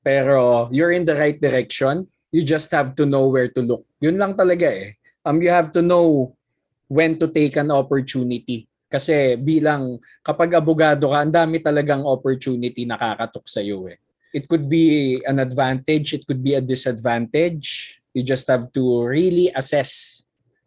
pero 0.05 0.69
you're 0.69 0.93
in 0.93 1.01
the 1.01 1.17
right 1.17 1.41
direction. 1.41 2.05
You 2.29 2.45
just 2.45 2.69
have 2.77 2.93
to 3.01 3.09
know 3.09 3.25
where 3.25 3.49
to 3.49 3.61
look. 3.65 3.89
Yun 3.97 4.21
lang 4.21 4.37
talaga 4.37 4.69
eh. 4.69 5.01
Um, 5.25 5.41
you 5.41 5.49
have 5.49 5.73
to 5.73 5.81
know 5.81 6.37
when 6.85 7.17
to 7.17 7.25
take 7.25 7.57
an 7.57 7.73
opportunity. 7.73 8.69
Kasi 8.85 9.33
bilang 9.33 9.97
kapag 10.21 10.53
abogado 10.53 11.09
ka, 11.09 11.25
ang 11.25 11.33
dami 11.33 11.57
talagang 11.57 12.05
opportunity 12.05 12.85
nakakatok 12.85 13.49
sa 13.49 13.65
iyo 13.65 13.89
eh. 13.89 13.97
It 14.29 14.45
could 14.45 14.69
be 14.69 15.17
an 15.25 15.41
advantage, 15.41 16.13
it 16.13 16.27
could 16.29 16.43
be 16.43 16.53
a 16.53 16.61
disadvantage. 16.61 17.97
You 18.13 18.21
just 18.21 18.45
have 18.51 18.69
to 18.77 18.83
really 19.01 19.49
assess. 19.55 20.21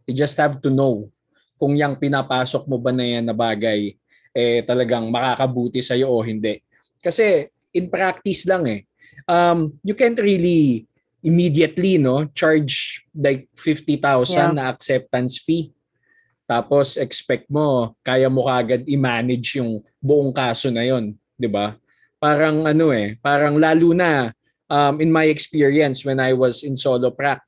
You 0.09 0.18
just 0.18 0.34
have 0.41 0.59
to 0.64 0.72
know 0.72 1.12
kung 1.61 1.76
yung 1.76 2.01
pinapasok 2.01 2.64
mo 2.64 2.80
ba 2.80 2.91
na 2.91 3.05
yan 3.05 3.28
na 3.28 3.36
bagay 3.36 3.93
eh 4.32 4.62
talagang 4.64 5.11
makakabuti 5.12 5.84
sa 5.84 5.93
iyo 5.95 6.09
o 6.09 6.24
hindi. 6.24 6.64
Kasi 6.99 7.45
in 7.76 7.93
practice 7.93 8.49
lang 8.49 8.64
eh. 8.66 8.88
Um, 9.27 9.81
you 9.83 9.97
can't 9.97 10.19
really 10.21 10.87
immediately 11.25 11.99
no 11.99 12.31
charge 12.31 13.03
like 13.11 13.51
50,000 13.59 13.99
Yeah. 14.31 14.53
na 14.55 14.64
acceptance 14.71 15.43
fee. 15.43 15.75
Tapos 16.49 16.97
expect 16.97 17.51
mo 17.53 17.93
kaya 18.01 18.31
mo 18.31 18.49
kagad 18.49 18.87
i-manage 18.89 19.61
yung 19.61 19.85
buong 20.01 20.33
kaso 20.33 20.73
na 20.73 20.81
yon, 20.87 21.12
'di 21.37 21.49
ba? 21.51 21.77
Parang 22.16 22.64
ano 22.64 22.89
eh, 22.95 23.21
parang 23.21 23.61
lalo 23.61 23.93
na 23.93 24.33
um, 24.71 24.97
in 25.03 25.12
my 25.12 25.29
experience 25.29 26.09
when 26.09 26.16
I 26.23 26.33
was 26.33 26.64
in 26.64 26.73
solo 26.79 27.12
prac, 27.12 27.45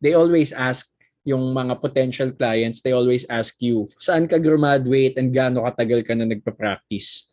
they 0.00 0.16
always 0.16 0.50
ask 0.56 0.88
yung 1.22 1.54
mga 1.54 1.78
potential 1.78 2.32
clients, 2.34 2.82
they 2.82 2.90
always 2.90 3.22
ask 3.30 3.54
you, 3.62 3.86
saan 4.00 4.26
ka 4.26 4.42
graduate 4.42 5.14
and 5.20 5.30
gaano 5.30 5.62
katagal 5.62 6.02
ka 6.02 6.16
na 6.16 6.26
nagpa-practice? 6.26 7.30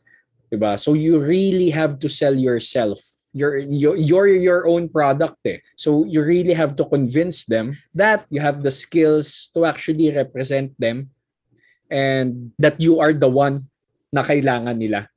'Di 0.51 0.57
ba? 0.59 0.75
So 0.75 0.93
you 0.99 1.17
really 1.21 1.71
have 1.71 1.97
to 2.03 2.09
sell 2.11 2.35
yourself. 2.35 2.99
You're, 3.33 3.57
you're 3.61 4.27
your 4.27 4.65
own 4.65 4.89
product 4.89 5.37
eh. 5.45 5.61
So 5.77 6.05
you 6.05 6.25
really 6.25 6.53
have 6.57 6.75
to 6.81 6.85
convince 6.85 7.45
them 7.45 7.77
that 7.93 8.25
you 8.29 8.41
have 8.41 8.63
the 8.65 8.73
skills 8.73 9.53
to 9.53 9.65
actually 9.69 10.09
represent 10.09 10.73
them 10.81 11.13
and 11.89 12.53
that 12.57 12.81
you 12.81 13.01
are 13.01 13.13
the 13.13 13.29
one 13.29 13.69
na 14.09 14.25
kailangan 14.25 14.77
nila. 14.77 15.09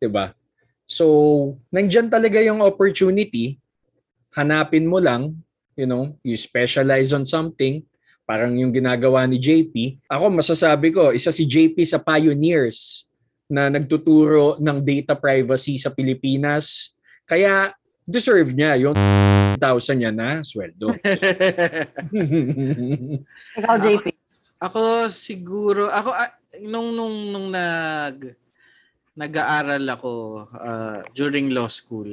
'Di 0.00 0.08
ba? 0.12 0.36
So, 0.84 1.56
nandyan 1.72 2.12
talaga 2.12 2.40
yung 2.44 2.60
opportunity. 2.60 3.56
Hanapin 4.36 4.84
mo 4.84 5.00
lang, 5.00 5.32
you 5.72 5.88
know, 5.88 6.12
you 6.20 6.36
specialize 6.36 7.16
on 7.16 7.24
something, 7.24 7.80
parang 8.28 8.52
yung 8.56 8.72
ginagawa 8.72 9.24
ni 9.24 9.40
JP. 9.40 10.04
Ako 10.08 10.28
masasabi 10.28 10.92
ko, 10.92 11.12
isa 11.16 11.32
si 11.32 11.48
JP 11.48 11.76
sa 11.88 12.00
pioneers 12.00 13.08
na 13.48 13.68
nagtuturo 13.72 14.60
ng 14.60 14.78
data 14.80 15.16
privacy 15.16 15.80
sa 15.80 15.92
Pilipinas. 15.92 16.93
Kaya 17.24 17.72
deserve 18.04 18.52
niya 18.52 18.76
yung 18.76 18.96
1,000 19.56 19.96
niya 19.96 20.12
na 20.12 20.44
sweldo. 20.44 20.92
Ikaw, 23.58 23.76
JP. 23.80 24.04
Ako 24.60 25.08
siguro, 25.08 25.88
ako 25.88 26.10
ah, 26.12 26.32
nung 26.60 26.92
nung 26.92 27.32
nung 27.32 27.48
nag 27.48 28.36
nag-aaral 29.14 29.84
ako 29.88 30.12
ah, 30.52 31.00
during 31.16 31.54
law 31.54 31.68
school. 31.68 32.08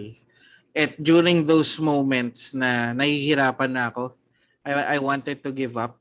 At 0.72 0.96
during 0.96 1.44
those 1.44 1.76
moments 1.84 2.56
na 2.56 2.96
nahihirapan 2.96 3.76
na 3.76 3.92
ako, 3.92 4.16
I, 4.64 4.96
I 4.96 4.98
wanted 5.04 5.44
to 5.44 5.52
give 5.52 5.76
up. 5.76 6.00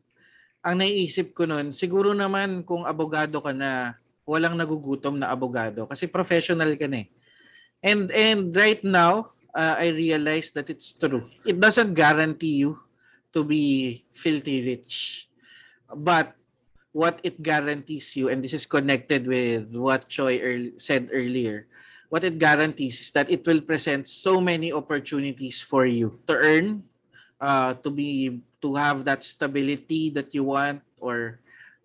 Ang 0.63 0.87
naiisip 0.87 1.35
ko 1.35 1.49
noon, 1.49 1.75
siguro 1.75 2.15
naman 2.15 2.63
kung 2.63 2.87
abogado 2.87 3.43
ka 3.43 3.51
na, 3.51 3.99
walang 4.23 4.55
nagugutom 4.55 5.19
na 5.19 5.35
abogado 5.35 5.91
kasi 5.91 6.07
professional 6.07 6.71
ka 6.79 6.87
na 6.87 7.03
eh. 7.03 7.11
And 7.81 8.13
and 8.13 8.53
right 8.53 8.83
now, 8.85 9.33
uh, 9.57 9.77
I 9.81 9.89
realize 9.97 10.53
that 10.53 10.69
it's 10.69 10.93
true. 10.93 11.25
It 11.49 11.61
doesn't 11.61 11.97
guarantee 11.97 12.61
you 12.61 12.79
to 13.33 13.45
be 13.45 14.05
filthy 14.13 14.63
rich. 14.65 15.29
But 15.89 16.37
what 16.93 17.21
it 17.23 17.43
guarantees 17.43 18.17
you, 18.17 18.29
and 18.29 18.43
this 18.43 18.55
is 18.55 18.67
connected 18.67 19.27
with 19.27 19.71
what 19.73 20.09
Choi 20.09 20.39
earl- 20.39 20.77
said 20.77 21.09
earlier, 21.13 21.67
what 22.11 22.25
it 22.25 22.39
guarantees 22.39 23.01
is 23.01 23.11
that 23.13 23.31
it 23.31 23.47
will 23.47 23.63
present 23.63 24.07
so 24.07 24.41
many 24.41 24.73
opportunities 24.73 25.63
for 25.63 25.87
you 25.87 26.19
to 26.27 26.35
earn, 26.35 26.83
uh, 27.41 27.75
to 27.81 27.91
be 27.91 28.43
to 28.61 28.75
have 28.75 29.07
that 29.07 29.25
stability 29.25 30.11
that 30.11 30.35
you 30.35 30.45
want, 30.45 30.83
or 31.01 31.41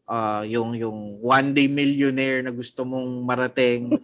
uh, 0.10 0.44
yung 0.46 0.76
yung 0.76 1.22
one 1.22 1.54
day 1.54 1.70
millionaire 1.70 2.42
na 2.42 2.52
gusto 2.52 2.84
mong 2.84 3.24
marating. 3.24 3.96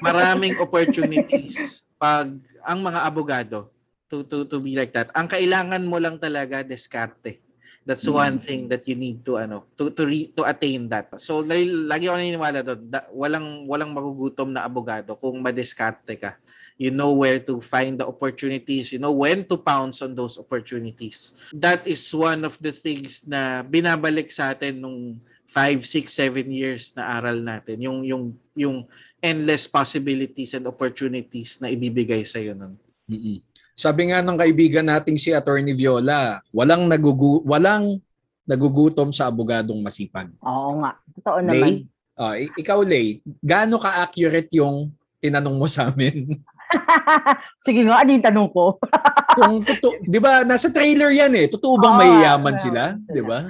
Maraming 0.00 0.58
opportunities 0.58 1.84
pag 2.00 2.32
ang 2.64 2.80
mga 2.80 3.00
abogado 3.04 3.68
to 4.10 4.26
to 4.26 4.48
to 4.48 4.58
be 4.58 4.74
like 4.74 4.90
that. 4.90 5.12
Ang 5.14 5.30
kailangan 5.30 5.86
mo 5.86 6.00
lang 6.02 6.18
talaga 6.18 6.66
diskarte. 6.66 7.38
That's 7.80 8.04
one 8.04 8.44
thing 8.44 8.68
that 8.68 8.84
you 8.84 8.94
need 8.94 9.24
to 9.24 9.40
ano 9.40 9.64
to 9.80 9.88
to 9.96 10.04
re, 10.04 10.28
to 10.36 10.44
attain 10.44 10.90
that. 10.92 11.16
So 11.16 11.40
lagi, 11.40 11.64
lagi 11.70 12.12
ako 12.12 12.16
naniniwala 12.20 12.60
doon, 12.60 12.80
da, 12.92 13.08
walang 13.08 13.64
walang 13.64 13.96
magugutom 13.96 14.52
na 14.52 14.68
abogado 14.68 15.16
kung 15.16 15.40
madiskarte 15.40 16.20
ka. 16.20 16.36
You 16.80 16.92
know 16.92 17.12
where 17.12 17.40
to 17.44 17.60
find 17.60 18.00
the 18.00 18.08
opportunities, 18.08 18.92
you 18.92 19.00
know 19.00 19.12
when 19.12 19.44
to 19.48 19.56
pounce 19.56 20.00
on 20.00 20.16
those 20.16 20.36
opportunities. 20.40 21.36
That 21.56 21.84
is 21.84 22.04
one 22.12 22.44
of 22.44 22.56
the 22.60 22.72
things 22.72 23.24
na 23.28 23.64
binabalik 23.64 24.32
sa 24.32 24.56
atin 24.56 24.80
nung 24.80 25.20
5, 25.50 25.82
6, 25.82 26.08
7 26.08 26.46
years 26.46 26.94
na 26.94 27.18
aral 27.18 27.42
natin. 27.42 27.82
Yung 27.82 28.06
yung 28.06 28.24
yung 28.54 28.86
endless 29.20 29.68
possibilities 29.68 30.52
and 30.52 30.64
opportunities 30.64 31.60
na 31.60 31.68
ibibigay 31.68 32.24
sa 32.24 32.40
iyo 32.40 32.52
nun. 32.52 32.76
Mm-mm. 33.06 33.40
Sabi 33.72 34.12
nga 34.12 34.20
ng 34.20 34.36
kaibigan 34.36 34.84
nating 34.84 35.16
si 35.16 35.32
Attorney 35.32 35.72
Viola, 35.72 36.40
walang 36.52 36.84
nagugu 36.84 37.40
walang 37.44 37.96
nagugutom 38.44 39.08
sa 39.08 39.28
abogadong 39.28 39.80
masipag. 39.80 40.28
Oo 40.42 40.82
nga. 40.82 40.98
Totoo 41.16 41.38
Lay, 41.40 41.46
naman. 41.46 41.72
ah, 42.14 42.34
i- 42.34 42.52
ikaw 42.56 42.82
Lay, 42.82 43.22
gaano 43.40 43.78
ka-accurate 43.78 44.50
yung 44.52 44.90
tinanong 45.16 45.56
mo 45.56 45.64
sa 45.64 45.88
amin? 45.88 46.34
Sige 47.64 47.84
nga, 47.84 48.02
ano 48.02 48.10
yung 48.10 48.24
tanong 48.24 48.48
ko? 48.50 48.76
Kung 49.38 49.62
totoo, 49.62 50.02
'di 50.02 50.18
ba, 50.18 50.42
nasa 50.42 50.66
trailer 50.68 51.14
'yan 51.14 51.32
eh. 51.36 51.46
Totoo 51.46 51.78
bang 51.78 51.94
Oo, 51.94 52.00
mayayaman 52.00 52.56
sila, 52.58 52.82
'di 52.98 53.22
ba? 53.22 53.46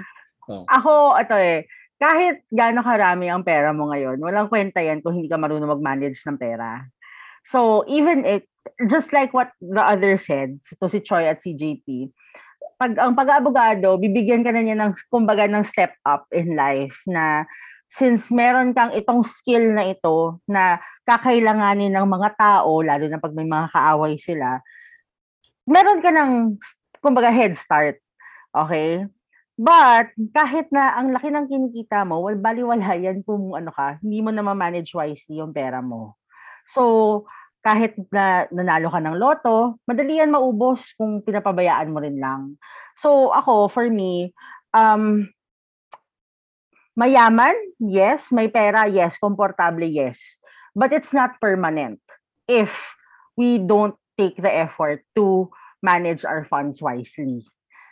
Ako, 0.67 1.15
ito 1.17 1.35
eh, 1.39 1.63
kahit 2.01 2.49
gaano 2.49 2.81
karami 2.81 3.29
ang 3.29 3.45
pera 3.45 3.77
mo 3.77 3.93
ngayon, 3.93 4.17
walang 4.25 4.49
kwenta 4.49 4.81
yan 4.81 5.05
kung 5.05 5.21
hindi 5.21 5.29
ka 5.29 5.37
marunong 5.37 5.69
mag-manage 5.77 6.25
ng 6.25 6.41
pera. 6.41 6.89
So, 7.45 7.85
even 7.85 8.25
it, 8.25 8.49
just 8.89 9.13
like 9.13 9.37
what 9.37 9.53
the 9.61 9.85
other 9.85 10.17
said, 10.17 10.65
to 10.81 10.89
si 10.89 11.05
Choi 11.05 11.29
at 11.29 11.45
si 11.45 11.53
JP, 11.53 12.09
pag 12.81 12.97
ang 12.97 13.13
pag-abogado, 13.13 14.01
bibigyan 14.01 14.41
ka 14.41 14.49
na 14.49 14.65
niya 14.65 14.81
ng, 14.81 14.97
kumbaga, 15.13 15.45
ng 15.45 15.61
step 15.69 15.93
up 16.09 16.25
in 16.33 16.57
life 16.57 16.97
na 17.05 17.45
since 17.93 18.33
meron 18.33 18.73
kang 18.73 18.97
itong 18.97 19.21
skill 19.21 19.77
na 19.77 19.93
ito 19.93 20.41
na 20.49 20.81
kakailanganin 21.05 21.93
ng 21.93 22.07
mga 22.09 22.41
tao, 22.41 22.81
lalo 22.81 23.05
na 23.13 23.21
pag 23.21 23.37
may 23.37 23.45
mga 23.45 23.69
kaaway 23.77 24.17
sila, 24.17 24.65
meron 25.69 26.01
ka 26.01 26.09
ng, 26.09 26.57
kumbaga, 27.05 27.29
head 27.29 27.53
start. 27.61 28.01
Okay? 28.57 29.05
But, 29.61 30.17
kahit 30.33 30.73
na 30.73 30.97
ang 30.97 31.13
laki 31.13 31.29
ng 31.29 31.45
kinikita 31.45 32.09
mo, 32.09 32.25
wal 32.25 32.41
baliwala 32.41 32.97
yan 32.97 33.21
kung 33.21 33.53
ano 33.53 33.69
ka, 33.69 34.01
hindi 34.01 34.25
mo 34.25 34.33
na 34.33 34.41
ma-manage 34.41 34.97
wisely 34.97 35.37
yung 35.37 35.53
pera 35.53 35.85
mo. 35.85 36.17
So, 36.65 37.29
kahit 37.61 37.93
na 38.09 38.49
nanalo 38.49 38.89
ka 38.89 39.05
ng 39.05 39.21
loto, 39.21 39.77
madali 39.85 40.17
yan 40.17 40.33
maubos 40.33 40.97
kung 40.97 41.21
pinapabayaan 41.21 41.93
mo 41.93 42.01
rin 42.01 42.17
lang. 42.17 42.57
So, 42.97 43.37
ako, 43.37 43.69
for 43.69 43.85
me, 43.93 44.33
um, 44.73 45.29
mayaman, 46.97 47.53
yes. 47.85 48.33
May 48.33 48.49
pera, 48.49 48.89
yes. 48.89 49.21
Komportable, 49.21 49.85
yes. 49.85 50.41
But 50.73 50.97
it's 50.97 51.13
not 51.13 51.37
permanent 51.37 52.01
if 52.49 52.73
we 53.37 53.61
don't 53.61 53.97
take 54.17 54.41
the 54.41 54.49
effort 54.49 55.05
to 55.21 55.53
manage 55.85 56.25
our 56.25 56.49
funds 56.49 56.81
wisely. 56.81 57.45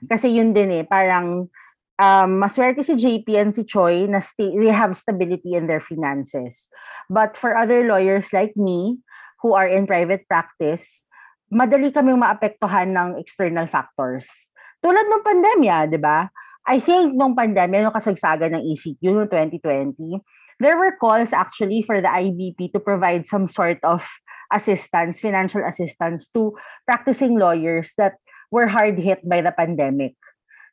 Kasi 0.06 0.38
yun 0.38 0.54
din 0.54 0.70
eh, 0.70 0.84
parang 0.86 1.50
um, 1.98 2.30
maswerte 2.38 2.86
si 2.86 2.94
JP 2.94 3.26
and 3.34 3.52
si 3.54 3.66
Choi 3.66 4.06
na 4.06 4.22
sta- 4.22 4.54
they 4.54 4.70
have 4.70 4.94
stability 4.94 5.58
in 5.58 5.66
their 5.66 5.82
finances. 5.82 6.70
But 7.10 7.34
for 7.34 7.58
other 7.58 7.82
lawyers 7.88 8.30
like 8.30 8.54
me, 8.54 9.02
who 9.42 9.54
are 9.54 9.66
in 9.66 9.86
private 9.86 10.26
practice, 10.26 11.06
madali 11.48 11.94
kaming 11.94 12.18
maapektuhan 12.18 12.92
ng 12.92 13.08
external 13.22 13.66
factors. 13.70 14.50
Tulad 14.82 15.06
ng 15.06 15.22
pandemya, 15.24 15.90
di 15.90 15.98
ba? 15.98 16.30
I 16.68 16.82
think 16.82 17.16
nung 17.16 17.32
pandemya, 17.32 17.86
nung 17.86 17.96
kasagsagan 17.96 18.58
ng 18.58 18.62
ECQ 18.74 19.02
noong 19.14 19.30
2020, 19.30 20.20
there 20.60 20.76
were 20.76 20.98
calls 20.98 21.32
actually 21.32 21.80
for 21.86 22.02
the 22.02 22.10
IBP 22.10 22.74
to 22.74 22.80
provide 22.82 23.24
some 23.24 23.48
sort 23.48 23.78
of 23.86 24.04
assistance, 24.52 25.22
financial 25.22 25.62
assistance 25.64 26.28
to 26.34 26.52
practicing 26.84 27.38
lawyers 27.38 27.94
that 27.96 28.20
were 28.48 28.68
hard 28.68 28.96
hit 29.00 29.24
by 29.24 29.40
the 29.44 29.52
pandemic. 29.52 30.16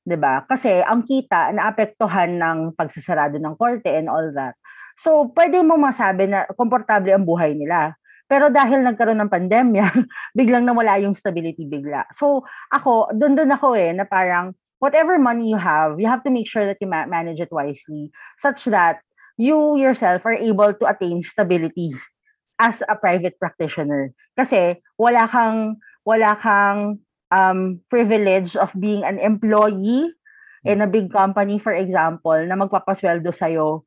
'Di 0.06 0.18
ba? 0.20 0.46
Kasi 0.46 0.82
ang 0.86 1.04
kita 1.04 1.52
naapektuhan 1.56 2.38
ng 2.38 2.58
pagsasarado 2.78 3.42
ng 3.42 3.56
korte 3.58 3.90
and 3.90 4.08
all 4.08 4.30
that. 4.36 4.56
So, 4.96 5.28
pwede 5.36 5.60
mo 5.60 5.76
masabi 5.76 6.32
na 6.32 6.48
komportable 6.56 7.12
ang 7.12 7.28
buhay 7.28 7.52
nila. 7.52 8.00
Pero 8.26 8.50
dahil 8.50 8.82
nagkaroon 8.82 9.20
ng 9.22 9.34
pandemya, 9.34 9.86
biglang 10.40 10.64
nawala 10.64 10.98
yung 11.04 11.14
stability 11.14 11.68
bigla. 11.68 12.08
So, 12.16 12.48
ako, 12.72 13.12
doon 13.14 13.38
doon 13.38 13.52
ako 13.54 13.76
eh, 13.76 13.92
na 13.92 14.08
parang 14.08 14.56
whatever 14.80 15.20
money 15.20 15.52
you 15.52 15.60
have, 15.60 16.00
you 16.00 16.08
have 16.08 16.24
to 16.24 16.32
make 16.32 16.48
sure 16.48 16.66
that 16.66 16.80
you 16.80 16.88
ma- 16.88 17.10
manage 17.10 17.44
it 17.44 17.52
wisely 17.52 18.10
such 18.40 18.66
that 18.72 19.04
you 19.36 19.76
yourself 19.78 20.24
are 20.24 20.38
able 20.38 20.72
to 20.74 20.86
attain 20.88 21.22
stability 21.22 21.92
as 22.58 22.82
a 22.88 22.96
private 22.96 23.36
practitioner. 23.38 24.16
Kasi 24.34 24.80
wala 24.96 25.28
kang 25.28 25.80
wala 26.08 26.38
kang 26.40 27.04
um, 27.32 27.82
privilege 27.90 28.56
of 28.56 28.74
being 28.78 29.04
an 29.04 29.18
employee 29.20 30.12
in 30.66 30.82
a 30.82 30.90
big 30.90 31.14
company, 31.14 31.62
for 31.62 31.74
example, 31.74 32.38
na 32.46 32.58
magpapasweldo 32.58 33.30
sa'yo 33.30 33.86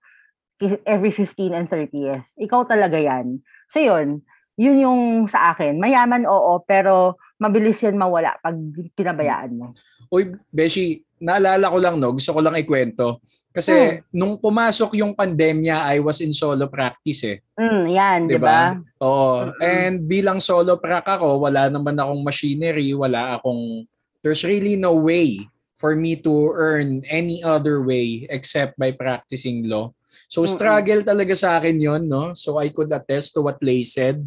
every 0.87 1.11
15 1.11 1.55
and 1.55 1.67
30th. 1.71 2.27
Ikaw 2.39 2.67
talaga 2.67 2.99
yan. 2.99 3.43
So 3.71 3.79
yun, 3.83 4.23
yun 4.59 4.77
yung 4.79 5.03
sa 5.31 5.55
akin. 5.55 5.79
Mayaman, 5.79 6.27
oo, 6.27 6.63
pero 6.67 7.19
mabilis 7.39 7.79
yan 7.81 7.95
mawala 7.95 8.35
pag 8.43 8.59
pinabayaan 8.99 9.53
mo. 9.55 9.67
Uy, 10.11 10.35
Beshi, 10.51 11.07
naalala 11.23 11.71
ko 11.71 11.79
lang, 11.79 11.97
no? 11.99 12.11
Gusto 12.15 12.35
ko 12.35 12.41
lang 12.43 12.59
ikwento. 12.59 13.23
Kasi 13.55 13.75
Hmm. 13.75 13.99
nung 14.15 14.35
pumasok 14.39 14.99
yung 14.99 15.15
pandemya, 15.15 15.87
I 15.95 15.99
was 16.03 16.19
in 16.23 16.35
solo 16.35 16.67
practice 16.71 17.23
eh. 17.27 17.39
Mm, 17.59 17.85
yan, 17.91 18.21
di 18.27 18.35
Diba? 18.39 18.47
ba? 18.47 18.63
Oo. 19.03 19.51
Mm-mm. 19.51 19.63
And 19.63 19.95
bilang 20.07 20.39
solo 20.39 20.79
prac 20.79 21.07
ako, 21.07 21.43
wala 21.43 21.67
naman 21.71 21.99
akong 21.99 22.23
machinery, 22.23 22.91
wala 22.95 23.39
akong... 23.39 23.87
There's 24.23 24.43
really 24.43 24.75
no 24.75 24.99
way 24.99 25.47
for 25.79 25.95
me 25.95 26.19
to 26.27 26.35
earn 26.59 27.07
any 27.07 27.39
other 27.47 27.79
way 27.83 28.27
except 28.31 28.75
by 28.75 28.91
practicing 28.91 29.67
law. 29.71 29.95
So 30.27 30.43
struggle 30.45 31.07
talaga 31.07 31.33
sa 31.39 31.57
akin 31.57 31.79
yon 31.79 32.11
no? 32.11 32.35
So 32.35 32.59
I 32.59 32.69
could 32.75 32.91
attest 32.91 33.33
to 33.39 33.41
what 33.47 33.63
Lay 33.63 33.87
said. 33.87 34.21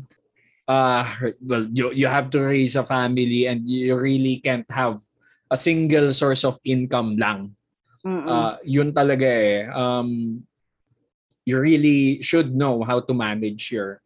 Uh, 0.72 1.04
well, 1.44 1.68
you, 1.76 1.92
you 1.92 2.08
have 2.08 2.32
to 2.32 2.40
raise 2.40 2.80
a 2.80 2.86
family 2.88 3.44
and 3.44 3.68
you 3.68 3.92
really 4.00 4.40
can't 4.40 4.70
have 4.72 4.96
a 5.52 5.58
single 5.60 6.16
source 6.16 6.48
of 6.48 6.56
income 6.64 7.20
lang. 7.20 7.52
Mm-mm. 8.08 8.24
Uh, 8.24 8.56
yun 8.64 8.96
talaga 8.96 9.28
eh. 9.28 9.68
Um, 9.68 10.42
you 11.44 11.60
really 11.60 12.22
should 12.24 12.56
know 12.56 12.88
how 12.88 13.04
to 13.04 13.14
manage 13.14 13.68
your 13.68 14.00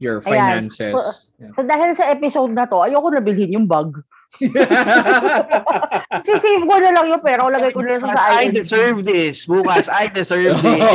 your 0.00 0.20
Ayan. 0.20 0.68
finances. 0.68 1.32
Yeah. 1.40 1.52
so 1.56 1.64
dahil 1.64 1.90
sa 1.96 2.04
episode 2.12 2.52
na 2.52 2.64
to, 2.68 2.84
ayoko 2.84 3.08
na 3.12 3.20
bilhin 3.24 3.56
yung 3.56 3.68
bag. 3.68 3.96
Si-save 6.26 6.64
ko 6.64 6.74
na 6.78 6.90
lang 6.94 7.06
yung 7.10 7.22
pera, 7.24 7.42
lagay 7.50 7.74
ko 7.74 7.82
na 7.82 7.98
lang 7.98 8.14
sa 8.14 8.40
I 8.40 8.48
ING. 8.48 8.54
deserve 8.54 8.98
this. 9.04 9.44
Bukas, 9.44 9.90
I 9.90 10.06
deserve 10.08 10.56
this. 10.64 10.88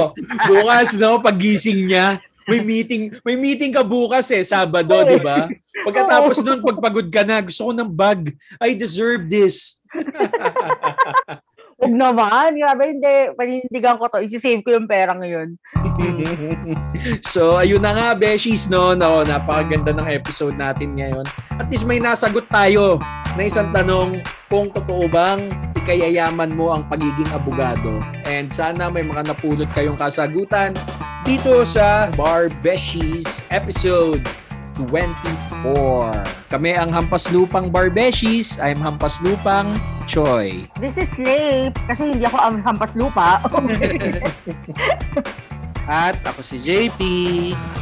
Bukas 0.48 0.98
no, 0.98 1.20
pagising 1.22 1.86
niya, 1.92 2.18
may 2.46 2.62
meeting, 2.62 3.10
may 3.26 3.36
meeting 3.36 3.74
ka 3.74 3.82
bukas 3.82 4.30
eh, 4.30 4.46
Sabado, 4.46 5.02
di 5.06 5.18
ba? 5.18 5.50
Pagkatapos 5.86 6.46
nun, 6.46 6.62
pagpagod 6.62 7.08
ka 7.10 7.26
na, 7.26 7.42
gusto 7.42 7.70
ko 7.70 7.72
ng 7.74 7.90
bag. 7.90 8.34
I 8.62 8.78
deserve 8.78 9.26
this. 9.26 9.82
Huwag 11.86 12.02
naman. 12.02 12.58
Grabe, 12.58 12.98
hindi. 12.98 13.16
Panindigan 13.38 14.02
ko 14.02 14.10
to. 14.10 14.26
Isi-save 14.26 14.66
ko 14.66 14.74
yung 14.74 14.90
pera 14.90 15.14
ngayon. 15.14 15.54
so, 17.22 17.62
ayun 17.62 17.86
na 17.86 17.94
nga, 17.94 18.08
Beshies, 18.18 18.66
no? 18.66 18.98
no? 18.98 19.22
Napakaganda 19.22 19.94
ng 19.94 20.10
episode 20.10 20.58
natin 20.58 20.98
ngayon. 20.98 21.30
At 21.62 21.70
least 21.70 21.86
may 21.86 22.02
nasagot 22.02 22.50
tayo 22.50 22.98
na 23.38 23.46
isang 23.46 23.70
tanong 23.70 24.26
kung 24.50 24.74
totoo 24.74 25.06
bang 25.06 25.54
ikayayaman 25.78 26.58
mo 26.58 26.74
ang 26.74 26.90
pagiging 26.90 27.30
abogado. 27.30 28.02
And 28.26 28.50
sana 28.50 28.90
may 28.90 29.06
mga 29.06 29.30
napulot 29.30 29.70
kayong 29.78 30.02
kasagutan 30.02 30.74
dito 31.22 31.62
sa 31.70 32.10
Bar 32.18 32.50
Beshies 32.66 33.46
episode 33.54 34.26
24. 34.78 36.52
Kami 36.52 36.72
ang 36.76 36.92
Hampas 36.92 37.32
Lupang 37.32 37.72
Barbeshies. 37.72 38.60
I'm 38.60 38.78
Hampas 38.80 39.24
Lupang 39.24 39.74
Choi. 40.06 40.70
This 40.78 41.00
is 41.00 41.10
Slave. 41.16 41.74
Kasi 41.90 42.14
hindi 42.14 42.28
ako 42.28 42.38
ang 42.38 42.56
hampas 42.62 42.94
lupa. 42.94 43.42
At 45.86 46.18
ako 46.26 46.42
si 46.42 46.58
JP. 46.62 47.00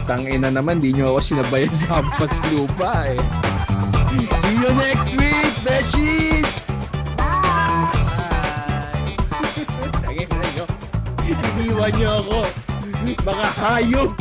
Tangina 0.04 0.52
naman, 0.52 0.84
di 0.84 0.92
nyo 0.92 1.16
ako 1.16 1.20
sinabayan 1.24 1.72
sa 1.72 2.04
Hampas 2.04 2.36
Lupa 2.52 3.08
eh. 3.08 3.20
See 4.44 4.60
you 4.60 4.72
next 4.76 5.10
week, 5.16 5.56
Beshies! 5.64 6.68
Bye! 7.16 7.88
Nyo. 10.54 10.66
Iniwan 11.24 11.92
nyo 11.96 12.12
ako. 12.20 12.40
Mga 13.24 13.48
hayop. 13.64 14.12